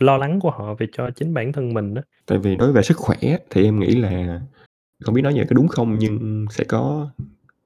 lo 0.00 0.16
lắng 0.16 0.40
của 0.40 0.50
họ 0.50 0.74
về 0.74 0.86
cho 0.92 1.10
chính 1.10 1.34
bản 1.34 1.52
thân 1.52 1.74
mình 1.74 1.94
á. 1.94 2.02
Tại 2.26 2.38
vì 2.38 2.56
nói 2.56 2.72
về 2.72 2.82
sức 2.82 2.96
khỏe 2.96 3.16
thì 3.50 3.64
em 3.64 3.80
nghĩ 3.80 3.94
là 3.96 4.40
không 5.04 5.14
biết 5.14 5.22
nói 5.22 5.32
vậy 5.36 5.46
có 5.50 5.54
đúng 5.54 5.68
không 5.68 5.96
nhưng 5.98 6.46
sẽ 6.50 6.64
có 6.64 7.10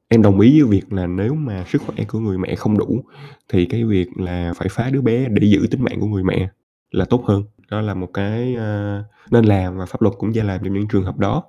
em 0.08 0.22
đồng 0.22 0.40
ý 0.40 0.62
với 0.62 0.70
việc 0.70 0.92
là 0.92 1.06
nếu 1.06 1.34
mà 1.34 1.64
sức 1.68 1.82
khỏe 1.82 1.96
của 2.08 2.18
người 2.20 2.38
mẹ 2.38 2.54
không 2.54 2.78
đủ 2.78 3.04
thì 3.48 3.66
cái 3.66 3.84
việc 3.84 4.08
là 4.16 4.52
phải 4.56 4.68
phá 4.70 4.90
đứa 4.90 5.00
bé 5.00 5.28
để 5.28 5.46
giữ 5.48 5.66
tính 5.70 5.84
mạng 5.84 6.00
của 6.00 6.06
người 6.06 6.24
mẹ 6.24 6.48
là 6.90 7.04
tốt 7.04 7.24
hơn. 7.26 7.44
Đó 7.70 7.80
là 7.80 7.94
một 7.94 8.08
cái, 8.14 8.54
a, 8.54 9.04
nên 9.30 9.44
làm 9.44 9.78
và 9.78 9.86
pháp 9.86 10.02
luật 10.02 10.14
cũng 10.18 10.34
sẽ 10.34 10.44
làm 10.44 10.60
trong 10.64 10.74
những 10.74 10.88
trường 10.88 11.04
hợp 11.04 11.18
đó. 11.18 11.44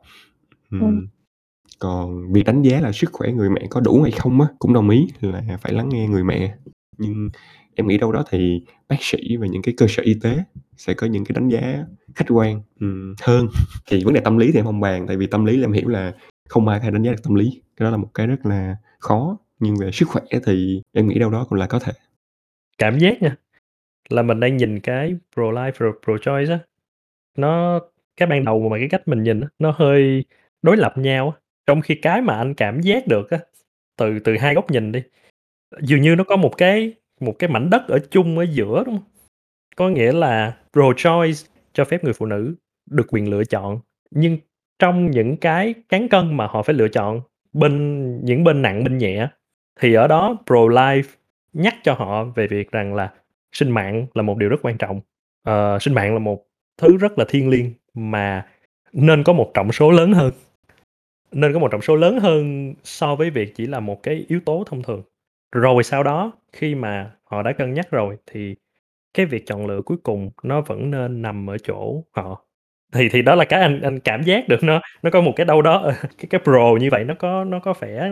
Ừm. 0.72 0.82
Ừm, 0.82 1.08
còn 1.80 2.34
việc 2.34 2.44
đánh 2.46 2.62
giá 2.62 2.82
là 2.82 2.92
sức 2.92 3.10
khỏe 3.14 3.32
người 3.32 3.50
mẹ 3.50 3.68
có 3.70 3.80
đủ 3.82 4.02
hay 4.02 4.12
không 4.12 4.42
á, 4.42 4.48
cũng 4.60 4.74
đồng 4.74 4.90
ý 4.90 5.08
là 5.22 5.44
phải 5.62 5.74
lắng 5.74 5.90
nghe 5.90 6.08
người 6.08 6.24
mẹ. 6.24 6.56
Nhưng 6.98 7.30
em 7.82 7.88
nghĩ 7.88 7.98
đâu 7.98 8.12
đó 8.12 8.24
thì 8.30 8.62
bác 8.90 8.98
sĩ 9.00 9.38
và 9.38 9.48
những 9.48 9.62
cái 9.62 9.74
cơ 9.78 9.86
sở 9.90 10.04
y 10.04 10.16
tế 10.22 10.38
sẽ 10.78 10.94
có 10.94 11.08
những 11.08 11.26
cái 11.26 11.34
đánh 11.34 11.50
giá 11.50 11.86
khách 12.16 12.26
quan, 12.30 12.62
hơn. 13.22 13.48
Thì 13.88 14.04
vấn 14.04 14.14
đề 14.14 14.22
tâm 14.22 14.38
lý 14.38 14.52
thì 14.52 14.60
em 14.60 14.66
không 14.66 14.80
bàn, 14.80 15.08
tại 15.08 15.18
vì 15.18 15.28
tâm 15.28 15.46
lý 15.46 15.58
là 15.58 15.66
em 15.66 15.72
hiểu 15.72 15.88
là 15.88 16.14
không 16.50 16.68
ai 16.68 16.80
có 16.80 16.86
thể 16.86 16.92
đánh 16.92 17.04
giá 17.04 17.12
được 17.12 17.24
tâm 17.24 17.36
lý, 17.36 17.62
cái 17.78 17.86
đó 17.86 17.90
là 17.90 17.98
một 17.98 18.10
cái 18.14 18.28
rất 18.28 18.46
là 18.46 18.76
khó, 19.00 19.38
nhưng 19.60 19.76
về 19.82 19.92
sức 19.92 20.10
khỏe 20.10 20.24
thì 20.46 20.82
em 20.94 21.08
nghĩ 21.08 21.20
đâu 21.20 21.32
đó 21.32 21.46
cũng 21.50 21.60
là 21.60 21.68
có 21.68 21.80
thể. 21.80 21.92
Cảm 22.78 23.00
giác 23.00 23.22
nha, 23.22 23.36
là 24.10 24.22
mình 24.22 24.40
đang 24.40 24.58
nhìn 24.58 24.80
cái 24.80 25.16
pro-life, 25.36 25.72
pro 25.72 25.86
pro-choice 26.06 26.52
á, 26.52 26.60
nó 27.38 27.80
cái 28.18 28.28
ban 28.28 28.46
đầu 28.46 28.70
mà 28.70 28.78
cái 28.78 28.88
cách 28.90 29.08
mình 29.08 29.24
nhìn 29.24 29.42
á, 29.42 29.48
nó 29.60 29.72
hơi 29.78 30.26
đối 30.62 30.78
lập 30.78 30.98
nhau 30.98 31.30
á. 31.30 31.42
Trong 31.66 31.82
khi 31.82 31.96
cái 31.96 32.22
mà 32.22 32.38
anh 32.38 32.54
cảm 32.54 32.82
giác 32.82 33.08
được 33.08 33.32
á, 33.32 33.40
từ 33.98 34.20
từ 34.20 34.38
hai 34.38 34.56
góc 34.56 34.72
nhìn 34.72 34.92
đi, 34.92 35.02
dường 35.82 36.02
như 36.02 36.16
nó 36.16 36.24
có 36.24 36.36
một 36.36 36.58
cái 36.58 36.94
một 37.22 37.36
cái 37.40 37.50
mảnh 37.50 37.70
đất 37.70 37.88
ở 37.88 38.00
chung 38.12 38.38
ở 38.38 38.44
giữa, 38.44 38.84
đúng 38.86 38.96
không? 38.98 39.06
Có 39.76 39.90
nghĩa 39.90 40.12
là 40.12 40.58
pro-choice 40.74 41.48
cho 41.74 41.86
phép 41.86 42.04
người 42.04 42.14
phụ 42.14 42.26
nữ 42.26 42.56
được 42.90 43.08
quyền 43.10 43.30
lựa 43.30 43.44
chọn, 43.44 43.80
nhưng 44.12 44.38
trong 44.80 45.12
những 45.12 45.38
cái 45.38 45.74
cán 45.90 46.10
cân 46.10 46.38
mà 46.38 46.48
họ 46.48 46.64
phải 46.64 46.76
lựa 46.76 46.88
chọn, 46.88 47.22
bên 47.54 48.26
những 48.26 48.44
bên 48.44 48.62
nặng 48.62 48.84
bên 48.84 48.98
nhẹ 48.98 49.28
thì 49.80 49.94
ở 49.94 50.08
đó 50.08 50.38
pro-life 50.46 51.04
nhắc 51.54 51.76
cho 51.84 51.94
họ 51.94 52.24
về 52.24 52.48
việc 52.48 52.72
rằng 52.72 52.94
là 52.94 53.14
sinh 53.52 53.72
mạng 53.72 54.08
là 54.14 54.22
một 54.22 54.38
điều 54.38 54.50
rất 54.50 54.60
quan 54.62 54.78
trọng. 54.78 55.02
uh, 55.50 55.82
sinh 55.82 55.94
mạng 55.94 56.14
là 56.14 56.20
một 56.20 56.46
thứ 56.78 56.98
rất 56.98 57.18
là 57.18 57.26
thiêng 57.30 57.50
liêng 57.50 57.72
mà 57.94 58.48
nên 58.94 59.24
có 59.24 59.34
một 59.34 59.52
trọng 59.54 59.72
số 59.72 59.92
lớn 59.92 60.14
hơn. 60.14 60.32
Nên 61.32 61.54
có 61.54 61.60
một 61.60 61.72
trọng 61.72 61.82
số 61.82 61.96
lớn 61.96 62.20
hơn 62.20 62.74
so 62.84 63.16
với 63.16 63.30
việc 63.30 63.56
chỉ 63.56 63.66
là 63.66 63.80
một 63.80 64.04
cái 64.04 64.26
yếu 64.28 64.40
tố 64.40 64.64
thông 64.68 64.84
thường. 64.84 65.04
Rồi 65.52 65.84
sau 65.84 66.04
đó, 66.04 66.32
khi 66.54 66.76
mà 66.76 67.12
họ 67.24 67.44
đã 67.44 67.52
cân 67.58 67.74
nhắc 67.74 67.92
rồi 67.92 68.18
thì 68.28 68.56
cái 69.14 69.28
việc 69.28 69.48
chọn 69.48 69.68
lựa 69.68 69.82
cuối 69.86 69.98
cùng 70.04 70.32
nó 70.44 70.62
vẫn 70.62 70.92
nên 70.92 71.22
nằm 71.22 71.52
ở 71.52 71.58
chỗ 71.64 72.04
họ. 72.12 72.46
Thì 72.94 73.10
thì 73.14 73.22
đó 73.22 73.36
là 73.36 73.46
cái 73.46 73.62
anh 73.62 73.82
anh 73.82 74.00
cảm 74.00 74.24
giác 74.24 74.50
được 74.50 74.64
nó 74.64 74.82
nó 75.04 75.12
có 75.12 75.22
một 75.22 75.34
cái 75.36 75.46
đâu 75.46 75.62
đó, 75.62 75.78
ờ, 75.86 75.94
cái 76.20 76.28
cái 76.30 76.42
pro 76.46 76.78
như 76.82 76.90
vậy 76.92 77.06
nó 77.06 77.16
có 77.20 77.46
nó 77.46 77.60
có 77.60 77.74
vẻ 77.82 78.12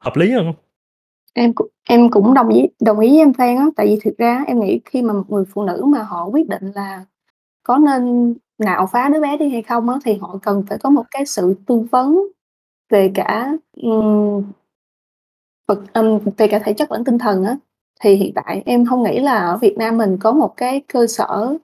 hợp 0.00 0.16
lý 0.16 0.30
hơn 0.32 0.46
hông? 0.46 0.54
Em 1.34 1.52
cũng 1.54 1.68
em 1.88 2.10
cũng 2.10 2.34
đồng 2.34 2.48
ý 2.48 2.68
đồng 2.80 3.00
ý 3.00 3.08
với 3.10 3.18
em 3.18 3.34
Phan 3.34 3.56
á, 3.56 3.66
tại 3.76 3.86
vì 3.86 3.98
thực 4.04 4.18
ra 4.18 4.44
em 4.46 4.60
nghĩ 4.60 4.80
khi 4.84 5.02
mà 5.02 5.14
một 5.14 5.24
người 5.30 5.44
phụ 5.54 5.64
nữ 5.64 5.84
mà 5.88 6.02
họ 6.02 6.26
quyết 6.26 6.48
định 6.48 6.72
là 6.74 7.04
có 7.64 7.78
nên 7.78 8.34
nạo 8.58 8.86
phá 8.92 9.10
đứa 9.10 9.20
bé 9.22 9.36
đi 9.38 9.50
hay 9.50 9.62
không 9.62 9.90
á, 9.90 9.96
thì 10.04 10.14
họ 10.14 10.38
cần 10.42 10.64
phải 10.70 10.78
có 10.78 10.90
một 10.90 11.04
cái 11.10 11.26
sự 11.26 11.54
tư 11.66 11.80
vấn 11.92 12.18
về 12.90 13.12
cả, 13.16 13.52
ừm 13.82 14.42
vật 15.68 15.78
ừm, 15.92 16.18
về 16.36 16.48
cả 16.48 16.58
thể 16.58 16.72
chất 16.72 16.92
lẫn 16.92 17.04
tinh 17.04 17.18
thần 17.18 17.44
á. 17.44 17.56
Thì 18.00 18.14
hiện 18.14 18.32
tại 18.34 18.62
em 18.66 18.84
hông 18.84 19.02
nghĩ 19.02 19.20
là 19.20 19.36
ở 19.38 19.56
Việt 19.56 19.78
Nam 19.78 19.98
mình 19.98 20.16
có 20.20 20.32
một 20.32 20.56
cái 20.56 20.82
cơ 20.92 21.06
sở 21.06 21.56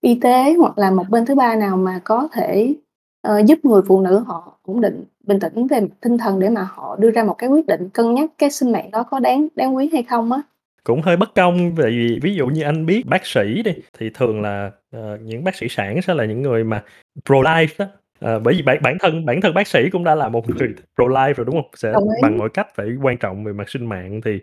y 0.00 0.18
tế 0.20 0.54
hoặc 0.58 0.78
là 0.78 0.90
một 0.90 1.04
bên 1.10 1.26
thứ 1.26 1.34
ba 1.34 1.56
nào 1.56 1.76
mà 1.76 2.00
có 2.04 2.28
thể, 2.32 2.74
ờ, 3.22 3.42
giúp 3.46 3.58
người 3.62 3.82
phụ 3.86 4.00
nữ 4.00 4.18
họ 4.26 4.58
ổn 4.62 4.80
định, 4.80 5.04
bình 5.26 5.40
tĩnh 5.40 5.66
về 5.66 5.80
mặt 5.80 5.88
tinh 6.00 6.18
thần 6.18 6.40
để 6.40 6.48
mà 6.50 6.68
họ 6.72 6.96
đưa 6.96 7.10
ra 7.10 7.24
một 7.24 7.34
cái 7.38 7.50
quyết 7.50 7.66
định 7.66 7.88
cân 7.88 8.14
nhắc 8.14 8.30
cái 8.38 8.50
sinh 8.50 8.72
mạng 8.72 8.90
đó 8.90 9.02
có 9.02 9.20
đáng 9.20 9.48
đáng 9.54 9.76
quý 9.76 9.90
hay 9.92 10.02
không 10.02 10.32
á. 10.32 10.40
Cũng 10.84 11.02
hơi 11.02 11.16
bất 11.16 11.34
công, 11.34 11.72
tại 11.76 11.90
vì 11.90 12.18
ví 12.22 12.34
dụ 12.34 12.46
như 12.46 12.62
anh 12.62 12.86
biết 12.86 13.02
bác 13.06 13.26
sĩ 13.26 13.62
đi, 13.62 13.72
thì 13.98 14.10
thường 14.14 14.42
là, 14.42 14.70
ờ, 14.92 15.18
những 15.22 15.44
bác 15.44 15.56
sĩ 15.56 15.66
sản 15.70 16.02
sẽ 16.02 16.14
là 16.14 16.24
những 16.24 16.42
người 16.42 16.64
mà 16.64 16.84
pro-life 17.24 17.68
á. 17.78 17.86
Ờ, 18.24 18.38
bởi 18.38 18.54
vì 18.54 18.62
bản 18.62 18.78
bản 18.82 18.96
thân 19.00 19.26
bản 19.26 19.40
thân 19.40 19.54
bác 19.54 19.68
sĩ 19.68 19.90
cũng 19.90 20.04
đã 20.04 20.14
là 20.14 20.28
một 20.28 20.48
người 20.48 20.68
pro-life 20.96 21.34
rồi, 21.34 21.46
đúng 21.46 21.54
hông? 21.54 21.70
Sẽ 21.74 21.92
Đồng 21.92 22.02
ý. 22.04 22.22
bằng 22.22 22.38
mọi 22.38 22.48
cách 22.48 22.66
phải 22.74 22.88
quan 23.02 23.16
trọng 23.16 23.44
về 23.44 23.52
mặt 23.52 23.68
sinh 23.68 23.86
mạng 23.86 24.20
thì, 24.24 24.40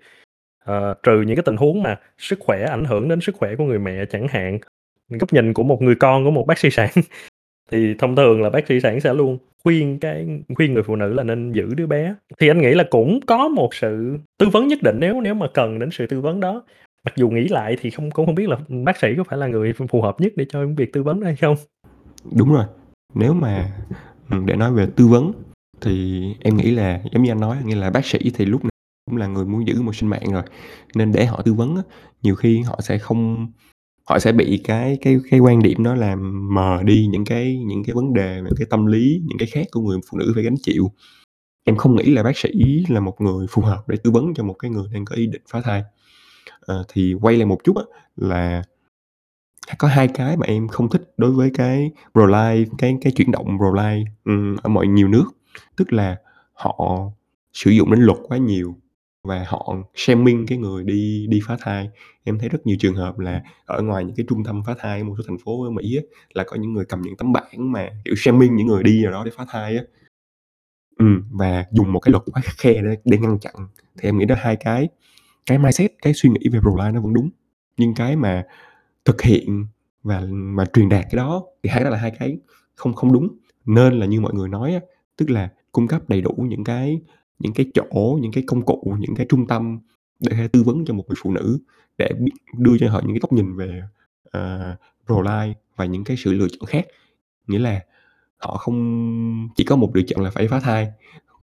ờ, 0.66 0.94
trừ 1.04 1.22
những 1.22 1.36
cái 1.36 1.44
tình 1.46 1.58
huống 1.58 1.84
mà 1.84 2.00
sức 2.18 2.40
khỏe 2.40 2.66
ảnh 2.66 2.86
hưởng 2.86 3.10
đến 3.10 3.22
sức 3.22 3.36
khỏe 3.36 3.56
của 3.56 3.64
người 3.64 3.80
mẹ 3.80 4.06
chẳng 4.06 4.28
hạn, 4.28 4.60
góc 5.10 5.34
nhìn 5.34 5.54
của 5.54 5.64
một 5.64 5.82
người 5.82 5.96
con 5.96 6.26
của 6.26 6.32
một 6.32 6.48
bác 6.48 6.58
sĩ 6.58 6.70
sản, 6.70 6.90
thì 7.72 7.96
thông 8.00 8.16
thường 8.16 8.42
là 8.42 8.50
bác 8.50 8.68
sĩ 8.68 8.80
sản 8.80 9.02
sẽ 9.02 9.14
luôn 9.14 9.38
khuyên 9.64 10.00
cái 10.00 10.28
khuyên 10.56 10.74
người 10.74 10.84
phụ 10.84 10.96
nữ 10.96 11.14
là 11.14 11.24
nên 11.24 11.52
giữ 11.52 11.74
đứa 11.76 11.88
bé. 11.88 12.16
Thì 12.40 12.48
anh 12.48 12.62
nghĩ 12.62 12.74
là 12.74 12.84
cũng 12.92 13.20
có 13.28 13.48
một 13.48 13.76
sự 13.76 14.18
tư 14.40 14.50
vấn 14.50 14.68
nhất 14.68 14.80
định 14.84 14.98
nếu 15.00 15.22
nếu 15.22 15.34
mà 15.34 15.48
cần 15.54 15.80
đến 15.80 15.90
sự 15.92 16.08
tư 16.08 16.22
vấn 16.22 16.40
đó. 16.40 16.64
Mặc 17.06 17.14
dù 17.16 17.30
nghĩ 17.30 17.48
lại 17.48 17.78
thì 17.82 17.90
không 17.90 18.12
cũng 18.12 18.26
hông 18.26 18.36
biết 18.36 18.50
là, 18.50 18.58
bác 18.70 18.98
sĩ 18.98 19.08
có 19.18 19.24
phải 19.24 19.38
là 19.38 19.48
người 19.48 19.74
ph 19.74 19.84
phù 19.90 20.02
hợp 20.02 20.16
nhất 20.22 20.34
để 20.36 20.46
cho 20.50 20.66
việc 20.78 20.94
tư 20.94 21.04
vấn 21.04 21.22
hay 21.22 21.36
không? 21.36 21.56
Đúng 22.38 22.54
rồi. 22.54 22.66
Nếu 23.14 23.34
mà, 23.34 23.72
ừ, 24.30 24.38
để 24.46 24.56
nói 24.56 24.74
về 24.74 24.88
tư 24.96 25.08
vấn 25.08 25.34
thì 25.82 26.24
em 26.40 26.58
nghĩ 26.58 26.72
là 26.72 27.02
giống 27.14 27.24
như 27.24 27.32
anh 27.32 27.40
nói, 27.40 27.58
nghĩa 27.66 27.76
là 27.76 27.90
bác 27.90 28.06
sĩ 28.06 28.20
thì 28.34 28.46
lúc 28.46 28.64
nào 28.64 28.72
cũng 29.06 29.18
là 29.18 29.28
người 29.28 29.46
muốn 29.46 29.68
giữ 29.68 29.82
một 29.82 29.96
sinh 29.96 30.10
mạng 30.10 30.32
rồi, 30.32 30.44
nên 30.96 31.12
để 31.12 31.26
họ 31.26 31.42
tư 31.42 31.54
vấn 31.54 31.76
á, 31.76 31.82
nhiều 32.22 32.36
khi 32.36 32.62
họ 32.62 32.80
sẽ 32.84 32.98
không 32.98 33.52
họ 34.10 34.20
sẽ 34.20 34.32
bị 34.32 34.62
cái 34.64 34.98
cái 35.02 35.18
cái 35.32 35.40
quan 35.40 35.62
điểm 35.64 35.84
đó 35.84 35.96
làm 35.96 36.50
mờ 36.56 36.84
đi 36.84 37.08
những 37.12 37.26
cái 37.26 37.58
những 37.68 37.84
cái 37.86 37.96
vấn 37.96 38.14
đề 38.14 38.42
những 38.46 38.56
cái 38.58 38.68
tâm 38.70 38.86
lý, 38.86 39.22
những 39.28 39.38
cái 39.40 39.48
khác 39.52 39.68
của 39.72 39.82
người 39.82 40.00
phụ 40.12 40.18
nữ 40.18 40.32
phải 40.36 40.44
gánh 40.44 40.56
chịu. 40.64 40.92
Em 41.66 41.78
không 41.78 41.96
nghĩ 41.96 42.06
là 42.12 42.24
bác 42.24 42.38
sĩ 42.38 42.52
là 42.90 43.00
một 43.00 43.22
người 43.22 43.48
phù 43.50 43.62
hợp 43.62 43.90
để 43.90 43.98
tư 44.04 44.12
vấn 44.12 44.34
cho 44.36 44.44
một 44.44 44.56
cái 44.60 44.72
người 44.72 44.88
đang 44.94 45.06
có 45.06 45.16
ý 45.16 45.28
định 45.28 45.42
phá 45.52 45.62
thai. 45.62 45.84
à, 46.68 46.76
thì 46.94 47.16
quay 47.22 47.38
lại 47.38 47.46
một 47.46 47.60
chút 47.64 47.78
á, 47.78 47.84
là 48.18 48.64
có 49.78 49.88
hai 49.88 50.08
cái 50.08 50.38
mà 50.38 50.46
em 50.48 50.68
không 50.68 50.90
thích 50.90 51.14
đối 51.18 51.32
với 51.32 51.52
cái 51.54 51.92
pro-life, 52.14 52.66
cái 52.78 52.98
cái 53.02 53.14
chuyển 53.16 53.32
động 53.32 53.58
pro-life, 53.58 54.06
um, 54.26 54.56
ở 54.64 54.70
mọi 54.70 54.88
nhiều 54.88 55.08
nước. 55.08 55.26
Tức 55.76 55.94
là 55.94 56.18
họ 56.54 57.00
sử 57.54 57.72
dụng 57.72 57.92
đến 57.92 58.02
luật 58.02 58.18
quá 58.24 58.38
nhiều 58.38 58.76
và 59.24 59.46
họ 59.48 59.76
shaming 59.96 60.46
cái 60.48 60.58
người 60.58 60.84
đi 60.84 61.28
đi 61.30 61.42
phá 61.48 61.58
thai. 61.62 61.90
Em 62.24 62.40
thấy 62.40 62.50
rất 62.50 62.68
nhiều 62.68 62.78
trường 62.80 62.96
hợp 62.96 63.20
là 63.20 63.44
ở 63.66 63.82
ngoài 63.82 64.04
những 64.06 64.16
cái 64.16 64.26
trung 64.30 64.44
tâm 64.44 64.64
phá 64.66 64.76
thai 64.80 65.04
một 65.04 65.16
số 65.18 65.24
thành 65.28 65.38
phố 65.46 65.64
ở 65.64 65.70
Mỹ 65.70 65.98
á, 65.98 66.04
là 66.34 66.44
có 66.48 66.56
những 66.56 66.74
người 66.74 66.86
cầm 66.86 67.02
những 67.02 67.18
tấm 67.18 67.34
bảng 67.34 67.72
mà, 67.72 67.90
kiểu, 68.06 68.16
shaming 68.18 68.56
những 68.56 68.68
người 68.68 68.84
đi 68.84 69.04
vào 69.04 69.12
đó 69.12 69.24
để 69.26 69.32
phá 69.38 69.46
thai 69.50 69.78
á. 69.78 69.84
ừ, 71.00 71.06
và 71.32 71.66
dùng 71.72 71.94
một 71.94 72.00
cái 72.00 72.12
luật 72.12 72.24
quá 72.34 72.42
khe 72.46 72.74
để 72.74 72.96
để 73.06 73.18
ngăn 73.18 73.40
chặn. 73.40 73.54
Thì 73.98 74.10
em 74.10 74.18
nghĩ 74.18 74.26
đó 74.26 74.36
hai 74.40 74.56
cái 74.56 74.90
cái 75.46 75.58
mindset, 75.58 75.92
cái 76.02 76.14
suy 76.14 76.30
nghĩ 76.30 76.50
về 76.52 76.60
pro-life 76.60 76.94
nó 76.94 77.02
vẫn 77.02 77.14
đúng, 77.14 77.30
nhưng 77.78 77.94
cái 77.96 78.16
mà 78.16 78.44
thực 79.06 79.22
hiện 79.22 79.66
và 80.04 80.24
mà 80.32 80.66
truyền 80.74 80.90
đạt 80.90 81.06
cái 81.12 81.18
đó 81.18 81.44
thì 81.64 81.70
hai 81.70 81.80
cái 81.80 81.84
đó 81.84 81.90
là 81.90 81.98
hai 81.98 82.12
cái 82.20 82.38
không 82.76 82.94
không 82.94 83.14
đúng. 83.14 83.28
Nên 83.66 84.00
là 84.00 84.06
như 84.06 84.22
mọi 84.22 84.34
người 84.34 84.50
nói 84.50 84.74
á, 84.74 84.80
tức 85.18 85.30
là 85.30 85.50
cung 85.72 85.88
cấp 85.88 86.10
đầy 86.10 86.22
đủ 86.22 86.46
những 86.50 86.64
cái 86.64 87.02
những 87.40 87.54
cái 87.54 87.66
chỗ, 87.74 88.20
những 88.22 88.32
cái 88.32 88.44
công 88.48 88.62
cụ, 88.66 88.96
những 89.00 89.16
cái 89.16 89.26
trung 89.30 89.48
tâm 89.48 89.80
để 90.20 90.48
tư 90.48 90.64
vấn 90.64 90.86
cho 90.86 90.94
một 90.94 91.04
người 91.08 91.16
phụ 91.24 91.32
nữ, 91.32 91.60
để 91.98 92.12
đưa 92.58 92.78
cho 92.80 92.90
họ 92.90 93.02
những 93.02 93.14
cái 93.14 93.20
góc 93.20 93.34
nhìn 93.34 93.56
về, 93.56 93.82
ờ, 94.32 94.72
uh, 94.74 95.08
pro-life 95.08 95.54
và 95.76 95.86
những 95.86 96.04
cái 96.04 96.18
sự 96.18 96.34
lựa 96.34 96.48
chọn 96.48 96.66
khác. 96.66 96.86
Nghĩa 97.48 97.60
là 97.60 97.82
họ 98.38 98.58
không 98.58 99.50
chỉ 99.56 99.64
có 99.64 99.76
một 99.76 99.96
lựa 99.96 100.02
chọn 100.08 100.24
là 100.24 100.30
phải 100.32 100.48
phá 100.48 100.60
thai, 100.60 100.88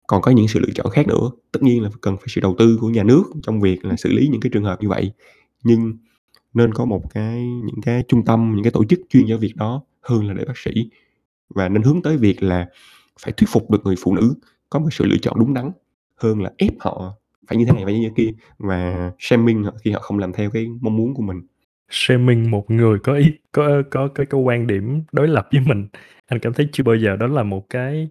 còn 0.07 0.22
có 0.22 0.30
những 0.30 0.48
sự 0.48 0.61
lựa 0.61 0.72
chọn 0.74 0.90
khác 0.90 1.07
nữa. 1.07 1.30
Tất 1.52 1.62
nhiên 1.62 1.83
là 1.83 1.90
cần 2.00 2.16
phải 2.16 2.26
sự 2.28 2.40
đầu 2.40 2.54
tư 2.59 2.78
của 2.80 2.88
nhà 2.88 3.02
nước 3.04 3.24
trong 3.42 3.61
việc 3.61 3.85
là 3.85 3.96
xử 3.96 4.12
lý 4.12 4.28
những 4.28 4.40
cái 4.40 4.50
trường 4.52 4.64
hợp 4.64 4.83
như 4.83 4.88
vậy, 4.88 5.12
nhưng 5.64 5.96
nên 6.54 6.74
có 6.74 6.84
một 6.84 7.02
cái 7.14 7.46
những 7.64 7.80
cái 7.82 8.04
trung 8.08 8.24
tâm, 8.24 8.52
những 8.54 8.64
cái 8.64 8.70
tổ 8.70 8.84
chức 8.84 9.00
chuyên 9.08 9.24
cho 9.28 9.38
việc 9.38 9.52
đó 9.56 9.82
hơn 10.02 10.28
là 10.28 10.34
để 10.34 10.44
bác 10.44 10.58
sĩ. 10.58 10.70
Và 11.48 11.68
nên 11.68 11.82
hướng 11.82 12.02
tới 12.02 12.16
việc 12.16 12.42
là 12.42 12.68
phải 13.20 13.32
thuyết 13.32 13.46
phục 13.48 13.70
được 13.70 13.78
người 13.84 13.94
phụ 13.98 14.14
nữ 14.14 14.34
có 14.70 14.78
một 14.78 14.88
sự 14.92 15.04
lựa 15.04 15.16
chọn 15.22 15.38
đúng 15.38 15.54
đắn, 15.54 15.70
hơn 16.16 16.42
là 16.42 16.52
ép 16.56 16.72
họ 16.80 17.16
phải 17.46 17.58
như 17.58 17.64
thế 17.64 17.72
này, 17.72 17.84
phải 17.84 17.94
như 17.94 18.08
thế 18.08 18.14
kia 18.16 18.30
và 18.58 19.12
shaming 19.18 19.64
họ 19.64 19.72
khi 19.84 19.90
họ 19.90 20.00
không 20.00 20.18
làm 20.18 20.32
theo 20.32 20.50
cái 20.50 20.66
mong 20.80 20.96
muốn 20.96 21.14
của 21.14 21.22
mình. 21.22 21.40
Shaming 21.90 22.50
một 22.50 22.70
người 22.70 22.98
có 22.98 23.14
ý 23.14 23.32
có 23.52 23.82
có 23.90 24.08
cái 24.08 24.26
cái 24.26 24.40
quan 24.40 24.66
điểm 24.66 25.02
đối 25.12 25.28
lập 25.28 25.48
với 25.52 25.60
mình, 25.60 25.88
anh 26.26 26.40
cảm 26.40 26.52
thấy 26.52 26.68
chưa 26.72 26.84
bao 26.84 26.96
giờ 26.96 27.16
đó 27.16 27.26
là 27.26 27.42
một 27.42 27.70
cái 27.70 28.08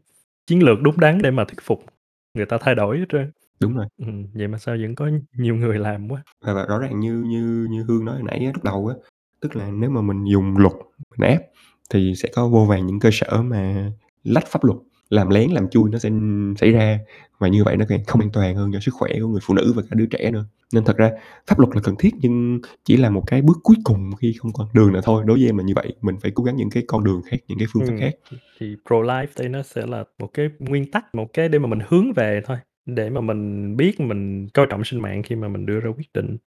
chiến 0.47 0.63
lược 0.63 0.81
đúng 0.81 0.99
đắn 0.99 1.21
để 1.21 1.31
mà 1.31 1.45
thuyết 1.45 1.59
phục 1.61 1.85
người 2.33 2.45
ta 2.45 2.57
thay 2.61 2.75
đổi 2.75 2.97
hết 2.99 3.05
trơn. 3.09 3.31
Đúng 3.63 3.75
rồi. 3.75 3.85
Ừm, 3.97 4.27
vậy 4.33 4.47
mà 4.47 4.57
sao 4.57 4.75
vẫn 4.81 4.95
có 4.95 5.09
nhiều 5.37 5.55
người 5.55 5.79
làm 5.79 6.09
quá. 6.11 6.23
Và 6.45 6.53
và 6.53 6.65
rõ 6.65 6.79
ràng 6.79 6.99
như 6.99 7.23
như 7.27 7.67
như 7.69 7.83
Hương 7.83 8.05
nói 8.05 8.15
hồi 8.15 8.23
nãy 8.23 8.39
á, 8.45 8.51
lúc 8.53 8.63
đầu 8.63 8.87
á, 8.87 8.95
tức 9.41 9.55
là 9.55 9.71
nếu 9.71 9.89
mà 9.89 10.01
mình 10.01 10.23
dùng 10.25 10.57
luật 10.57 10.73
mình 11.17 11.29
ép 11.29 11.41
thì 11.89 12.13
sẽ 12.15 12.29
có 12.33 12.47
vô 12.47 12.65
vàn 12.65 12.85
những 12.87 12.99
cơ 12.99 13.09
sở 13.11 13.41
mà 13.41 13.91
lách 14.23 14.47
pháp 14.47 14.63
luật, 14.63 14.77
làm 15.09 15.29
lén 15.29 15.51
làm 15.51 15.69
chui 15.69 15.89
nó 15.91 15.99
sẽ 15.99 16.09
xảy 16.57 16.71
ra 16.71 16.99
và 17.39 17.47
như 17.47 17.63
vậy 17.63 17.77
nó 17.77 17.85
càng 17.89 17.99
không 18.07 18.21
an 18.21 18.29
toàn 18.33 18.55
hơn 18.55 18.71
cho 18.73 18.79
sức 18.79 18.93
khỏe 18.93 19.11
của 19.21 19.27
người 19.27 19.41
phụ 19.43 19.53
nữ 19.53 19.73
và 19.75 19.81
cả 19.81 19.95
đứa 19.95 20.05
trẻ 20.05 20.31
nữa. 20.31 20.45
Nên 20.73 20.83
thật 20.83 20.97
ra 20.97 21.11
pháp 21.47 21.59
luật 21.59 21.75
là 21.75 21.81
cần 21.83 21.95
thiết 21.99 22.09
nhưng 22.21 22.59
chỉ 22.85 22.97
là 22.97 23.09
một 23.09 23.23
cái 23.27 23.41
bước 23.41 23.57
cuối 23.63 23.75
cùng 23.83 24.11
khi 24.19 24.33
không 24.39 24.53
còn 24.53 24.67
đường 24.73 24.93
nào 24.93 25.01
thôi. 25.01 25.23
Đối 25.27 25.37
với 25.37 25.45
em 25.45 25.57
là 25.57 25.63
như 25.63 25.73
vậy, 25.75 25.95
mình 26.01 26.15
phải 26.21 26.31
cố 26.35 26.43
gắng 26.43 26.55
những 26.55 26.69
cái 26.69 26.83
con 26.87 27.03
đường 27.03 27.21
khác, 27.25 27.37
những 27.47 27.57
cái 27.57 27.67
phương 27.73 27.83
pháp 27.83 27.91
Ừm, 27.93 27.99
khác. 27.99 28.15
thì 28.59 28.75
pro-life 28.85 29.27
đây 29.37 29.49
nó 29.49 29.61
sẽ 29.63 29.85
là 29.85 30.03
một 30.19 30.27
cái 30.33 30.49
nguyên 30.59 30.91
tắc, 30.91 31.15
một 31.15 31.33
cái 31.33 31.49
để 31.49 31.59
mà 31.59 31.67
mình 31.67 31.79
hướng 31.87 32.13
về 32.13 32.41
thôi, 32.45 32.57
để 32.85 33.09
mà 33.09 33.21
mình 33.21 33.77
biết 33.77 33.99
mình 33.99 34.47
coi 34.53 34.67
trọng 34.69 34.83
sinh 34.83 35.01
mạng 35.01 35.23
khi 35.23 35.35
mà 35.35 35.47
mình 35.47 35.65
đưa 35.65 35.79
ra 35.79 35.89
quyết 35.97 36.13
định. 36.13 36.37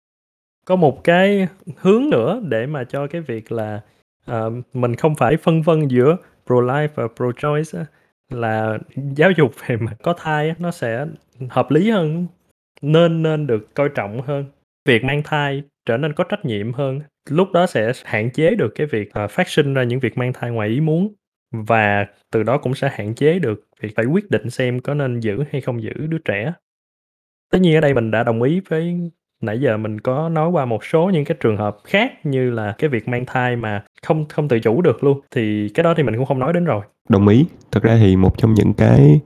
Có 0.67 0.77
một 0.77 1.05
cái 1.05 1.49
hướng 1.77 2.11
nữa 2.11 2.41
để 2.49 2.67
mà 2.67 2.85
cho 2.85 3.07
cái 3.07 3.21
việc 3.21 3.53
là, 3.53 3.81
ờ, 4.27 4.53
mình 4.75 4.97
không 4.97 5.15
phải 5.15 5.37
phân 5.37 5.63
vân 5.63 5.89
giữa 5.89 6.17
pro-life 6.47 6.89
và 6.95 7.05
pro-choice 7.17 7.79
á, 7.79 7.87
là 8.31 8.79
giáo 9.17 9.31
dục 9.31 9.53
về 9.67 9.77
mặt 9.77 9.97
có 10.03 10.15
thai 10.19 10.49
á, 10.49 10.55
nó 10.59 10.71
sẽ 10.71 11.07
hợp 11.51 11.71
lý 11.71 11.91
hơn, 11.91 12.27
nên 12.83 13.23
nên 13.23 13.47
được 13.47 13.75
coi 13.75 13.89
trọng 13.89 14.23
hơn. 14.23 14.45
Việc 14.85 15.05
mang 15.05 15.23
thai 15.25 15.63
trở 15.87 15.97
nên 15.97 16.13
có 16.13 16.25
trách 16.25 16.45
nhiệm 16.45 16.73
hơn, 16.73 17.01
lúc 17.31 17.53
đó 17.53 17.67
sẽ 17.67 17.93
hạn 18.05 18.31
chế 18.31 18.55
được 18.55 18.73
cái 18.75 18.87
việc, 18.87 19.13
ờ, 19.13 19.29
phát 19.29 19.49
sinh 19.49 19.75
ra 19.75 19.83
những 19.85 20.01
việc 20.01 20.19
mang 20.19 20.33
thai 20.33 20.51
ngoài 20.51 20.69
ý 20.69 20.81
muốn 20.81 21.15
và 21.65 22.07
từ 22.33 22.43
đó 22.43 22.59
cũng 22.59 22.75
sẽ 22.75 22.91
hạn 22.93 23.15
chế 23.15 23.39
được 23.39 23.69
việc 23.81 23.97
phải 23.97 24.05
quyết 24.05 24.31
định 24.31 24.51
xem 24.51 24.81
có 24.81 24.95
nên 24.95 25.21
giữ 25.21 25.45
hay 25.53 25.61
không 25.61 25.83
giữ 25.83 25.93
đứa 25.93 26.19
trẻ. 26.19 26.53
Tất 27.53 27.59
nhiên 27.61 27.75
ở 27.75 27.81
đây 27.81 27.95
mình 27.95 28.11
đã 28.11 28.23
đồng 28.23 28.43
ý 28.43 28.61
với 28.69 29.11
nãy 29.43 29.61
giờ 29.61 29.77
mình 29.77 30.01
có 30.01 30.29
nói 30.29 30.51
qua 30.51 30.65
một 30.65 30.85
số 30.85 31.11
những 31.11 31.25
cái 31.25 31.37
trường 31.41 31.57
hợp 31.57 31.77
khác 31.85 32.27
như 32.27 32.51
là 32.51 32.75
cái 32.79 32.91
việc 32.91 33.09
mang 33.09 33.25
thai 33.27 33.57
mà 33.57 33.85
không 34.03 34.29
không 34.29 34.49
tự 34.49 34.61
chủ 34.61 34.83
được 34.83 35.05
luôn, 35.05 35.21
thì 35.31 35.69
cái 35.75 35.85
đó 35.85 35.95
thì 35.97 36.03
mình 36.03 36.17
cũng 36.17 36.27
không 36.27 36.39
nói 36.39 36.53
đến 36.53 36.65
rồi. 36.65 36.85
Đồng 37.09 37.29
ý. 37.29 37.47
Thật 37.73 37.83
ra 37.83 37.99
thì 38.01 38.17
một 38.17 38.39
trong 38.39 38.55
những 38.55 38.75
cái 38.75 39.21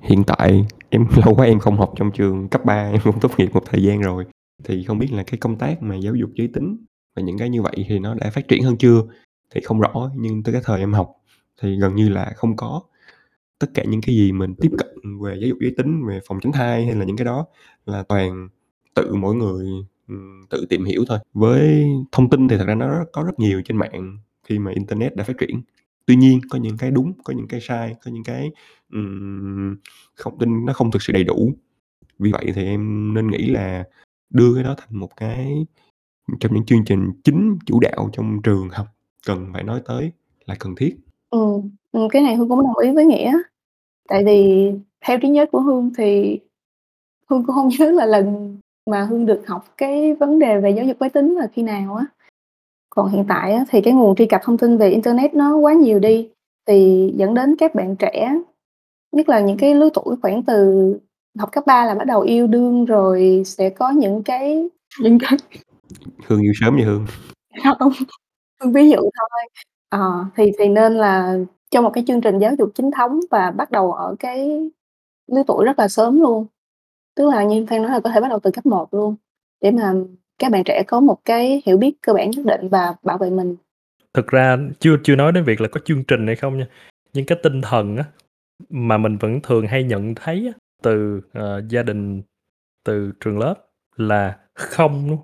hiện 0.00 0.24
tại 0.24 0.64
em 0.90 1.06
lâu 1.24 1.34
quá 1.34 1.46
em 1.46 1.58
không 1.58 1.76
học 1.76 1.92
trong 1.96 2.10
trường 2.12 2.48
cấp 2.48 2.64
3, 2.64 2.90
em 2.90 3.00
cũng 3.04 3.20
tốt 3.20 3.30
nghiệp 3.38 3.48
một 3.52 3.62
thời 3.66 3.82
gian 3.82 4.00
rồi, 4.00 4.24
thì 4.64 4.84
không 4.84 4.98
biết 4.98 5.12
là 5.12 5.22
cái 5.22 5.38
công 5.38 5.56
tác 5.56 5.82
mà 5.82 5.94
giáo 5.94 6.14
dục 6.14 6.30
giới 6.34 6.48
tính 6.48 6.76
và 7.16 7.22
những 7.22 7.38
cái 7.38 7.48
như 7.48 7.62
vậy 7.62 7.84
thì 7.88 7.98
nó 7.98 8.14
đã 8.14 8.30
phát 8.30 8.48
triển 8.48 8.62
hơn 8.62 8.76
chưa? 8.76 9.02
Thì 9.54 9.60
không 9.60 9.80
rõ, 9.80 10.10
nhưng 10.16 10.42
tới 10.42 10.52
cái 10.52 10.62
thời 10.64 10.80
em 10.80 10.92
học 10.92 11.12
thì 11.62 11.76
gần 11.76 11.94
như 11.94 12.08
là 12.08 12.32
không 12.36 12.56
có. 12.56 12.82
Tất 13.58 13.70
cả 13.74 13.84
những 13.88 14.00
cái 14.00 14.14
gì 14.14 14.32
mình 14.32 14.54
tiếp 14.60 14.70
cận 14.78 15.18
về 15.22 15.36
giáo 15.40 15.48
dục 15.48 15.58
giới 15.60 15.74
tính, 15.76 16.06
về 16.06 16.20
phòng 16.28 16.40
tránh 16.40 16.52
thai 16.52 16.86
hay 16.86 16.94
là 16.94 17.04
những 17.04 17.16
cái 17.16 17.24
đó 17.24 17.46
là 17.86 18.02
toàn 18.02 18.48
tự 18.94 19.14
mỗi 19.14 19.34
người, 19.34 19.66
tự 20.50 20.66
tìm 20.68 20.84
hiểu 20.84 21.04
thôi. 21.08 21.18
Với 21.32 21.86
thông 22.12 22.30
tin 22.30 22.48
thì 22.48 22.56
thật 22.56 22.64
ra 22.66 22.74
nó 22.74 23.04
có 23.12 23.22
rất 23.22 23.38
nhiều 23.38 23.62
trên 23.64 23.76
mạng 23.76 24.18
khi 24.44 24.58
mà 24.58 24.72
internet 24.74 25.16
đã 25.16 25.24
phát 25.24 25.38
triển. 25.38 25.62
Tuy 26.06 26.16
nhiên 26.16 26.40
có 26.50 26.58
những 26.58 26.76
cái 26.78 26.90
đúng, 26.90 27.12
có 27.24 27.34
những 27.34 27.48
cái 27.48 27.60
sai, 27.60 27.94
có 28.04 28.10
những 28.10 28.24
cái, 28.24 28.50
ừm, 28.92 29.76
thông 30.16 30.38
tin 30.38 30.64
nó 30.66 30.72
không 30.72 30.90
thực 30.90 31.02
sự 31.02 31.12
đầy 31.12 31.24
đủ. 31.24 31.52
Vì 32.18 32.32
vậy 32.32 32.52
thì 32.54 32.64
em 32.64 33.14
nên 33.14 33.30
nghĩ 33.30 33.46
là 33.46 33.84
đưa 34.30 34.54
cái 34.54 34.64
đó 34.64 34.74
thành 34.78 34.98
một 34.98 35.16
cái 35.16 35.66
trong 36.40 36.54
những 36.54 36.66
chương 36.66 36.84
trình 36.84 37.12
chính 37.24 37.58
chủ 37.66 37.80
đạo 37.80 38.10
trong 38.12 38.42
trường 38.42 38.68
học 38.70 38.86
cần 39.26 39.50
phải 39.52 39.64
nói 39.64 39.82
tới 39.86 40.12
là 40.46 40.56
cần 40.58 40.74
thiết. 40.74 40.96
Ừm, 41.30 41.70
ừm, 41.92 42.08
cái 42.08 42.22
này 42.22 42.36
Hương 42.36 42.48
cũng 42.48 42.62
đồng 42.62 42.78
ý 42.78 42.90
với 42.90 43.04
Nghĩa. 43.04 43.38
Tại 44.08 44.24
vì 44.24 44.70
theo 45.06 45.18
trí 45.18 45.28
nhớ 45.28 45.46
của 45.52 45.60
Hương 45.60 45.90
thì 45.98 46.40
Hương 47.30 47.44
cũng 47.46 47.56
hông 47.56 47.68
nhớ 47.78 47.90
là 47.90 48.06
lần 48.06 48.56
mà 48.90 49.04
Hương 49.04 49.26
được 49.26 49.42
học 49.46 49.64
cái 49.76 50.14
vấn 50.14 50.38
đề 50.38 50.60
về 50.60 50.70
giáo 50.70 50.84
dục 50.84 50.96
giới 51.00 51.10
tính 51.10 51.34
là 51.34 51.46
khi 51.52 51.62
nào 51.62 51.94
á. 51.94 52.06
Còn 52.90 53.08
hiện 53.08 53.24
tại 53.28 53.52
á, 53.52 53.64
thì 53.70 53.80
cái 53.80 53.94
nguồn 53.94 54.16
truy 54.16 54.26
cập 54.26 54.40
thông 54.44 54.58
tin 54.58 54.78
về 54.78 54.90
internet 54.90 55.34
nó 55.34 55.56
quá 55.56 55.72
nhiều 55.74 55.98
đi, 55.98 56.30
thì 56.66 57.12
dẫn 57.16 57.34
đến 57.34 57.56
các 57.56 57.74
bạn 57.74 57.96
trẻ, 57.96 58.34
nhất 59.12 59.28
là 59.28 59.40
những 59.40 59.56
cái 59.56 59.74
lứa 59.74 59.88
tuổi 59.94 60.16
khoảng 60.22 60.42
từ 60.42 60.98
học 61.38 61.52
cấp 61.52 61.64
3 61.66 61.84
là 61.86 61.94
bắt 61.94 62.04
đầu 62.04 62.20
yêu 62.20 62.46
đương, 62.46 62.84
rồi 62.84 63.42
sẽ 63.46 63.70
có 63.70 63.90
những 63.90 64.22
cái 64.22 64.68
những 65.00 65.18
cái 65.18 65.38
Hương 66.26 66.42
yêu 66.42 66.52
sớm 66.60 66.74
vậy 66.76 66.84
Hương? 66.84 67.06
Hông, 67.64 67.92
Hương 68.60 68.72
ví 68.72 68.90
dụ 68.90 68.96
thôi. 68.96 69.48
Ờ, 69.90 70.24
thì 70.36 70.52
thì 70.58 70.68
nên 70.68 70.94
là 70.94 71.38
cho 71.70 71.82
một 71.82 71.90
cái 71.94 72.04
chương 72.06 72.20
trình 72.20 72.38
giáo 72.38 72.54
dục 72.58 72.70
chính 72.74 72.90
thống 72.90 73.20
và 73.30 73.50
bắt 73.50 73.70
đầu 73.70 73.92
ở 73.92 74.14
cái 74.18 74.70
lứa 75.32 75.42
tuổi 75.46 75.64
rất 75.64 75.78
là 75.78 75.88
sớm 75.88 76.20
luôn. 76.20 76.46
Tức 77.16 77.30
là 77.30 77.44
như 77.44 77.66
Phan 77.70 77.82
nói 77.82 77.90
là 77.90 78.00
có 78.00 78.10
thể 78.10 78.20
bắt 78.20 78.28
đầu 78.28 78.38
từ 78.40 78.50
cấp 78.50 78.66
1 78.66 78.94
luôn, 78.94 79.16
để 79.62 79.70
mà 79.70 79.94
các 80.38 80.52
bạn 80.52 80.64
trẻ 80.64 80.82
có 80.86 81.00
một 81.00 81.18
cái 81.24 81.62
hiểu 81.66 81.76
biết 81.76 81.94
cơ 82.02 82.12
bản 82.12 82.30
nhất 82.30 82.46
định 82.46 82.68
và 82.68 82.94
bảo 83.02 83.18
vệ 83.18 83.30
mình. 83.30 83.56
Thực 84.14 84.26
ra 84.26 84.58
chưa 84.78 84.96
chưa 85.04 85.16
nói 85.16 85.32
đến 85.32 85.44
việc 85.44 85.60
là 85.60 85.68
có 85.68 85.80
chương 85.84 86.04
trình 86.04 86.26
hay 86.26 86.36
không 86.36 86.58
nha, 86.58 86.66
nhưng 87.12 87.26
cái 87.26 87.38
tinh 87.42 87.62
thần 87.62 87.96
á, 87.96 88.04
mà 88.70 88.98
mình 88.98 89.18
vẫn 89.18 89.40
thường 89.42 89.66
hay 89.66 89.84
nhận 89.84 90.14
thấy 90.14 90.46
á, 90.46 90.58
từ, 90.82 91.20
ờ, 91.32 91.62
gia 91.68 91.82
đình, 91.82 92.22
từ 92.84 93.12
trường 93.20 93.38
lớp 93.38 93.54
là 93.96 94.38
không 94.54 95.10
luôn. 95.10 95.18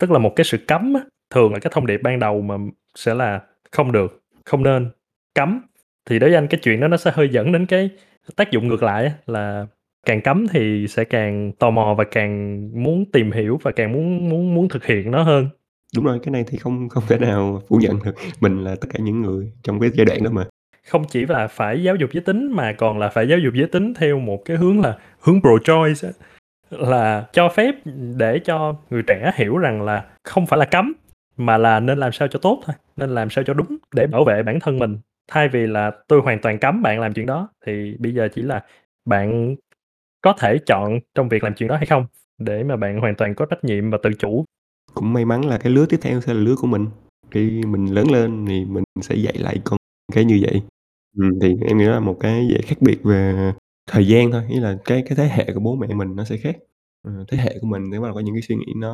Tức 0.00 0.10
là 0.10 0.18
một 0.18 0.32
cái 0.36 0.44
sự 0.44 0.58
cấm 0.68 0.94
á, 0.94 1.00
thường 1.30 1.52
là 1.52 1.58
cái 1.58 1.72
thông 1.74 1.86
điệp 1.86 2.00
ban 2.04 2.18
đầu 2.18 2.42
mà 2.42 2.56
sẽ 2.96 3.14
là 3.14 3.42
không 3.74 3.92
được, 3.92 4.22
không 4.44 4.62
nên, 4.62 4.90
cấm. 5.34 5.60
Thì 6.06 6.18
đối 6.18 6.30
với 6.30 6.36
anh 6.36 6.46
cái 6.46 6.60
chuyện 6.62 6.80
đó 6.80 6.88
nó 6.88 6.96
sẽ 6.96 7.10
hơi 7.14 7.28
dẫn 7.28 7.52
đến 7.52 7.66
cái 7.66 7.90
tác 8.36 8.50
dụng 8.50 8.68
ngược 8.68 8.82
lại 8.82 9.12
là 9.26 9.66
càng 10.06 10.20
cấm 10.20 10.46
thì 10.48 10.86
sẽ 10.88 11.04
càng 11.04 11.52
tò 11.52 11.70
mò 11.70 11.94
và 11.98 12.04
càng 12.04 12.60
muốn 12.82 13.04
tìm 13.12 13.32
hiểu 13.32 13.58
và 13.62 13.72
càng 13.72 13.92
muốn 13.92 14.28
muốn 14.28 14.54
muốn 14.54 14.68
thực 14.68 14.84
hiện 14.84 15.10
nó 15.10 15.22
hơn. 15.22 15.48
Đúng 15.96 16.04
rồi, 16.04 16.18
cái 16.22 16.32
này 16.32 16.44
thì 16.46 16.58
không 16.58 16.88
không 16.88 17.04
thể 17.08 17.18
nào 17.18 17.62
phủ 17.68 17.76
nhận 17.82 17.98
được. 18.04 18.14
Mình 18.40 18.64
là 18.64 18.76
tất 18.80 18.88
cả 18.92 18.98
những 19.02 19.22
người 19.22 19.52
trong 19.62 19.80
cái 19.80 19.90
giai 19.94 20.04
đoạn 20.04 20.22
đó 20.24 20.30
mà. 20.30 20.44
Không 20.88 21.04
chỉ 21.10 21.26
là 21.26 21.46
phải 21.46 21.82
giáo 21.82 21.96
dục 21.96 22.10
giới 22.12 22.22
tính 22.22 22.52
mà 22.52 22.72
còn 22.72 22.98
là 22.98 23.08
phải 23.08 23.28
giáo 23.28 23.38
dục 23.38 23.54
giới 23.54 23.68
tính 23.68 23.94
theo 23.94 24.18
một 24.18 24.44
cái 24.44 24.56
hướng 24.56 24.80
là 24.80 24.98
hướng 25.20 25.40
pro-choice 25.40 26.08
á, 26.08 26.12
là 26.70 27.26
cho 27.32 27.48
phép 27.48 27.74
để 28.16 28.38
cho 28.38 28.76
người 28.90 29.02
trẻ 29.06 29.32
hiểu 29.34 29.58
rằng 29.58 29.82
là 29.82 30.04
không 30.24 30.46
phải 30.46 30.58
là 30.58 30.64
cấm, 30.64 30.92
mà 31.36 31.58
là 31.58 31.80
nên 31.80 31.98
làm 31.98 32.12
sao 32.12 32.28
cho 32.28 32.38
tốt 32.38 32.60
thôi, 32.64 32.76
nên 32.96 33.10
làm 33.10 33.30
sao 33.30 33.44
cho 33.44 33.54
đúng 33.54 33.76
để 33.94 34.06
bảo 34.06 34.24
vệ 34.24 34.42
bản 34.42 34.60
thân 34.60 34.78
mình. 34.78 34.98
Thay 35.28 35.48
vì 35.48 35.66
là 35.66 35.92
tôi 36.08 36.20
hoàn 36.20 36.40
toàn 36.40 36.58
cấm 36.58 36.82
bạn 36.82 37.00
làm 37.00 37.14
chuyện 37.14 37.26
đó, 37.26 37.48
thì 37.66 37.96
bây 37.98 38.14
giờ 38.14 38.28
chỉ 38.34 38.42
là 38.42 38.64
bạn 39.04 39.56
có 40.22 40.34
thể 40.40 40.58
chọn 40.66 41.00
trong 41.14 41.28
việc 41.28 41.44
làm 41.44 41.54
chuyện 41.54 41.68
đó 41.68 41.76
hay 41.76 41.86
không, 41.86 42.06
để 42.38 42.64
mà 42.64 42.76
bạn 42.76 43.00
hoàn 43.00 43.14
toàn 43.14 43.34
có 43.34 43.46
trách 43.46 43.64
nhiệm 43.64 43.90
và 43.90 43.98
tự 44.02 44.10
chủ. 44.18 44.44
Cũng 44.94 45.12
may 45.12 45.24
mắn 45.24 45.44
là 45.44 45.58
cái 45.58 45.72
lứa 45.72 45.86
tiếp 45.86 45.98
theo 46.02 46.20
sẽ 46.20 46.34
là 46.34 46.40
lứa 46.40 46.54
của 46.60 46.66
mình. 46.66 46.86
Khi 47.30 47.62
mình 47.66 47.86
lớn 47.86 48.10
lên 48.12 48.46
thì 48.48 48.64
mình 48.64 48.84
sẽ 49.02 49.14
dạy 49.16 49.34
lại 49.38 49.60
con 49.64 49.78
cái 50.12 50.24
như 50.24 50.38
vậy. 50.42 50.62
Ừm, 51.18 51.40
thì 51.42 51.56
em 51.68 51.78
nghĩ 51.78 51.84
là 51.84 52.00
một 52.00 52.16
cái 52.20 52.48
dễ 52.50 52.58
khác 52.62 52.76
biệt 52.80 52.98
về 53.04 53.52
thời 53.90 54.08
gian 54.08 54.32
thôi, 54.32 54.42
ý 54.50 54.60
là 54.60 54.76
cái 54.84 55.02
cái 55.06 55.16
thế 55.16 55.28
hệ 55.28 55.52
của 55.54 55.60
bố 55.60 55.76
mẹ 55.76 55.86
mình 55.94 56.16
nó 56.16 56.24
sẽ 56.24 56.36
khác. 56.36 56.56
Ờ, 57.04 57.24
thế 57.28 57.38
hệ 57.38 57.58
của 57.60 57.66
mình 57.66 57.90
nếu 57.90 58.00
mà 58.00 58.12
có 58.14 58.20
những 58.20 58.34
cái 58.34 58.42
suy 58.42 58.56
nghĩ 58.56 58.72
nó 58.76 58.92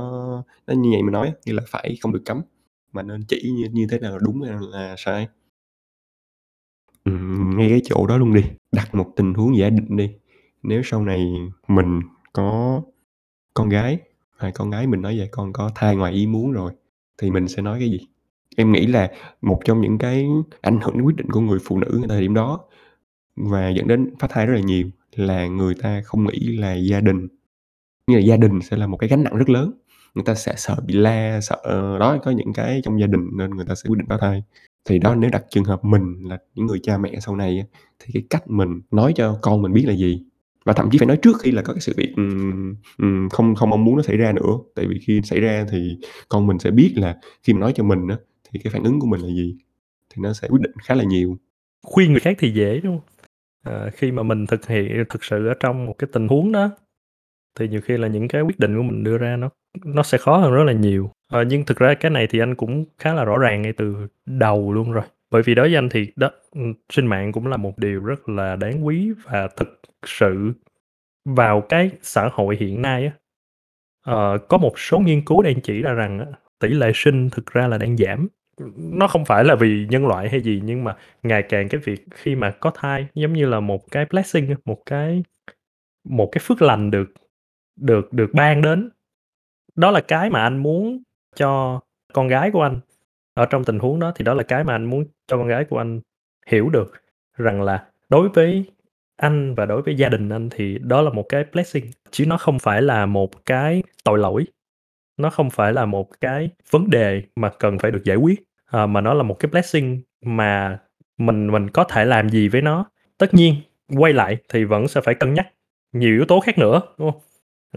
nó 0.66 0.74
như 0.74 0.90
vậy 0.92 1.02
mình 1.02 1.12
nói 1.12 1.26
á, 1.26 1.32
như 1.46 1.52
là 1.52 1.62
phải 1.68 1.96
không 2.00 2.12
được 2.12 2.22
cấm, 2.24 2.42
mà 2.92 3.02
nên 3.02 3.22
chỉ 3.28 3.50
như 3.56 3.68
như 3.72 3.86
thế 3.90 3.98
nào 3.98 4.12
là 4.12 4.18
đúng, 4.22 4.42
hay 4.42 4.52
là 4.72 4.94
sai. 4.98 5.28
Ừm, 7.04 7.56
ngay 7.58 7.68
cái 7.70 7.80
chỗ 7.84 8.06
đó 8.06 8.16
luôn 8.18 8.34
đi, 8.34 8.42
đặt 8.72 8.94
một 8.94 9.12
tình 9.16 9.34
huống 9.34 9.56
giả 9.58 9.70
định 9.70 9.96
đi, 9.96 10.11
nếu 10.62 10.82
sau 10.84 11.04
này 11.04 11.34
mình 11.68 12.00
có 12.32 12.82
con 13.54 13.68
gái, 13.68 13.98
hay 14.38 14.52
con 14.52 14.70
gái 14.70 14.86
mình 14.86 15.02
nói 15.02 15.18
về 15.18 15.28
con 15.32 15.52
có 15.52 15.70
thai 15.74 15.96
ngoài 15.96 16.12
ý 16.12 16.26
muốn 16.26 16.52
rồi, 16.52 16.72
thì 17.18 17.30
mình 17.30 17.48
sẽ 17.48 17.62
nói 17.62 17.78
cái 17.80 17.90
gì? 17.90 18.00
Em 18.56 18.72
nghĩ 18.72 18.86
là 18.86 19.11
một 19.42 19.61
trong 19.64 19.80
những 19.80 19.98
cái 19.98 20.26
ảnh 20.61 20.80
hưởng 20.80 20.94
đến 20.98 21.02
quyết 21.06 21.16
định 21.16 21.30
của 21.32 21.40
người 21.40 21.58
phụ 21.64 21.78
nữ 21.78 21.88
ngay 22.00 22.08
thời 22.08 22.20
điểm 22.22 22.34
đó 22.34 22.61
và 23.36 23.70
dẫn 23.70 23.88
đến 23.88 24.14
phá 24.20 24.28
thai 24.30 24.46
rất 24.46 24.54
là 24.54 24.61
nhiều 24.61 24.88
là 25.16 25.46
người 25.48 25.74
ta 25.82 26.02
không 26.06 26.26
nghĩ 26.28 26.40
là 26.58 26.74
gia 26.74 27.00
đình 27.00 27.28
như 28.11 28.16
là 28.16 28.22
gia 28.22 28.36
đình 28.36 28.61
sẽ 28.61 28.76
là 28.76 28.86
một 28.86 28.96
cái 28.96 29.08
gánh 29.08 29.24
nặng 29.24 29.36
rất 29.36 29.50
lớn. 29.50 29.72
Người 30.14 30.24
ta 30.24 30.34
sẽ 30.34 30.54
sợ 30.56 30.76
bị 30.86 30.94
la, 30.94 31.40
sợ 31.40 31.56
ờ, 31.62 31.98
đó, 31.98 32.18
có 32.24 32.30
những 32.30 32.52
cái 32.52 32.80
trong 32.84 33.00
gia 33.00 33.06
đình 33.06 33.28
nên 33.36 33.50
người 33.50 33.64
ta 33.68 33.74
sẽ 33.74 33.88
quyết 33.88 33.98
định 33.98 34.08
phá 34.08 34.18
thai. 34.20 34.42
Thì 34.84 34.98
đó, 34.98 35.14
nếu 35.14 35.30
đặt 35.30 35.44
trường 35.50 35.64
hợp 35.64 35.84
mình 35.84 36.14
là 36.22 36.38
những 36.54 36.66
người 36.66 36.78
cha 36.82 36.98
mẹ 36.98 37.12
sau 37.20 37.36
này 37.36 37.64
thì 37.98 38.11
cái 38.14 38.22
cách 38.30 38.50
mình 38.50 38.80
nói 38.90 39.12
cho 39.16 39.38
con 39.42 39.62
mình 39.62 39.72
biết 39.72 39.84
là 39.86 39.94
gì? 39.94 40.22
Và 40.64 40.72
thậm 40.72 40.88
chí 40.90 40.98
phải 40.98 41.06
nói 41.06 41.16
trước 41.16 41.36
khi 41.40 41.50
là 41.50 41.62
có 41.62 41.72
cái 41.72 41.80
sự 41.80 41.92
việc, 41.96 42.12
um, 42.16 42.74
không 43.30 43.54
không 43.54 43.70
mong 43.70 43.84
muốn 43.84 43.96
nó 43.96 44.02
xảy 44.02 44.16
ra 44.16 44.32
nữa. 44.32 44.58
Tại 44.74 44.86
vì 44.88 44.98
khi 45.06 45.20
xảy 45.24 45.40
ra 45.40 45.66
thì 45.70 45.96
con 46.28 46.46
mình 46.46 46.58
sẽ 46.58 46.70
biết 46.70 46.92
là 46.96 47.16
khi 47.42 47.52
mà 47.52 47.61
nói 47.61 47.72
cho 47.74 47.84
mình 47.84 48.08
á, 48.08 48.16
thì 48.50 48.61
cái 48.64 48.72
phản 48.72 48.84
ứng 48.84 49.00
của 49.00 49.06
mình 49.06 49.20
là 49.20 49.28
gì, 49.28 49.56
thì 50.11 50.22
nó 50.22 50.32
sẽ 50.32 50.48
quyết 50.48 50.61
định 50.61 50.72
khá 50.84 50.94
là 50.94 51.04
nhiều. 51.04 51.38
Khuyên 51.82 52.11
người 52.11 52.20
khác 52.20 52.36
thì 52.38 52.52
dễ, 52.52 52.80
đúng 52.80 52.98
không 52.98 53.06
à, 53.62 53.90
khi 53.94 54.12
mà 54.12 54.22
mình 54.22 54.46
thực 54.46 54.66
hiện 54.68 55.04
thực 55.11 55.24
sự 55.24 55.46
ở 55.46 55.54
trong 55.61 55.86
một 55.86 55.94
cái 55.98 56.08
tình 56.12 56.28
huống 56.28 56.52
đó, 56.52 56.70
thì 57.59 57.68
nhiều 57.68 57.80
khi 57.80 57.96
là 57.96 58.09
những 58.09 58.28
cái 58.28 58.42
quyết 58.42 58.59
định 58.59 58.76
của 58.76 58.82
mình 58.82 59.05
đưa 59.05 59.18
ra 59.18 59.36
nó 59.36 59.51
nó 59.84 60.03
sẽ 60.03 60.18
khó 60.18 60.36
hơn 60.36 60.53
rất 60.53 60.64
là 60.64 60.72
nhiều. 60.72 61.11
à, 61.28 61.42
nhưng 61.42 61.64
thực 61.64 61.78
ra 61.78 61.94
cái 61.94 62.11
này 62.11 62.26
thì 62.30 62.38
anh 62.38 62.55
cũng 62.55 62.84
khá 62.98 63.14
là 63.14 63.24
rõ 63.24 63.38
ràng 63.38 63.62
ngay 63.62 63.72
từ 63.72 63.96
đầu 64.26 64.72
luôn 64.72 64.92
rồi. 64.92 65.05
Bởi 65.30 65.42
vì 65.42 65.55
đối 65.55 65.68
với 65.68 65.74
anh 65.78 65.88
thì 65.88 66.12
đó, 66.16 66.30
ừ, 66.55 66.61
sinh 66.92 67.07
mạng 67.07 67.32
cũng 67.32 67.46
là 67.46 67.57
một 67.57 67.78
điều 67.78 68.05
rất 68.05 68.28
là 68.28 68.57
đáng 68.57 68.86
quý 68.86 69.12
và 69.24 69.48
thực 69.57 69.80
sự 70.07 70.53
vào 71.24 71.61
cái 71.61 71.90
xã 72.03 72.28
hội 72.32 72.57
hiện 72.61 72.82
nay 72.82 73.07
á, 73.07 73.12
ờ, 74.07 74.38
có 74.48 74.59
một 74.59 74.78
số 74.78 74.98
nghiên 74.98 75.24
cứu 75.24 75.42
đang 75.42 75.61
chỉ 75.61 75.82
ra 75.82 75.92
rằng 75.92 76.18
á, 76.18 76.26
tỷ 76.61 76.68
lệ 76.68 76.92
sinh 76.94 77.30
thực 77.30 77.46
ra 77.46 77.66
là 77.68 77.78
đang 77.78 77.96
giảm. 77.96 78.28
Nó 78.76 79.09
không 79.09 79.24
phải 79.24 79.44
là 79.44 79.55
vì 79.55 79.86
nhân 79.90 80.07
loại 80.07 80.28
hay 80.28 80.40
gì, 80.40 80.61
nhưng 80.64 80.84
mà 80.84 80.96
ngày 81.22 81.42
càng 81.42 81.68
cái 81.68 81.80
việc 81.84 82.05
khi 82.11 82.34
mà 82.34 82.51
có 82.51 82.70
thai 82.74 83.07
giống 83.14 83.32
như 83.32 83.46
là 83.46 83.61
một 83.61 83.90
cái 83.90 84.07
blessing 84.11 84.55
một 84.64 84.82
cái 84.86 85.22
một 86.09 86.28
cái 86.32 86.42
phước 86.44 86.62
lành 86.62 86.90
được 86.90 87.12
được 87.81 88.12
được 88.12 88.31
ban 88.33 88.62
đến. 88.62 88.91
Đó 89.76 89.91
là 89.91 90.01
cái 90.01 90.31
mà 90.31 90.43
anh 90.43 90.59
muốn 90.59 91.03
cho 91.35 91.81
con 92.12 92.28
gái 92.28 92.51
của 92.51 92.62
anh. 92.62 92.81
Ở 93.35 93.47
trong 93.47 93.64
tình 93.64 93.78
huống 93.78 94.01
đó 94.01 94.12
thì 94.14 94.24
đó 94.24 94.35
là 94.35 94.43
cái 94.43 94.64
mà 94.64 94.74
anh 94.74 94.85
muốn 94.85 95.05
cho 95.26 95.37
con 95.37 95.49
gái 95.49 95.64
của 95.64 95.78
anh 95.78 96.01
hiểu 96.47 96.68
được 96.68 96.93
rằng 97.37 97.62
là 97.62 97.87
đối 98.09 98.28
với 98.28 98.64
anh 99.16 99.55
và 99.55 99.66
đối 99.66 99.83
với 99.83 99.95
gia 99.95 100.09
đình 100.09 100.28
anh 100.28 100.49
thì 100.51 100.78
đó 100.78 101.03
là 101.03 101.11
một 101.11 101.24
cái 101.28 101.45
blessing, 101.53 101.87
chứ 102.11 102.26
nó 102.26 102.37
không 102.37 102.59
phải 102.59 102.83
là 102.83 103.07
một 103.07 103.47
cái 103.47 103.83
tội 104.05 104.18
lỗi. 104.18 104.45
Nó 105.16 105.31
không 105.31 105.51
phải 105.51 105.72
là 105.72 105.87
một 105.87 106.20
cái 106.20 106.51
vấn 106.70 106.91
đề 106.91 107.22
mà 107.37 107.51
cần 107.59 107.78
phải 107.78 107.91
được 107.91 108.05
giải 108.05 108.16
quyết, 108.16 108.43
à, 108.66 108.87
mà 108.87 109.01
nó 109.01 109.14
là 109.14 109.22
một 109.22 109.35
cái 109.35 109.51
blessing 109.51 110.01
mà 110.24 110.78
mình 111.18 111.53
mình 111.53 111.70
có 111.70 111.85
thể 111.85 112.05
làm 112.05 112.28
gì 112.28 112.49
với 112.49 112.62
nó. 112.62 112.91
Tất 113.18 113.35
nhiên, 113.35 113.55
quay 113.97 114.12
lại 114.12 114.37
thì 114.49 114.64
vẫn 114.64 114.89
sẽ 114.89 115.01
phải 115.01 115.14
cân 115.14 115.35
nhắc 115.35 115.49
nhiều 115.93 116.11
yếu 116.14 116.24
tố 116.24 116.41
khác 116.41 116.59
nữa, 116.59 116.81
đúng 116.99 117.12
không 117.12 117.20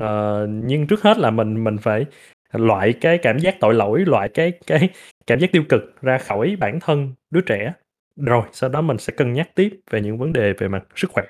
uh, 0.02 0.50
nhưng 0.50 0.88
trước 0.88 1.02
hết 1.02 1.18
là 1.18 1.32
mình 1.32 1.64
mình 1.64 1.78
phải 1.78 2.06
loại 2.54 2.94
cái 2.94 3.18
cảm 3.18 3.40
giác 3.40 3.56
tội 3.60 3.74
lỗi, 3.74 4.04
loại 4.06 4.30
cái 4.30 4.52
cái 4.68 4.90
cảm 5.28 5.40
giác 5.40 5.52
tiêu 5.52 5.64
cực 5.70 6.02
ra 6.02 6.18
khỏi 6.18 6.56
bản 6.60 6.80
thân 6.82 7.14
đứa 7.32 7.42
trẻ. 7.42 7.74
Rồi 8.16 8.44
sau 8.52 8.70
đó 8.70 8.82
mình 8.82 8.98
sẽ 8.98 9.14
cân 9.18 9.34
nhắc 9.34 9.50
tiếp 9.56 9.80
về 9.90 10.02
những 10.02 10.18
vấn 10.18 10.34
đề 10.34 10.54
về 10.54 10.68
mặt 10.68 10.84
sức 10.96 11.12
khỏe, 11.12 11.24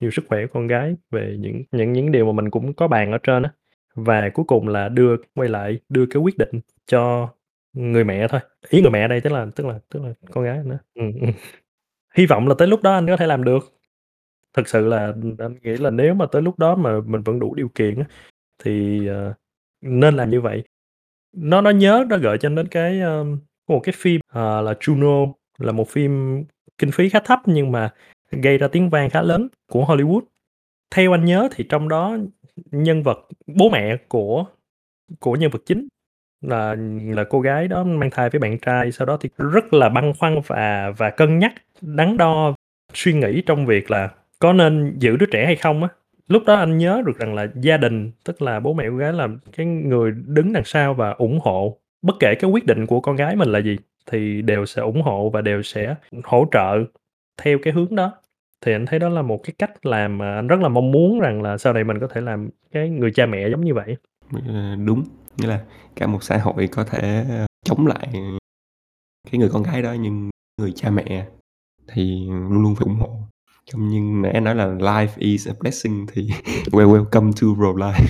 như 0.00 0.10
sức 0.10 0.24
khỏe 0.28 0.46
của 0.46 0.50
con 0.54 0.66
gái, 0.66 0.96
về 1.10 1.36
những 1.40 1.62
những 1.72 1.92
những 1.92 2.12
điều 2.12 2.26
mà 2.26 2.32
mình 2.32 2.50
cũng 2.50 2.74
có 2.74 2.88
bàn 2.88 3.12
ở 3.12 3.18
trên 3.18 3.42
á. 3.42 3.50
Và 3.94 4.30
cuối 4.34 4.44
cùng 4.48 4.68
là 4.68 4.88
đưa 4.88 5.16
quay 5.34 5.48
lại 5.48 5.80
đưa 5.88 6.06
cái 6.06 6.20
quyết 6.22 6.38
định 6.38 6.60
cho 6.86 7.28
người 7.72 8.04
mẹ 8.04 8.28
thôi. 8.28 8.40
Ý 8.68 8.80
người 8.82 8.90
mẹ 8.90 9.08
đây 9.08 9.20
tức 9.20 9.32
là 9.32 9.46
tức 9.56 9.66
là 9.66 9.78
tức 9.90 10.02
là 10.02 10.14
con 10.32 10.44
gái 10.44 10.58
nữa 10.64 10.78
ừ, 10.94 11.02
ừ. 11.20 11.26
Hy 12.16 12.26
vọng 12.26 12.48
là 12.48 12.54
tới 12.58 12.68
lúc 12.68 12.82
đó 12.82 12.94
anh 12.94 13.06
có 13.06 13.16
thể 13.16 13.26
làm 13.26 13.44
được. 13.44 13.77
Thực 14.54 14.68
sự 14.68 14.86
là, 14.86 15.12
anh 15.38 15.54
nghĩ 15.62 15.76
là 15.76 15.90
nếu 15.90 16.14
mà 16.14 16.26
tới 16.32 16.42
lúc 16.42 16.58
đó 16.58 16.74
mà 16.76 17.00
mình 17.06 17.22
vẫn 17.22 17.38
đủ 17.38 17.54
điều 17.54 17.68
kiện 17.74 17.98
á, 17.98 18.04
thì, 18.64 19.06
ờ, 19.08 19.34
nên 19.82 20.16
làm 20.16 20.30
như 20.30 20.40
vậy. 20.40 20.64
Nó 21.36 21.62
nó 21.62 21.70
nhớ 21.70 22.04
nó 22.10 22.18
gợi 22.18 22.38
cho 22.38 22.48
anh 22.48 22.54
đến 22.56 22.68
cái, 22.68 23.00
ơ, 23.00 23.24
có 23.68 23.74
một 23.74 23.80
cái 23.84 23.94
phim, 23.98 24.22
ờ, 24.32 24.62
là 24.62 24.72
Juno, 24.72 25.32
là 25.58 25.72
một 25.72 25.88
phim 25.90 26.44
kinh 26.78 26.92
phí 26.92 27.08
khá 27.08 27.20
thấp 27.24 27.40
nhưng 27.46 27.72
mà 27.72 27.90
gây 28.32 28.58
ra 28.58 28.68
tiếng 28.68 28.90
vang 28.90 29.10
khá 29.10 29.22
lớn 29.22 29.48
của 29.72 29.84
Hollywood. 29.84 30.22
Theo 30.94 31.12
anh 31.14 31.26
nhớ 31.26 31.48
thì 31.56 31.64
trong 31.70 31.88
đó 31.88 32.18
nhân 32.72 33.02
vật 33.02 33.18
bố 33.46 33.70
mẹ 33.70 33.96
của 34.08 34.46
của 35.20 35.36
nhân 35.36 35.50
vật 35.50 35.62
chính 35.66 35.88
là 36.42 36.76
là 37.04 37.24
cô 37.30 37.40
gái 37.40 37.68
đó 37.68 37.84
mang 37.84 38.10
thai 38.10 38.30
với 38.30 38.40
bạn 38.40 38.58
trai, 38.58 38.92
sau 38.92 39.06
đó 39.06 39.18
thì 39.20 39.30
rất 39.38 39.74
là 39.74 39.90
băn 39.90 40.14
khoăn 40.20 40.40
và 40.46 40.92
và 40.98 41.10
cân 41.10 41.38
nhắc, 41.40 41.54
đắn 41.82 42.18
đo, 42.18 42.54
suy 42.94 43.14
nghĩ 43.14 43.42
trong 43.46 43.66
việc 43.66 43.92
là 43.92 44.10
có 44.38 44.52
nên 44.52 44.98
giữ 44.98 45.16
đứa 45.16 45.26
trẻ 45.26 45.46
hay 45.46 45.56
không 45.56 45.82
á. 45.82 45.88
Lúc 46.28 46.42
đó 46.46 46.54
anh 46.54 46.78
nhớ 46.78 47.02
được 47.06 47.18
rằng 47.18 47.34
là 47.34 47.46
gia 47.60 47.76
đình, 47.76 48.10
tức 48.24 48.42
là 48.42 48.60
bố 48.60 48.74
mẹ 48.74 48.84
cô 48.90 48.96
gái 48.96 49.12
là 49.12 49.28
cái 49.56 49.66
người 49.66 50.12
đứng 50.26 50.52
đằng 50.52 50.64
sau 50.64 50.94
và 50.94 51.10
ủng 51.10 51.40
hộ. 51.42 51.78
Bất 52.02 52.16
kể 52.20 52.34
cái 52.34 52.50
quyết 52.50 52.66
định 52.66 52.86
của 52.86 53.00
con 53.00 53.16
gái 53.16 53.36
mình 53.36 53.48
là 53.48 53.58
gì 53.58 53.76
thì 54.10 54.42
đều 54.42 54.66
sẽ 54.66 54.82
ủng 54.82 55.02
hộ 55.02 55.30
và 55.30 55.40
đều 55.40 55.62
sẽ 55.62 55.94
hỗ 56.24 56.46
trợ 56.52 56.84
theo 57.42 57.58
cái 57.62 57.72
hướng 57.72 57.94
đó. 57.94 58.12
Thì 58.60 58.72
anh 58.72 58.86
thấy 58.86 58.98
đó 58.98 59.08
là 59.08 59.22
một 59.22 59.40
cái 59.44 59.54
cách 59.58 59.86
làm 59.86 60.18
mà 60.18 60.34
anh 60.34 60.46
rất 60.46 60.60
là 60.60 60.68
mong 60.68 60.90
muốn 60.90 61.20
rằng 61.20 61.42
là 61.42 61.58
sau 61.58 61.72
này 61.72 61.84
mình 61.84 61.98
có 62.00 62.06
thể 62.06 62.20
làm 62.20 62.48
cái 62.72 62.88
người 62.88 63.10
cha 63.14 63.26
mẹ 63.26 63.48
giống 63.50 63.64
như 63.64 63.74
vậy. 63.74 63.96
Ờ, 64.46 64.76
đúng, 64.86 65.04
nghĩa 65.36 65.48
là 65.48 65.64
cả 65.96 66.06
một 66.06 66.22
xã 66.22 66.38
hội 66.38 66.68
có 66.72 66.84
thể, 66.84 67.24
ờ, 67.28 67.46
chống 67.64 67.86
lại 67.86 68.08
cái 69.30 69.38
người 69.38 69.48
con 69.52 69.62
gái 69.62 69.82
đó, 69.82 69.92
nhưng 69.92 70.30
người 70.60 70.72
cha 70.74 70.90
mẹ 70.90 71.26
thì 71.88 72.26
luôn 72.28 72.62
luôn 72.62 72.74
phải 72.74 72.84
ủng 72.84 72.96
hộ. 73.00 73.16
Trong 73.72 73.88
như 73.88 74.00
nãy 74.22 74.32
anh 74.32 74.44
nói 74.44 74.54
là 74.54 74.66
"Life 74.66 75.08
is 75.18 75.48
a 75.48 75.52
blessing" 75.60 76.06
thì 76.12 76.28
well, 76.72 76.88
welcome 77.04 77.32
to 77.32 77.46
pro-life. 77.62 78.06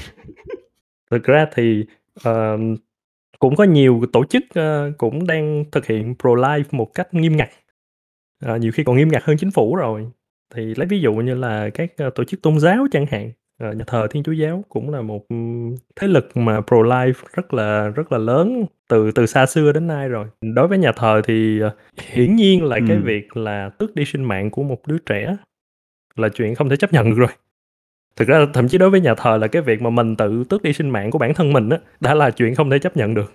Thực 1.11 1.25
ra 1.25 1.47
thì, 1.55 1.85
ờ, 2.25 2.59
cũng 3.39 3.57
có 3.57 3.65
nhiều 3.65 4.01
tổ 4.13 4.25
chức, 4.25 4.43
ơ, 4.55 4.93
cũng 4.99 5.27
đang 5.27 5.65
thực 5.73 5.87
hiện 5.87 6.15
pro-life 6.19 6.63
một 6.71 6.95
cách 6.95 7.15
nghiêm 7.15 7.37
ngặt. 7.37 7.49
Ờ, 8.45 8.57
nhiều 8.57 8.73
khi 8.73 8.85
còn 8.85 8.97
nghiêm 8.97 9.09
ngặt 9.09 9.23
hơn 9.25 9.37
chính 9.37 9.51
phủ 9.51 9.77
rồi. 9.77 10.07
Thì 10.55 10.75
lấy 10.75 10.87
ví 10.87 11.01
dụ 11.01 11.15
như 11.15 11.35
là 11.35 11.71
các, 11.75 11.91
ơ, 11.97 12.11
tổ 12.15 12.25
chức 12.25 12.43
tôn 12.43 12.59
giáo 12.61 12.87
chẳng 12.93 13.07
hạn, 13.11 13.33
ờ, 13.61 13.73
nhà 13.73 13.85
thờ 13.87 14.07
Thiên 14.11 14.23
Chúa 14.23 14.33
giáo 14.33 14.65
cũng 14.69 14.91
là 14.91 15.03
một, 15.03 15.27
thế 16.01 16.09
lực 16.09 16.37
mà 16.37 16.61
pro-life 16.61 17.13
rất 17.35 17.55
là 17.55 17.89
rất 17.89 18.13
là 18.13 18.19
lớn 18.19 18.65
từ 18.89 19.11
từ 19.11 19.27
xa 19.27 19.47
xưa 19.47 19.73
đến 19.73 19.87
nay 19.87 20.09
rồi. 20.09 20.27
Đối 20.41 20.69
với 20.69 20.79
nhà 20.79 20.93
thờ 20.93 21.23
thì, 21.25 21.61
ờ, 21.61 21.77
hiển 22.13 22.37
nhiên 22.37 22.65
là 22.65 22.79
cái 22.89 22.97
Ừm. 22.97 23.05
việc 23.05 23.37
là 23.37 23.71
tước 23.79 23.95
đi 23.95 24.05
sinh 24.05 24.25
mạng 24.25 24.51
của 24.51 24.63
một 24.63 24.87
đứa 24.87 24.99
trẻ 25.07 25.37
là 26.19 26.29
chuyện 26.29 26.55
không 26.55 26.69
thể 26.69 26.77
chấp 26.77 26.93
nhận 26.93 27.11
được 27.11 27.17
rồi. 27.19 27.29
Thực 28.17 28.29
ra 28.29 28.47
thậm 28.55 28.69
chí 28.69 28.79
đối 28.79 28.91
với 28.91 29.01
nhà 29.01 29.15
thờ 29.15 29.37
là 29.37 29.47
cái 29.49 29.63
việc 29.63 29.83
mà 29.83 29.91
mình 29.91 30.17
tự 30.17 30.45
tước 30.49 30.63
đi 30.63 30.73
sinh 30.73 30.91
mạng 30.91 31.11
của 31.11 31.19
bản 31.19 31.35
thân 31.35 31.53
mình 31.53 31.69
á, 31.69 31.79
đã 32.01 32.15
là 32.15 32.31
chuyện 32.31 32.55
không 32.55 32.71
thể 32.71 32.79
chấp 32.79 32.97
nhận 32.97 33.15
được. 33.15 33.33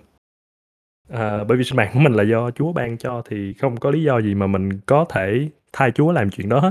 à, 1.08 1.44
bởi 1.44 1.58
vì 1.58 1.64
sinh 1.64 1.76
mạng 1.76 1.90
của 1.94 1.98
mình 2.00 2.12
là 2.12 2.22
do 2.22 2.50
Chúa 2.50 2.72
ban 2.72 2.98
cho 2.98 3.22
thì 3.28 3.52
không 3.54 3.76
có 3.76 3.90
lý 3.90 4.02
do 4.02 4.20
gì 4.20 4.34
mà 4.34 4.46
mình 4.46 4.80
có 4.86 5.04
thể 5.08 5.48
thay 5.72 5.90
Chúa 5.90 6.12
làm 6.12 6.30
chuyện 6.30 6.48
đó 6.48 6.58
hết. 6.60 6.70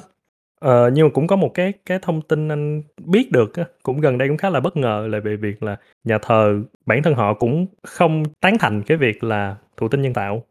à, 0.61 0.89
nhưng 0.93 1.07
mà 1.07 1.11
cũng 1.13 1.27
có 1.27 1.35
một 1.35 1.51
cái 1.53 1.73
cái 1.85 1.99
thông 2.01 2.21
tin 2.21 2.49
anh 2.49 2.83
biết 3.05 3.31
được 3.31 3.55
á, 3.55 3.65
cũng 3.83 4.01
gần 4.01 4.17
đây 4.17 4.27
cũng 4.27 4.37
khá 4.37 4.49
là 4.49 4.59
bất 4.59 4.77
ngờ 4.77 5.07
là 5.11 5.19
về 5.19 5.35
việc 5.35 5.63
là 5.63 5.77
nhà 6.03 6.17
thờ 6.21 6.61
bản 6.85 7.03
thân 7.03 7.13
họ 7.15 7.33
cũng 7.33 7.67
không 7.83 8.23
tán 8.41 8.57
thành 8.59 8.83
cái 8.83 8.97
việc 8.97 9.23
là 9.23 9.57
thụ 9.77 9.87
tinh 9.87 10.01
nhân 10.01 10.13
tạo. 10.13 10.43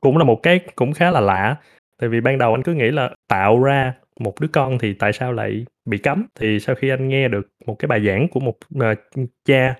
Cũng 0.00 0.16
là 0.18 0.24
một 0.24 0.40
cái 0.42 0.60
cũng 0.76 0.92
khá 0.92 1.10
là 1.10 1.20
lạ, 1.20 1.56
tại 1.98 2.08
vì 2.08 2.20
ban 2.20 2.38
đầu 2.38 2.54
anh 2.54 2.62
cứ 2.62 2.74
nghĩ 2.74 2.90
là 2.90 3.10
tạo 3.28 3.62
ra 3.62 3.94
một 4.20 4.40
đứa 4.40 4.48
con 4.52 4.78
thì 4.78 4.92
tại 4.92 5.12
sao 5.12 5.32
lại 5.32 5.66
bị 5.84 5.98
cấm. 5.98 6.26
Thì 6.40 6.60
sau 6.60 6.74
khi 6.74 6.88
anh 6.88 7.08
nghe 7.08 7.28
được 7.28 7.48
một 7.66 7.74
cái 7.78 7.86
bài 7.86 8.06
giảng 8.06 8.28
của 8.28 8.40
một, 8.40 8.56
ờ, 8.80 8.94
cha 9.44 9.74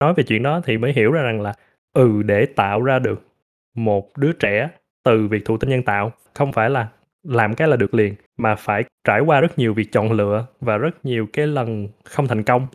nói 0.00 0.14
về 0.14 0.24
chuyện 0.24 0.42
đó 0.42 0.60
thì 0.64 0.78
mới 0.78 0.92
hiểu 0.92 1.12
ra 1.12 1.22
rằng 1.22 1.40
là, 1.40 1.54
ừ, 1.92 2.22
để 2.22 2.46
tạo 2.46 2.82
ra 2.82 2.98
được 2.98 3.22
một 3.76 4.18
đứa 4.18 4.32
trẻ 4.32 4.68
từ 5.04 5.28
việc 5.28 5.44
thụ 5.44 5.56
tinh 5.56 5.70
nhân 5.70 5.82
tạo, 5.82 6.12
không 6.34 6.52
phải 6.52 6.70
là 6.70 6.88
làm 7.22 7.54
cái 7.54 7.68
là 7.68 7.76
được 7.76 7.94
liền, 7.94 8.14
mà 8.36 8.54
phải 8.54 8.84
trải 9.04 9.20
qua 9.20 9.40
rất 9.40 9.58
nhiều 9.58 9.74
việc 9.74 9.92
chọn 9.92 10.12
lựa 10.12 10.46
và 10.60 10.76
rất 10.76 11.04
nhiều 11.04 11.26
cái 11.32 11.46
lần 11.46 11.88
không 12.04 12.26
thành 12.26 12.42
công. 12.42 12.66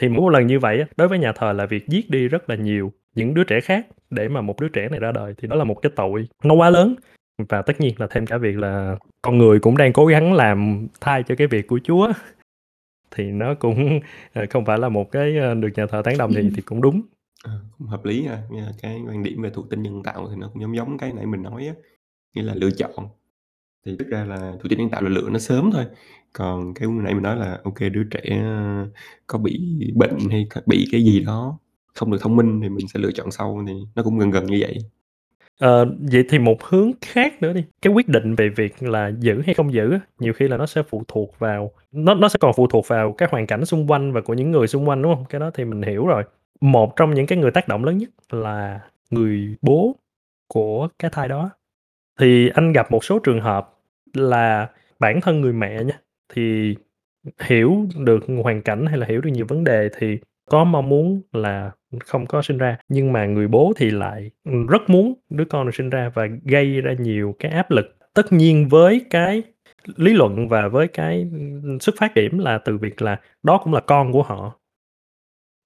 Thì 0.00 0.08
mỗi 0.08 0.20
một 0.20 0.28
lần 0.28 0.46
như 0.46 0.58
vậy 0.58 0.84
đối 0.96 1.08
với 1.08 1.18
nhà 1.18 1.32
thờ 1.32 1.52
là 1.52 1.66
việc 1.66 1.88
giết 1.88 2.10
đi 2.10 2.28
rất 2.28 2.50
là 2.50 2.56
nhiều 2.56 2.92
những 3.14 3.34
đứa 3.34 3.44
trẻ 3.44 3.60
khác 3.60 3.86
để 4.10 4.28
mà 4.28 4.40
một 4.40 4.60
đứa 4.60 4.68
trẻ 4.68 4.88
này 4.88 5.00
ra 5.00 5.12
đời 5.12 5.34
thì 5.38 5.48
đó 5.48 5.56
là 5.56 5.64
một 5.64 5.74
cái 5.82 5.92
tội 5.96 6.28
nó 6.44 6.54
quá 6.54 6.70
lớn. 6.70 6.94
Và 7.38 7.62
tất 7.62 7.80
nhiên 7.80 7.94
là 7.98 8.06
thêm 8.10 8.26
cả 8.26 8.38
việc 8.38 8.58
là 8.58 8.96
con 9.22 9.38
người 9.38 9.60
cũng 9.60 9.76
đang 9.76 9.92
cố 9.92 10.06
gắng 10.06 10.32
làm 10.32 10.86
thay 11.00 11.22
cho 11.22 11.34
cái 11.38 11.46
việc 11.46 11.66
của 11.66 11.80
Chúa 11.84 12.12
thì 13.10 13.24
nó 13.24 13.54
cũng, 13.54 14.00
ờ, 14.32 14.46
không 14.50 14.64
phải 14.64 14.78
là 14.78 14.88
một 14.88 15.10
cái, 15.12 15.36
ờ, 15.38 15.54
được 15.54 15.68
nhà 15.76 15.86
thờ 15.86 16.02
tán 16.04 16.18
đồng 16.18 16.32
thì 16.34 16.50
thì 16.56 16.62
cũng 16.62 16.80
đúng. 16.82 17.02
à, 17.44 17.52
cũng 17.78 17.88
hợp 17.88 18.04
lý 18.04 18.26
ha, 18.26 18.42
nghĩa 18.50 18.60
là 18.60 18.72
cái 18.82 19.00
quan 19.08 19.22
điểm 19.22 19.42
về 19.42 19.50
thụ 19.50 19.62
tinh 19.70 19.82
nhân 19.82 20.02
tạo 20.02 20.28
thì 20.30 20.36
nó 20.36 20.48
cũng 20.52 20.62
giống 20.62 20.76
giống 20.76 20.98
cái 20.98 21.12
nãy 21.12 21.26
mình 21.26 21.42
nói 21.42 21.66
á, 21.66 21.74
nghĩa 22.34 22.42
là 22.42 22.54
lựa 22.54 22.70
chọn. 22.70 23.08
Thì 23.86 23.96
thực 23.98 24.08
ra 24.08 24.24
là 24.24 24.52
thụ 24.62 24.68
tinh 24.70 24.78
nhân 24.78 24.90
tạo 24.90 25.02
là 25.02 25.08
lựa 25.08 25.30
nó 25.30 25.38
sớm 25.38 25.70
thôi, 25.72 25.84
còn 26.32 26.74
cái 26.74 26.88
nãy 26.88 27.14
mình 27.14 27.22
nói 27.22 27.36
là 27.36 27.60
OK, 27.64 27.80
đứa 27.92 28.04
trẻ, 28.10 28.20
ờ, 28.42 28.86
có 29.26 29.38
bị 29.38 29.60
bệnh 29.96 30.18
hay 30.30 30.48
bị 30.66 30.88
cái 30.92 31.04
gì 31.04 31.20
đó, 31.20 31.58
không 31.94 32.10
được 32.12 32.18
thông 32.20 32.36
minh 32.36 32.60
thì 32.62 32.68
mình 32.68 32.88
sẽ 32.88 33.00
lựa 33.00 33.12
chọn 33.12 33.30
sau, 33.30 33.64
thì 33.68 33.74
nó 33.94 34.02
cũng 34.02 34.18
gần 34.18 34.30
gần 34.30 34.46
như 34.46 34.58
vậy. 34.60 34.78
Ờ, 35.60 35.84
vậy 36.12 36.24
thì 36.28 36.38
một 36.38 36.62
hướng 36.64 36.90
khác 37.02 37.42
nữa 37.42 37.52
đi, 37.52 37.64
cái 37.82 37.92
quyết 37.92 38.08
định 38.08 38.34
về 38.34 38.48
việc 38.48 38.82
là 38.82 39.10
giữ 39.20 39.42
hay 39.46 39.54
không 39.54 39.72
giữ 39.72 39.92
á, 39.92 40.00
nhiều 40.18 40.32
khi 40.32 40.48
là 40.48 40.56
nó 40.56 40.66
sẽ 40.66 40.82
phụ 40.82 41.02
thuộc 41.08 41.38
vào 41.38 41.70
nó 41.92 42.14
nó 42.14 42.28
sẽ 42.28 42.36
còn 42.40 42.52
phụ 42.56 42.66
thuộc 42.66 42.88
vào 42.88 43.12
cái 43.12 43.28
hoàn 43.32 43.46
cảnh 43.46 43.64
xung 43.64 43.90
quanh 43.90 44.12
và 44.12 44.20
của 44.20 44.34
những 44.34 44.50
người 44.50 44.66
xung 44.66 44.88
quanh, 44.88 45.02
đúng 45.02 45.14
hông? 45.14 45.24
Cái 45.28 45.40
đó 45.40 45.50
thì 45.54 45.64
mình 45.64 45.82
hiểu 45.82 46.06
rồi. 46.06 46.22
Một 46.60 46.96
trong 46.96 47.14
những 47.14 47.26
cái 47.26 47.38
người 47.38 47.50
tác 47.50 47.68
động 47.68 47.84
lớn 47.84 47.98
nhất 47.98 48.08
là 48.30 48.80
người 49.10 49.56
bố 49.62 49.96
của 50.48 50.88
cái 50.98 51.10
thai 51.14 51.28
đó. 51.28 51.50
Thì 52.20 52.48
anh 52.54 52.72
gặp 52.72 52.92
một 52.92 53.04
số 53.04 53.18
trường 53.18 53.40
hợp 53.40 53.74
là 54.14 54.68
bản 55.00 55.20
thân 55.20 55.40
người 55.40 55.52
mẹ 55.52 55.84
nha, 55.84 56.00
thì 56.34 56.76
hiểu 57.44 57.86
được 57.98 58.20
hoàn 58.44 58.62
cảnh 58.62 58.86
hay 58.86 58.98
là 58.98 59.06
hiểu 59.06 59.22
được 59.22 59.30
nhiều 59.30 59.46
vấn 59.48 59.64
đề 59.64 59.90
thì 59.98 60.18
có 60.50 60.64
mong 60.64 60.88
muốn 60.88 61.22
là 61.32 61.70
không 62.04 62.26
có 62.26 62.42
sinh 62.42 62.58
ra, 62.58 62.78
nhưng 62.88 63.12
mà 63.12 63.26
người 63.26 63.48
bố 63.48 63.72
thì 63.76 63.90
lại, 63.90 64.30
rất 64.44 64.82
muốn 64.88 65.14
đứa 65.30 65.44
con 65.44 65.66
được 65.66 65.74
sinh 65.74 65.90
ra 65.90 66.10
và 66.14 66.26
gây 66.44 66.80
ra 66.80 66.94
nhiều 66.98 67.34
cái 67.38 67.50
áp 67.50 67.70
lực. 67.70 67.86
Tất 68.14 68.32
nhiên 68.32 68.68
với 68.68 69.06
cái 69.10 69.42
lý 69.96 70.12
luận 70.12 70.48
và 70.48 70.68
với 70.68 70.88
cái, 70.88 71.30
xuất 71.80 71.94
phát 71.98 72.14
điểm 72.14 72.38
là 72.38 72.58
từ 72.58 72.78
việc 72.78 73.02
là 73.02 73.20
đó 73.42 73.60
cũng 73.64 73.74
là 73.74 73.80
con 73.80 74.12
của 74.12 74.22
họ. 74.22 74.60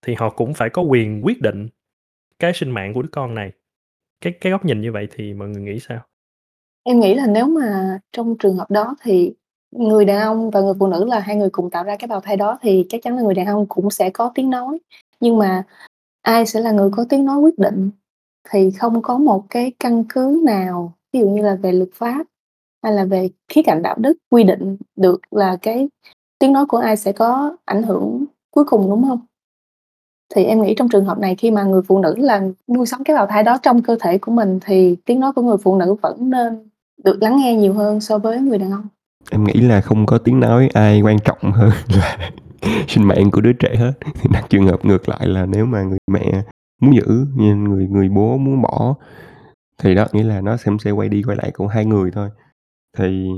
Thì 0.06 0.14
họ 0.14 0.30
cũng 0.30 0.54
phải 0.54 0.70
có 0.70 0.82
quyền 0.82 1.20
quyết 1.24 1.40
định 1.40 1.68
cái 2.38 2.52
sinh 2.52 2.70
mạng 2.70 2.94
của 2.94 3.02
đứa 3.02 3.08
con 3.12 3.34
này. 3.34 3.52
Cái 4.20 4.32
cái 4.40 4.52
góc 4.52 4.64
nhìn 4.64 4.80
như 4.80 4.92
vậy 4.92 5.08
thì 5.10 5.34
mọi 5.34 5.48
người 5.48 5.62
nghĩ 5.62 5.78
sao? 5.78 6.00
Em 6.84 7.00
nghĩ 7.00 7.14
là 7.14 7.26
nếu 7.26 7.46
mà 7.46 7.98
trong 8.12 8.38
trường 8.38 8.56
hợp 8.56 8.70
đó 8.70 8.96
thì 9.02 9.32
người 9.70 10.04
đàn 10.04 10.20
ông 10.20 10.50
và 10.50 10.60
người 10.60 10.74
phụ 10.78 10.86
nữ 10.86 11.04
là 11.04 11.20
hai 11.20 11.36
người 11.36 11.50
cùng 11.50 11.70
tạo 11.70 11.84
ra 11.84 11.96
cái 11.96 12.08
bào 12.08 12.20
thai 12.20 12.36
đó 12.36 12.58
thì 12.62 12.86
chắc 12.88 13.02
chắn 13.02 13.16
là 13.16 13.22
người 13.22 13.34
đàn 13.34 13.46
ông 13.46 13.66
cũng 13.66 13.90
sẽ 13.90 14.10
có 14.10 14.32
tiếng 14.34 14.50
nói. 14.50 14.78
Nhưng 15.20 15.38
mà 15.38 15.64
ai 16.22 16.46
sẽ 16.46 16.60
là 16.60 16.72
người 16.72 16.90
có 16.92 17.04
tiếng 17.08 17.24
nói 17.24 17.38
quyết 17.40 17.58
định 17.58 17.90
thì 18.50 18.70
không 18.70 19.02
có 19.02 19.18
một 19.18 19.44
cái 19.50 19.72
căn 19.78 20.04
cứ 20.08 20.42
nào, 20.44 20.92
ví 21.12 21.20
dụ 21.20 21.28
như 21.28 21.42
là 21.42 21.54
về 21.54 21.72
luật 21.72 21.88
pháp 21.94 22.26
hay 22.82 22.92
là 22.92 23.04
về 23.04 23.30
khía 23.48 23.62
cạnh 23.62 23.82
đạo 23.82 23.96
đức 23.98 24.18
quy 24.30 24.44
định 24.44 24.76
được 24.96 25.20
là 25.30 25.56
cái 25.62 25.88
tiếng 26.38 26.52
nói 26.52 26.66
của 26.66 26.78
ai 26.78 26.96
sẽ 26.96 27.12
có 27.12 27.56
ảnh 27.64 27.82
hưởng 27.82 28.24
cuối 28.50 28.64
cùng, 28.64 28.90
đúng 28.90 29.04
không? 29.04 29.20
Thì 30.34 30.44
em 30.44 30.62
nghĩ 30.62 30.74
trong 30.76 30.88
trường 30.88 31.04
hợp 31.04 31.18
này 31.18 31.34
khi 31.34 31.50
mà 31.50 31.64
người 31.64 31.82
phụ 31.82 31.98
nữ 31.98 32.14
là 32.16 32.42
nuôi 32.68 32.86
sống 32.86 33.04
cái 33.04 33.16
bào 33.16 33.26
thai 33.26 33.42
đó 33.42 33.58
trong 33.62 33.82
cơ 33.82 33.96
thể 34.00 34.18
của 34.18 34.32
mình 34.32 34.58
thì 34.62 34.96
tiếng 35.04 35.20
nói 35.20 35.32
của 35.32 35.42
người 35.42 35.56
phụ 35.58 35.76
nữ 35.76 35.94
vẫn 35.94 36.30
nên 36.30 36.68
được 37.04 37.18
lắng 37.22 37.38
nghe 37.38 37.54
nhiều 37.54 37.74
hơn 37.74 38.00
so 38.00 38.18
với 38.18 38.40
người 38.40 38.58
đàn 38.58 38.70
ông. 38.70 38.88
Em 39.30 39.44
nghĩ 39.44 39.52
là 39.52 39.80
không 39.80 40.06
có 40.06 40.18
tiếng 40.18 40.40
nói 40.40 40.68
ai 40.74 41.00
quan 41.02 41.18
trọng 41.18 41.52
hơn 41.52 41.70
là 41.88 42.18
sinh 42.88 43.08
mạng 43.08 43.30
của 43.30 43.40
đứa 43.40 43.52
trẻ 43.52 43.76
hết. 43.76 43.92
Thì 44.14 44.30
đặt 44.32 44.46
trường 44.50 44.66
hợp 44.66 44.84
ngược 44.84 45.08
lại 45.08 45.28
là 45.28 45.46
nếu 45.46 45.66
mà 45.66 45.82
người 45.82 45.98
mẹ 46.12 46.42
muốn 46.82 46.94
giữ 46.96 47.26
nhưng 47.36 47.64
người 47.64 47.86
người 47.88 48.08
bố 48.08 48.38
muốn 48.38 48.62
bỏ 48.62 48.94
thì 49.82 49.94
đó, 49.94 50.06
nghĩa 50.12 50.22
là 50.24 50.40
nó 50.40 50.56
sẽ 50.56 50.72
sẽ 50.84 50.90
quay 50.90 51.08
đi 51.08 51.22
quay 51.22 51.36
lại 51.36 51.50
của 51.54 51.66
hai 51.66 51.86
người 51.86 52.10
thôi. 52.10 52.30
Thì 52.98 53.28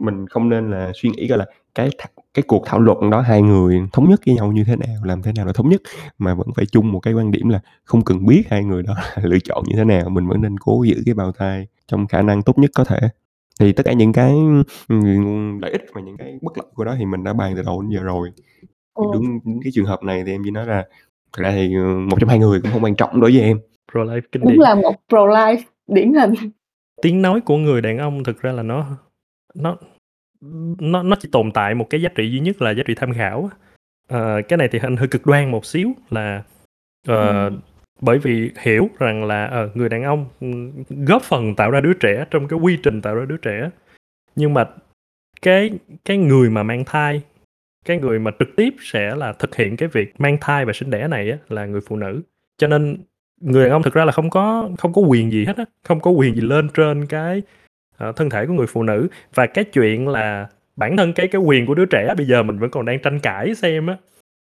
mình 0.00 0.26
không 0.28 0.50
nên 0.50 0.70
là 0.72 0.92
suy 0.94 1.10
nghĩ 1.10 1.28
gọi 1.28 1.38
là 1.40 1.46
cái 1.74 1.90
th 1.90 2.02
cái 2.34 2.44
cuộc 2.48 2.64
thảo 2.66 2.80
luận 2.80 3.10
đó 3.10 3.20
hai 3.22 3.42
người 3.42 3.80
thống 3.92 4.10
nhất 4.10 4.20
với 4.26 4.36
nhau 4.36 4.52
như 4.52 4.64
thế 4.64 4.76
nào, 4.76 5.04
làm 5.04 5.22
thế 5.22 5.32
nào 5.36 5.46
là 5.46 5.52
thống 5.54 5.70
nhất, 5.70 5.82
mà 6.18 6.34
vẫn 6.34 6.48
phải 6.56 6.66
chung 6.66 6.92
một 6.92 7.00
cái 7.00 7.14
quan 7.14 7.32
điểm 7.32 7.48
là 7.50 7.60
không 7.84 8.04
cần 8.04 8.26
biết 8.26 8.44
hai 8.50 8.64
người 8.64 8.84
đó 8.84 8.94
là 8.96 9.22
lựa 9.24 9.38
chọn 9.44 9.64
như 9.68 9.76
thế 9.76 9.84
nào, 9.84 10.10
mình 10.10 10.28
vẫn 10.28 10.42
nên 10.42 10.58
cố 10.58 10.84
giữ 10.84 11.02
cái 11.06 11.14
bào 11.14 11.32
thai 11.32 11.68
trong 11.88 12.08
khả 12.08 12.22
năng 12.22 12.42
tốt 12.42 12.58
nhất 12.58 12.70
có 12.76 12.84
thể. 12.84 12.98
Thì 13.58 13.72
tất 13.72 13.82
cả 13.86 13.92
những 13.92 14.12
cái, 14.12 14.34
ừm, 14.88 15.58
lợi 15.58 15.70
ích 15.70 15.84
và 15.94 16.00
những 16.00 16.16
cái 16.16 16.38
bất 16.42 16.58
lợi 16.58 16.66
của 16.74 16.84
nó 16.84 16.94
thì 16.98 17.04
mình 17.04 17.24
đã 17.24 17.32
bàn 17.32 17.52
từ 17.56 17.62
đầu 17.62 17.82
đến 17.82 17.90
giờ 17.90 18.02
rồi. 18.02 18.32
Ừ. 18.94 19.04
Đúng 19.12 19.40
đúng 19.44 19.60
cái 19.64 19.72
trường 19.74 19.86
hợp 19.86 20.02
này 20.02 20.22
thì 20.26 20.32
em 20.32 20.42
chỉ 20.44 20.50
nói 20.50 20.66
là 20.66 20.86
thật 21.32 21.42
ra 21.42 21.50
thì, 21.50 21.74
ờ, 21.74 21.82
một 21.94 22.16
trong 22.20 22.28
hai 22.28 22.38
người 22.38 22.60
cũng 22.60 22.72
không 22.72 22.84
quan 22.84 22.96
trọng 22.96 23.20
đối 23.20 23.32
với 23.32 23.40
em. 23.40 23.60
Pro-life 23.92 24.20
kinh 24.32 24.42
Đúng 24.42 24.60
là 24.60 24.74
một 24.74 24.94
pro-life 25.08 25.58
điển 25.86 26.12
hình. 26.14 26.34
Tiếng 27.02 27.22
nói 27.22 27.40
của 27.40 27.56
người 27.56 27.80
đàn 27.80 27.98
ông 27.98 28.24
thực 28.24 28.42
ra 28.42 28.52
là 28.52 28.62
nó 28.62 28.86
nó 29.54 29.76
nó 30.80 31.02
nó 31.02 31.16
chỉ 31.20 31.28
tồn 31.32 31.52
tại 31.52 31.74
một 31.74 31.86
cái 31.90 32.02
giá 32.02 32.08
trị 32.14 32.30
duy 32.30 32.40
nhất 32.40 32.62
là 32.62 32.70
giá 32.70 32.82
trị 32.86 32.94
tham 32.96 33.12
khảo. 33.12 33.50
Ờ, 34.08 34.42
cái 34.48 34.56
này 34.56 34.68
thì 34.72 34.78
anh 34.82 34.96
hơi 34.96 35.08
cực 35.08 35.26
đoan 35.26 35.50
một 35.50 35.66
xíu 35.66 35.92
là, 36.10 36.42
ờ, 37.06 37.46
Ừm 37.48 37.60
bởi 38.00 38.18
vì 38.18 38.50
hiểu 38.60 38.90
rằng 38.98 39.24
là, 39.24 39.46
ờ, 39.46 39.70
người 39.74 39.88
đàn 39.88 40.02
ông, 40.02 40.26
ừ, 40.40 40.46
góp 41.06 41.22
phần 41.22 41.54
tạo 41.54 41.70
ra 41.70 41.80
đứa 41.80 41.92
trẻ 41.92 42.24
trong 42.30 42.48
cái 42.48 42.58
quy 42.58 42.78
trình 42.82 43.02
tạo 43.02 43.14
ra 43.14 43.24
đứa 43.24 43.36
trẻ. 43.36 43.70
Nhưng 44.36 44.54
mà 44.54 44.66
cái 45.42 45.70
cái 46.04 46.16
người 46.16 46.50
mà 46.50 46.62
mang 46.62 46.84
thai, 46.84 47.22
cái 47.84 47.98
người 47.98 48.18
mà 48.18 48.30
trực 48.38 48.48
tiếp 48.56 48.74
sẽ 48.80 49.14
là 49.16 49.32
thực 49.32 49.56
hiện 49.56 49.76
cái 49.76 49.88
việc 49.88 50.20
mang 50.20 50.38
thai 50.40 50.64
và 50.64 50.72
sinh 50.72 50.90
đẻ 50.90 51.08
này 51.08 51.30
á 51.30 51.38
là 51.48 51.66
người 51.66 51.80
phụ 51.80 51.96
nữ. 51.96 52.22
Cho 52.58 52.66
nên 52.66 52.96
người 53.40 53.64
đàn 53.64 53.72
ông 53.72 53.82
thực 53.82 53.94
ra 53.94 54.04
là 54.04 54.12
không 54.12 54.30
có 54.30 54.70
không 54.78 54.92
có 54.92 55.02
quyền 55.02 55.32
gì 55.32 55.44
hết 55.44 55.56
á, 55.56 55.64
không 55.84 56.00
có 56.00 56.10
quyền 56.10 56.34
gì 56.34 56.40
lên 56.40 56.68
trên 56.74 57.06
cái, 57.06 57.42
uh, 58.08 58.16
thân 58.16 58.30
thể 58.30 58.46
của 58.46 58.52
người 58.52 58.66
phụ 58.66 58.82
nữ. 58.82 59.08
Và 59.34 59.46
cái 59.46 59.64
chuyện 59.64 60.08
là 60.08 60.48
bản 60.76 60.96
thân 60.96 61.12
cái 61.12 61.28
cái 61.28 61.40
quyền 61.40 61.66
của 61.66 61.74
đứa 61.74 61.86
trẻ 61.86 62.14
bây 62.16 62.26
giờ 62.26 62.42
mình 62.42 62.58
vẫn 62.58 62.70
còn 62.70 62.84
đang 62.84 62.98
tranh 63.02 63.20
cãi 63.20 63.54
xem 63.54 63.86
á 63.86 63.96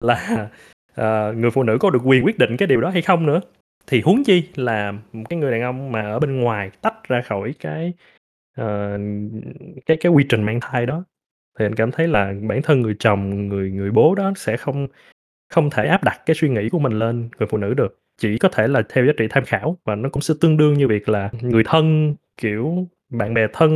là, 0.00 0.48
uh, 1.00 1.36
người 1.36 1.50
phụ 1.50 1.62
nữ 1.62 1.78
có 1.80 1.90
được 1.90 2.02
quyền 2.04 2.24
quyết 2.24 2.38
định 2.38 2.56
cái 2.56 2.66
điều 2.66 2.80
đó 2.80 2.90
hay 2.90 3.02
không 3.02 3.26
nữa. 3.26 3.40
Thì 3.86 4.00
huống 4.00 4.24
chi 4.24 4.48
là 4.54 4.92
một 5.12 5.24
cái 5.28 5.38
người 5.38 5.52
đàn 5.52 5.62
ông 5.62 5.92
mà 5.92 6.02
ở 6.02 6.18
bên 6.18 6.40
ngoài 6.40 6.70
tách 6.80 7.08
ra 7.08 7.22
khỏi 7.22 7.54
cái, 7.60 7.92
uh, 8.60 9.00
cái 9.86 9.96
cái 9.96 10.12
quy 10.12 10.24
trình 10.28 10.42
mang 10.42 10.60
thai 10.60 10.86
đó. 10.86 11.04
Thì 11.58 11.64
anh 11.64 11.74
cảm 11.74 11.90
thấy 11.90 12.08
là 12.08 12.34
bản 12.42 12.62
thân 12.62 12.80
người 12.80 12.96
chồng, 12.98 13.48
người 13.48 13.70
người 13.70 13.90
bố 13.90 14.14
đó 14.14 14.32
sẽ 14.36 14.56
không 14.56 14.88
không 15.50 15.70
thể 15.70 15.86
áp 15.86 16.04
đặt 16.04 16.20
cái 16.26 16.34
suy 16.34 16.48
nghĩ 16.48 16.68
của 16.68 16.78
mình 16.78 16.92
lên 16.92 17.28
người 17.38 17.46
phụ 17.46 17.58
nữ 17.58 17.74
được. 17.74 18.00
Chỉ 18.18 18.38
có 18.38 18.48
thể 18.48 18.68
là 18.68 18.82
theo 18.88 19.06
giá 19.06 19.12
trị 19.16 19.26
tham 19.30 19.44
khảo 19.44 19.76
và 19.84 19.94
nó 19.94 20.08
cũng 20.08 20.22
sẽ 20.22 20.34
tương 20.40 20.56
đương 20.56 20.74
như 20.74 20.88
việc 20.88 21.08
là 21.08 21.30
người 21.40 21.62
thân, 21.66 22.14
kiểu, 22.36 22.86
bạn 23.10 23.34
bè 23.34 23.46
thân, 23.52 23.70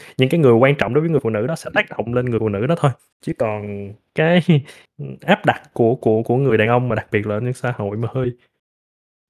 những 0.18 0.28
cái 0.28 0.40
người 0.40 0.52
quan 0.52 0.74
trọng 0.78 0.94
đối 0.94 1.00
với 1.00 1.10
người 1.10 1.20
phụ 1.20 1.30
nữ 1.30 1.46
đó 1.46 1.56
sẽ 1.56 1.70
tác 1.74 1.90
động 1.90 2.14
lên 2.14 2.30
người 2.30 2.40
phụ 2.40 2.48
nữ 2.48 2.66
đó 2.66 2.74
thôi. 2.78 2.90
Chứ 3.20 3.32
còn 3.38 3.92
cái, 4.14 4.42
áp 5.20 5.46
đặt 5.46 5.62
của 5.72 5.94
của 5.94 6.22
của 6.22 6.36
người 6.36 6.58
đàn 6.58 6.68
ông 6.68 6.88
mà 6.88 6.94
đặc 6.94 7.06
biệt 7.12 7.26
là 7.26 7.34
ở 7.34 7.40
những 7.40 7.52
xã 7.52 7.72
hội 7.76 7.96
mà 7.96 8.08
hơi 8.12 8.32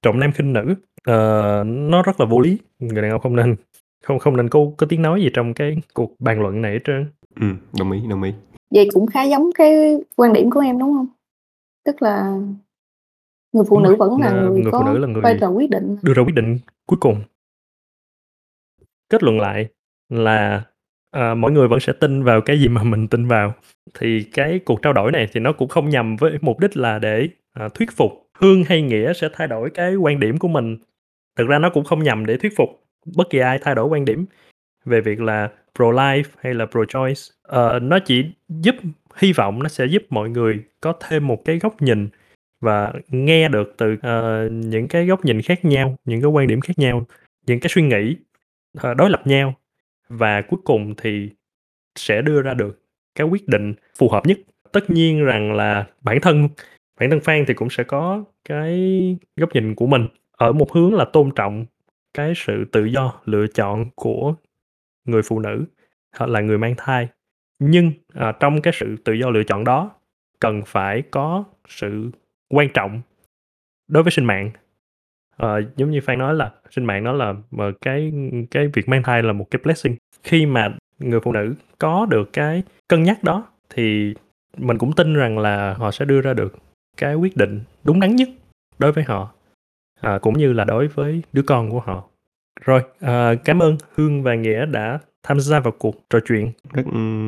trọng 0.02 0.20
nam 0.20 0.32
khinh 0.32 0.52
nữ, 0.52 0.74
ờ, 1.04 1.64
nó 1.66 2.02
rất 2.02 2.20
là 2.20 2.26
vô 2.26 2.40
lý. 2.40 2.58
Người 2.78 3.02
đàn 3.02 3.10
ông 3.10 3.20
không 3.20 3.36
nên 3.36 3.56
không 4.04 4.18
không 4.18 4.36
nên 4.36 4.48
có 4.48 4.60
có 4.76 4.86
tiếng 4.90 5.02
nói 5.02 5.22
gì 5.22 5.30
trong 5.34 5.54
cái 5.54 5.76
cuộc 5.94 6.20
bàn 6.20 6.40
luận 6.40 6.62
này 6.62 6.72
hết 6.72 6.80
trơn. 6.84 7.06
Ừm, 7.40 7.56
đồng 7.78 7.92
ý, 7.92 8.00
đồng 8.10 8.22
ý. 8.22 8.32
Vậy 8.70 8.88
cũng 8.92 9.06
khá 9.06 9.22
giống 9.22 9.50
cái 9.54 9.96
quan 10.16 10.32
điểm 10.32 10.50
của 10.50 10.60
em, 10.60 10.78
đúng 10.78 10.92
hông? 10.92 11.06
Tức 11.84 12.02
là 12.02 12.38
người 13.52 13.64
phụ 13.68 13.80
nữ 13.80 13.96
vẫn 13.96 14.20
là 14.20 14.32
người 14.32 14.50
người 14.50 14.72
phụ 14.72 14.78
có 14.78 14.92
nữ 14.92 14.98
là 14.98 15.06
vai 15.06 15.32
người 15.32 15.40
trò 15.40 15.48
quyết 15.48 15.70
định. 15.70 15.96
đưa 16.02 16.14
ra 16.14 16.22
quyết 16.22 16.34
định 16.34 16.58
cuối 16.86 16.98
cùng. 17.00 17.20
Kết 19.10 19.22
luận 19.22 19.40
lại 19.40 19.66
là, 20.08 20.48
à, 20.50 20.62
ờ, 21.10 21.34
mỗi 21.34 21.52
người 21.52 21.68
vẫn 21.68 21.80
sẽ 21.80 21.92
tin 21.92 22.22
vào 22.22 22.40
cái 22.40 22.60
gì 22.60 22.68
mà 22.68 22.82
mình 22.82 23.08
tin 23.08 23.26
vào. 23.26 23.54
Thì 23.98 24.24
cái 24.34 24.58
cuộc 24.64 24.82
trao 24.82 24.92
đổi 24.92 25.12
này 25.12 25.28
thì 25.32 25.40
nó 25.40 25.52
cũng 25.52 25.68
không 25.68 25.88
nhằm 25.90 26.16
với 26.16 26.38
mục 26.40 26.58
đích 26.60 26.76
là 26.76 26.98
để, 26.98 27.28
ờ, 27.52 27.68
thuyết 27.68 27.92
phục 27.96 28.12
Hương 28.38 28.64
hay 28.64 28.82
Nghĩa 28.82 29.12
sẽ 29.12 29.28
thay 29.32 29.48
đổi 29.48 29.70
cái 29.70 29.96
quan 29.96 30.20
điểm 30.20 30.38
của 30.38 30.48
mình. 30.48 30.78
Thực 31.36 31.48
ra 31.48 31.58
nó 31.58 31.70
cũng 31.70 31.84
không 31.84 32.02
nhằm 32.02 32.26
để 32.26 32.36
thuyết 32.36 32.56
phục 32.56 32.68
bất 33.16 33.30
kỳ 33.30 33.38
ai 33.38 33.58
thay 33.62 33.74
đổi 33.74 33.86
quan 33.86 34.04
điểm 34.04 34.26
về 34.84 35.00
việc 35.00 35.20
là 35.20 35.50
pro-life 35.78 36.24
hay 36.38 36.54
là 36.54 36.66
pro-choice. 36.66 37.30
Ờ, 37.42 37.78
nó 37.80 37.98
chỉ 37.98 38.24
giúp 38.48 38.76
hy 39.16 39.32
vọng 39.32 39.62
nó 39.62 39.68
sẽ 39.68 39.86
giúp 39.86 40.02
mọi 40.10 40.30
người 40.30 40.64
có 40.80 40.94
thêm 41.08 41.26
một 41.26 41.44
cái 41.44 41.58
góc 41.58 41.82
nhìn 41.82 42.08
và 42.62 42.92
nghe 43.08 43.48
được 43.48 43.74
từ, 43.78 43.92
uh, 43.94 44.52
những 44.52 44.88
cái 44.88 45.06
góc 45.06 45.24
nhìn 45.24 45.42
khác 45.42 45.64
nhau, 45.64 45.96
những 46.04 46.20
cái 46.22 46.30
quan 46.30 46.46
điểm 46.46 46.60
khác 46.60 46.74
nhau, 46.78 47.06
những 47.46 47.60
cái 47.60 47.68
suy 47.70 47.82
nghĩ, 47.82 48.16
ờ, 48.78 48.94
đối 48.94 49.10
lập 49.10 49.26
nhau. 49.26 49.54
Và 50.08 50.42
cuối 50.42 50.60
cùng 50.64 50.94
thì 50.96 51.30
sẽ 51.96 52.22
đưa 52.22 52.42
ra 52.42 52.54
được 52.54 52.82
cái 53.14 53.26
quyết 53.26 53.48
định 53.48 53.74
phù 53.98 54.08
hợp 54.08 54.26
nhất. 54.26 54.38
Tất 54.72 54.90
nhiên 54.90 55.24
rằng 55.24 55.52
là 55.52 55.86
bản 56.00 56.20
thân 56.20 56.48
bản 57.00 57.10
thân 57.10 57.20
Phan 57.20 57.44
thì 57.48 57.54
cũng 57.54 57.70
sẽ 57.70 57.84
có 57.84 58.24
cái 58.44 59.16
góc 59.36 59.54
nhìn 59.54 59.74
của 59.74 59.86
mình 59.86 60.06
ở 60.36 60.52
một 60.52 60.72
hướng 60.72 60.94
là 60.94 61.04
tôn 61.04 61.30
trọng 61.36 61.66
cái 62.14 62.32
sự 62.36 62.64
tự 62.72 62.84
do 62.84 63.20
lựa 63.24 63.46
chọn 63.46 63.90
của 63.94 64.34
người 65.04 65.22
phụ 65.22 65.40
nữ 65.40 65.64
hoặc 66.16 66.30
là 66.30 66.40
người 66.40 66.58
mang 66.58 66.74
thai. 66.76 67.08
Nhưng, 67.58 67.92
à, 68.14 68.32
trong 68.40 68.62
cái 68.62 68.72
sự 68.76 68.96
tự 69.04 69.12
do 69.12 69.30
lựa 69.30 69.42
chọn 69.44 69.64
đó 69.64 69.90
cần 70.40 70.62
phải 70.66 71.02
có 71.10 71.44
sự 71.68 72.10
quan 72.48 72.68
trọng 72.74 73.02
đối 73.88 74.02
với 74.02 74.12
sinh 74.12 74.24
mạng. 74.24 74.50
Ờ, 75.36 75.62
giống 75.76 75.90
như 75.90 76.00
Phan 76.00 76.18
nói 76.18 76.34
là 76.34 76.50
trên 76.70 76.84
mạng 76.84 77.04
nói 77.04 77.14
là 77.14 77.34
mà 77.50 77.64
cái 77.80 78.12
cái 78.50 78.68
việc 78.68 78.88
mang 78.88 79.02
thai 79.02 79.22
là 79.22 79.32
một 79.32 79.46
cái 79.50 79.60
blessing. 79.64 79.96
Khi 80.22 80.46
mà 80.46 80.76
người 80.98 81.20
phụ 81.20 81.32
nữ 81.32 81.54
có 81.78 82.06
được 82.10 82.32
cái 82.32 82.62
cân 82.88 83.02
nhắc 83.02 83.24
đó 83.24 83.46
thì 83.70 84.14
mình 84.58 84.78
cũng 84.78 84.92
tin 84.92 85.14
rằng 85.14 85.38
là 85.38 85.74
họ 85.74 85.90
sẽ 85.90 86.04
đưa 86.04 86.20
ra 86.20 86.34
được 86.34 86.56
cái 86.96 87.14
quyết 87.14 87.36
định 87.36 87.60
đúng 87.84 88.00
đắn 88.00 88.16
nhất 88.16 88.28
đối 88.78 88.92
với 88.92 89.04
họ, 89.04 89.32
à, 90.00 90.18
cũng 90.18 90.38
như 90.38 90.52
là 90.52 90.64
đối 90.64 90.88
với 90.88 91.22
đứa 91.32 91.42
con 91.42 91.70
của 91.70 91.80
họ. 91.80 92.04
Rồi, 92.64 92.82
à, 93.00 93.34
cảm 93.44 93.62
ơn 93.62 93.76
Hương 93.94 94.22
và 94.22 94.34
Nghĩa 94.34 94.66
đã 94.66 94.98
tham 95.22 95.40
gia 95.40 95.60
vào 95.60 95.72
cuộc 95.78 95.96
trò 96.10 96.18
chuyện. 96.28 96.52
Rất 96.72 96.82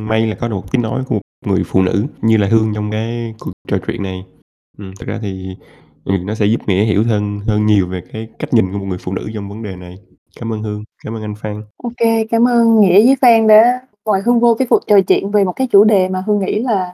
may 0.08 0.26
là 0.26 0.34
có 0.34 0.48
được 0.48 0.60
tiếng 0.70 0.82
nói 0.82 1.02
của 1.06 1.14
một 1.14 1.20
người 1.46 1.64
phụ 1.66 1.82
nữ 1.82 2.06
như 2.22 2.36
là 2.36 2.48
Hương 2.48 2.72
trong 2.74 2.90
cái 2.90 3.34
cuộc 3.38 3.52
trò 3.68 3.78
chuyện 3.86 4.02
này. 4.02 4.24
ừ, 4.78 4.84
thực 5.00 5.08
ra 5.08 5.18
thì, 5.22 5.56
ừm, 6.06 6.26
nó 6.26 6.34
sẽ 6.34 6.46
giúp 6.46 6.60
Nghĩa 6.68 6.84
hiểu 6.84 7.04
hơn 7.04 7.40
hơn 7.46 7.66
nhiều 7.66 7.86
về 7.86 8.00
cái 8.12 8.28
cách 8.38 8.54
nhìn 8.54 8.72
của 8.72 8.78
một 8.78 8.86
người 8.86 8.98
phụ 8.98 9.12
nữ 9.12 9.30
trong 9.34 9.48
vấn 9.48 9.62
đề 9.62 9.76
này. 9.76 9.94
Cảm 10.40 10.52
ơn 10.52 10.62
Hương, 10.62 10.84
cảm 11.04 11.16
ơn 11.16 11.22
anh 11.22 11.34
Phan. 11.34 11.62
OK, 11.82 12.26
cảm 12.30 12.48
ơn 12.48 12.80
Nghĩa 12.80 13.06
với 13.06 13.16
Phan 13.20 13.46
đã 13.46 13.80
mời 14.06 14.20
Hương 14.24 14.40
vô 14.40 14.54
cái 14.54 14.66
cuộc 14.70 14.86
trò 14.86 15.00
chuyện 15.00 15.30
về 15.30 15.44
một 15.44 15.52
cái 15.52 15.66
chủ 15.66 15.84
đề 15.84 16.08
mà 16.08 16.22
Hương 16.26 16.38
nghĩ 16.38 16.60
là 16.62 16.92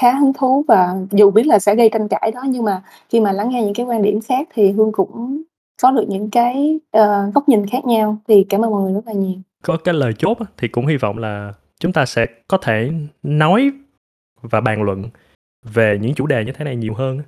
khá 0.00 0.12
hứng 0.14 0.32
thú 0.38 0.64
và 0.68 0.94
dù 1.10 1.30
biết 1.30 1.46
là 1.46 1.58
sẽ 1.58 1.74
gây 1.74 1.88
tranh 1.88 2.08
cãi 2.08 2.32
đó, 2.34 2.44
nhưng 2.48 2.64
mà 2.64 2.82
khi 3.08 3.20
mà 3.20 3.32
lắng 3.32 3.50
nghe 3.50 3.62
những 3.62 3.74
cái 3.74 3.86
quan 3.86 4.02
điểm 4.02 4.20
khác 4.20 4.48
thì 4.54 4.70
Hương 4.70 4.92
cũng 4.92 5.42
có 5.82 5.90
được 5.90 6.04
những 6.08 6.30
cái, 6.30 6.80
ờ, 6.90 7.30
góc 7.34 7.48
nhìn 7.48 7.66
khác 7.66 7.84
nhau. 7.84 8.18
Thì 8.28 8.44
cảm 8.48 8.64
ơn 8.64 8.70
mọi 8.70 8.82
người 8.82 8.92
rất 8.92 9.06
là 9.06 9.12
nhiều. 9.12 9.36
Có 9.62 9.76
cái 9.84 9.94
lời 9.94 10.12
chốt 10.18 10.38
á, 10.38 10.46
thì 10.56 10.68
cũng 10.68 10.86
hy 10.86 10.96
vọng 10.96 11.18
là 11.18 11.52
chúng 11.80 11.92
ta 11.92 12.06
sẽ 12.06 12.26
có 12.48 12.58
thể 12.58 12.90
nói 13.22 13.70
và 14.42 14.60
bàn 14.60 14.82
luận 14.82 15.04
về 15.64 15.98
những 16.02 16.14
chủ 16.14 16.26
đề 16.26 16.44
như 16.44 16.52
thế 16.52 16.64
này 16.64 16.76
nhiều 16.76 16.94
hơn 16.94 17.18
á. 17.18 17.24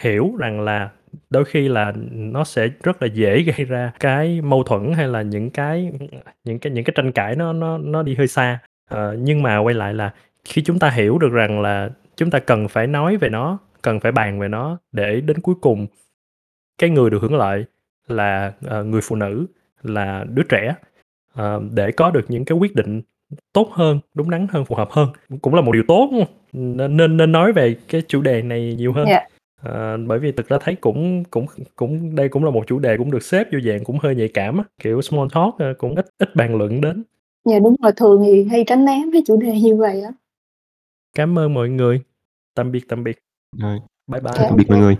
Hiểu 0.00 0.36
rằng 0.38 0.60
là 0.60 0.90
đôi 1.30 1.44
khi 1.44 1.68
là 1.68 1.92
nó 2.10 2.44
sẽ 2.44 2.68
rất 2.82 3.02
là 3.02 3.08
dễ 3.08 3.42
gây 3.56 3.64
ra 3.66 3.92
cái 4.00 4.40
mâu 4.40 4.62
thuẫn 4.62 4.92
hay 4.92 5.08
là 5.08 5.22
những 5.22 5.50
cái, 5.50 5.92
những 6.44 6.58
cái 6.58 6.72
những 6.72 6.84
cái 6.84 6.92
tranh 6.96 7.12
cãi 7.12 7.36
nó 7.36 7.52
nó 7.52 7.78
nó 7.78 8.02
đi 8.02 8.14
hơi 8.14 8.26
xa. 8.26 8.58
Ờ, 8.90 9.16
nhưng 9.18 9.42
mà 9.42 9.58
quay 9.58 9.74
lại 9.74 9.94
là 9.94 10.14
khi 10.44 10.62
chúng 10.62 10.78
ta 10.78 10.90
hiểu 10.90 11.18
được 11.18 11.32
rằng 11.32 11.60
là 11.60 11.90
chúng 12.16 12.30
ta 12.30 12.38
cần 12.38 12.68
phải 12.68 12.86
nói 12.86 13.16
về 13.16 13.28
nó, 13.28 13.58
cần 13.82 14.00
phải 14.00 14.12
bàn 14.12 14.40
về 14.40 14.48
nó 14.48 14.78
để 14.92 15.20
đến 15.20 15.40
cuối 15.40 15.54
cùng 15.60 15.86
cái 16.78 16.90
người 16.90 17.10
được 17.10 17.22
hưởng 17.22 17.36
lợi 17.36 17.64
là, 18.08 18.52
uh, 18.66 18.86
người 18.86 19.00
phụ 19.04 19.16
nữ, 19.16 19.46
là 19.82 20.24
đứa 20.28 20.42
trẻ, 20.42 20.74
uh, 21.40 21.62
để 21.72 21.92
có 21.92 22.10
được 22.10 22.24
những 22.28 22.44
cái 22.44 22.58
quyết 22.58 22.74
định 22.74 23.02
tốt 23.52 23.68
hơn, 23.72 24.00
đúng 24.14 24.30
đắn 24.30 24.46
hơn, 24.50 24.64
phù 24.64 24.74
hợp 24.74 24.90
hơn, 24.90 25.08
cũng 25.42 25.54
là 25.54 25.60
một 25.60 25.72
điều 25.72 25.82
tốt. 25.88 26.10
Nên 26.52 26.96
nên 26.96 27.16
nên 27.16 27.32
nói 27.32 27.52
về 27.52 27.76
cái 27.88 28.02
chủ 28.08 28.22
đề 28.22 28.42
này 28.42 28.74
nhiều 28.78 28.92
hơn. 28.92 29.06
yeah. 29.06 29.22
Ờ, 29.62 29.96
bởi 30.06 30.18
vì 30.18 30.32
thực 30.32 30.48
ra 30.48 30.58
thấy 30.60 30.74
cũng 30.74 31.24
cũng 31.30 31.46
cũng 31.76 32.14
đây 32.14 32.28
cũng 32.28 32.44
là 32.44 32.50
một 32.50 32.64
chủ 32.66 32.78
đề 32.78 32.96
cũng 32.96 33.10
được 33.10 33.22
xếp 33.22 33.46
vô 33.52 33.58
dạng 33.66 33.84
cũng 33.84 33.98
hơi 34.02 34.14
nhạy 34.14 34.28
cảm 34.34 34.58
á, 34.58 34.64
kiểu 34.82 35.02
small 35.02 35.28
talk, 35.34 35.58
ơ, 35.58 35.74
cũng 35.78 35.94
ít 35.94 36.06
ít 36.18 36.36
bàn 36.36 36.56
luận 36.56 36.80
đến. 36.80 37.02
Dạ, 37.44 37.58
đúng 37.58 37.76
rồi, 37.82 37.92
thường 37.96 38.22
thì 38.26 38.44
hay 38.44 38.64
tránh 38.66 38.84
né 38.84 39.02
mấy 39.12 39.22
chủ 39.26 39.40
đề 39.40 39.60
như 39.60 39.76
vậy 39.76 40.02
á. 40.02 40.10
Cảm 41.14 41.38
ơn 41.38 41.54
mọi 41.54 41.68
người. 41.68 42.00
Tạm 42.54 42.72
biệt, 42.72 42.88
tạm 42.88 43.04
biệt. 43.04 43.18
Rồi, 43.58 43.78
Bye 44.06 44.20
bye. 44.20 44.32
tạm 44.36 44.56
biệt 44.56 44.64
mọi 44.68 44.78
người. 44.78 44.96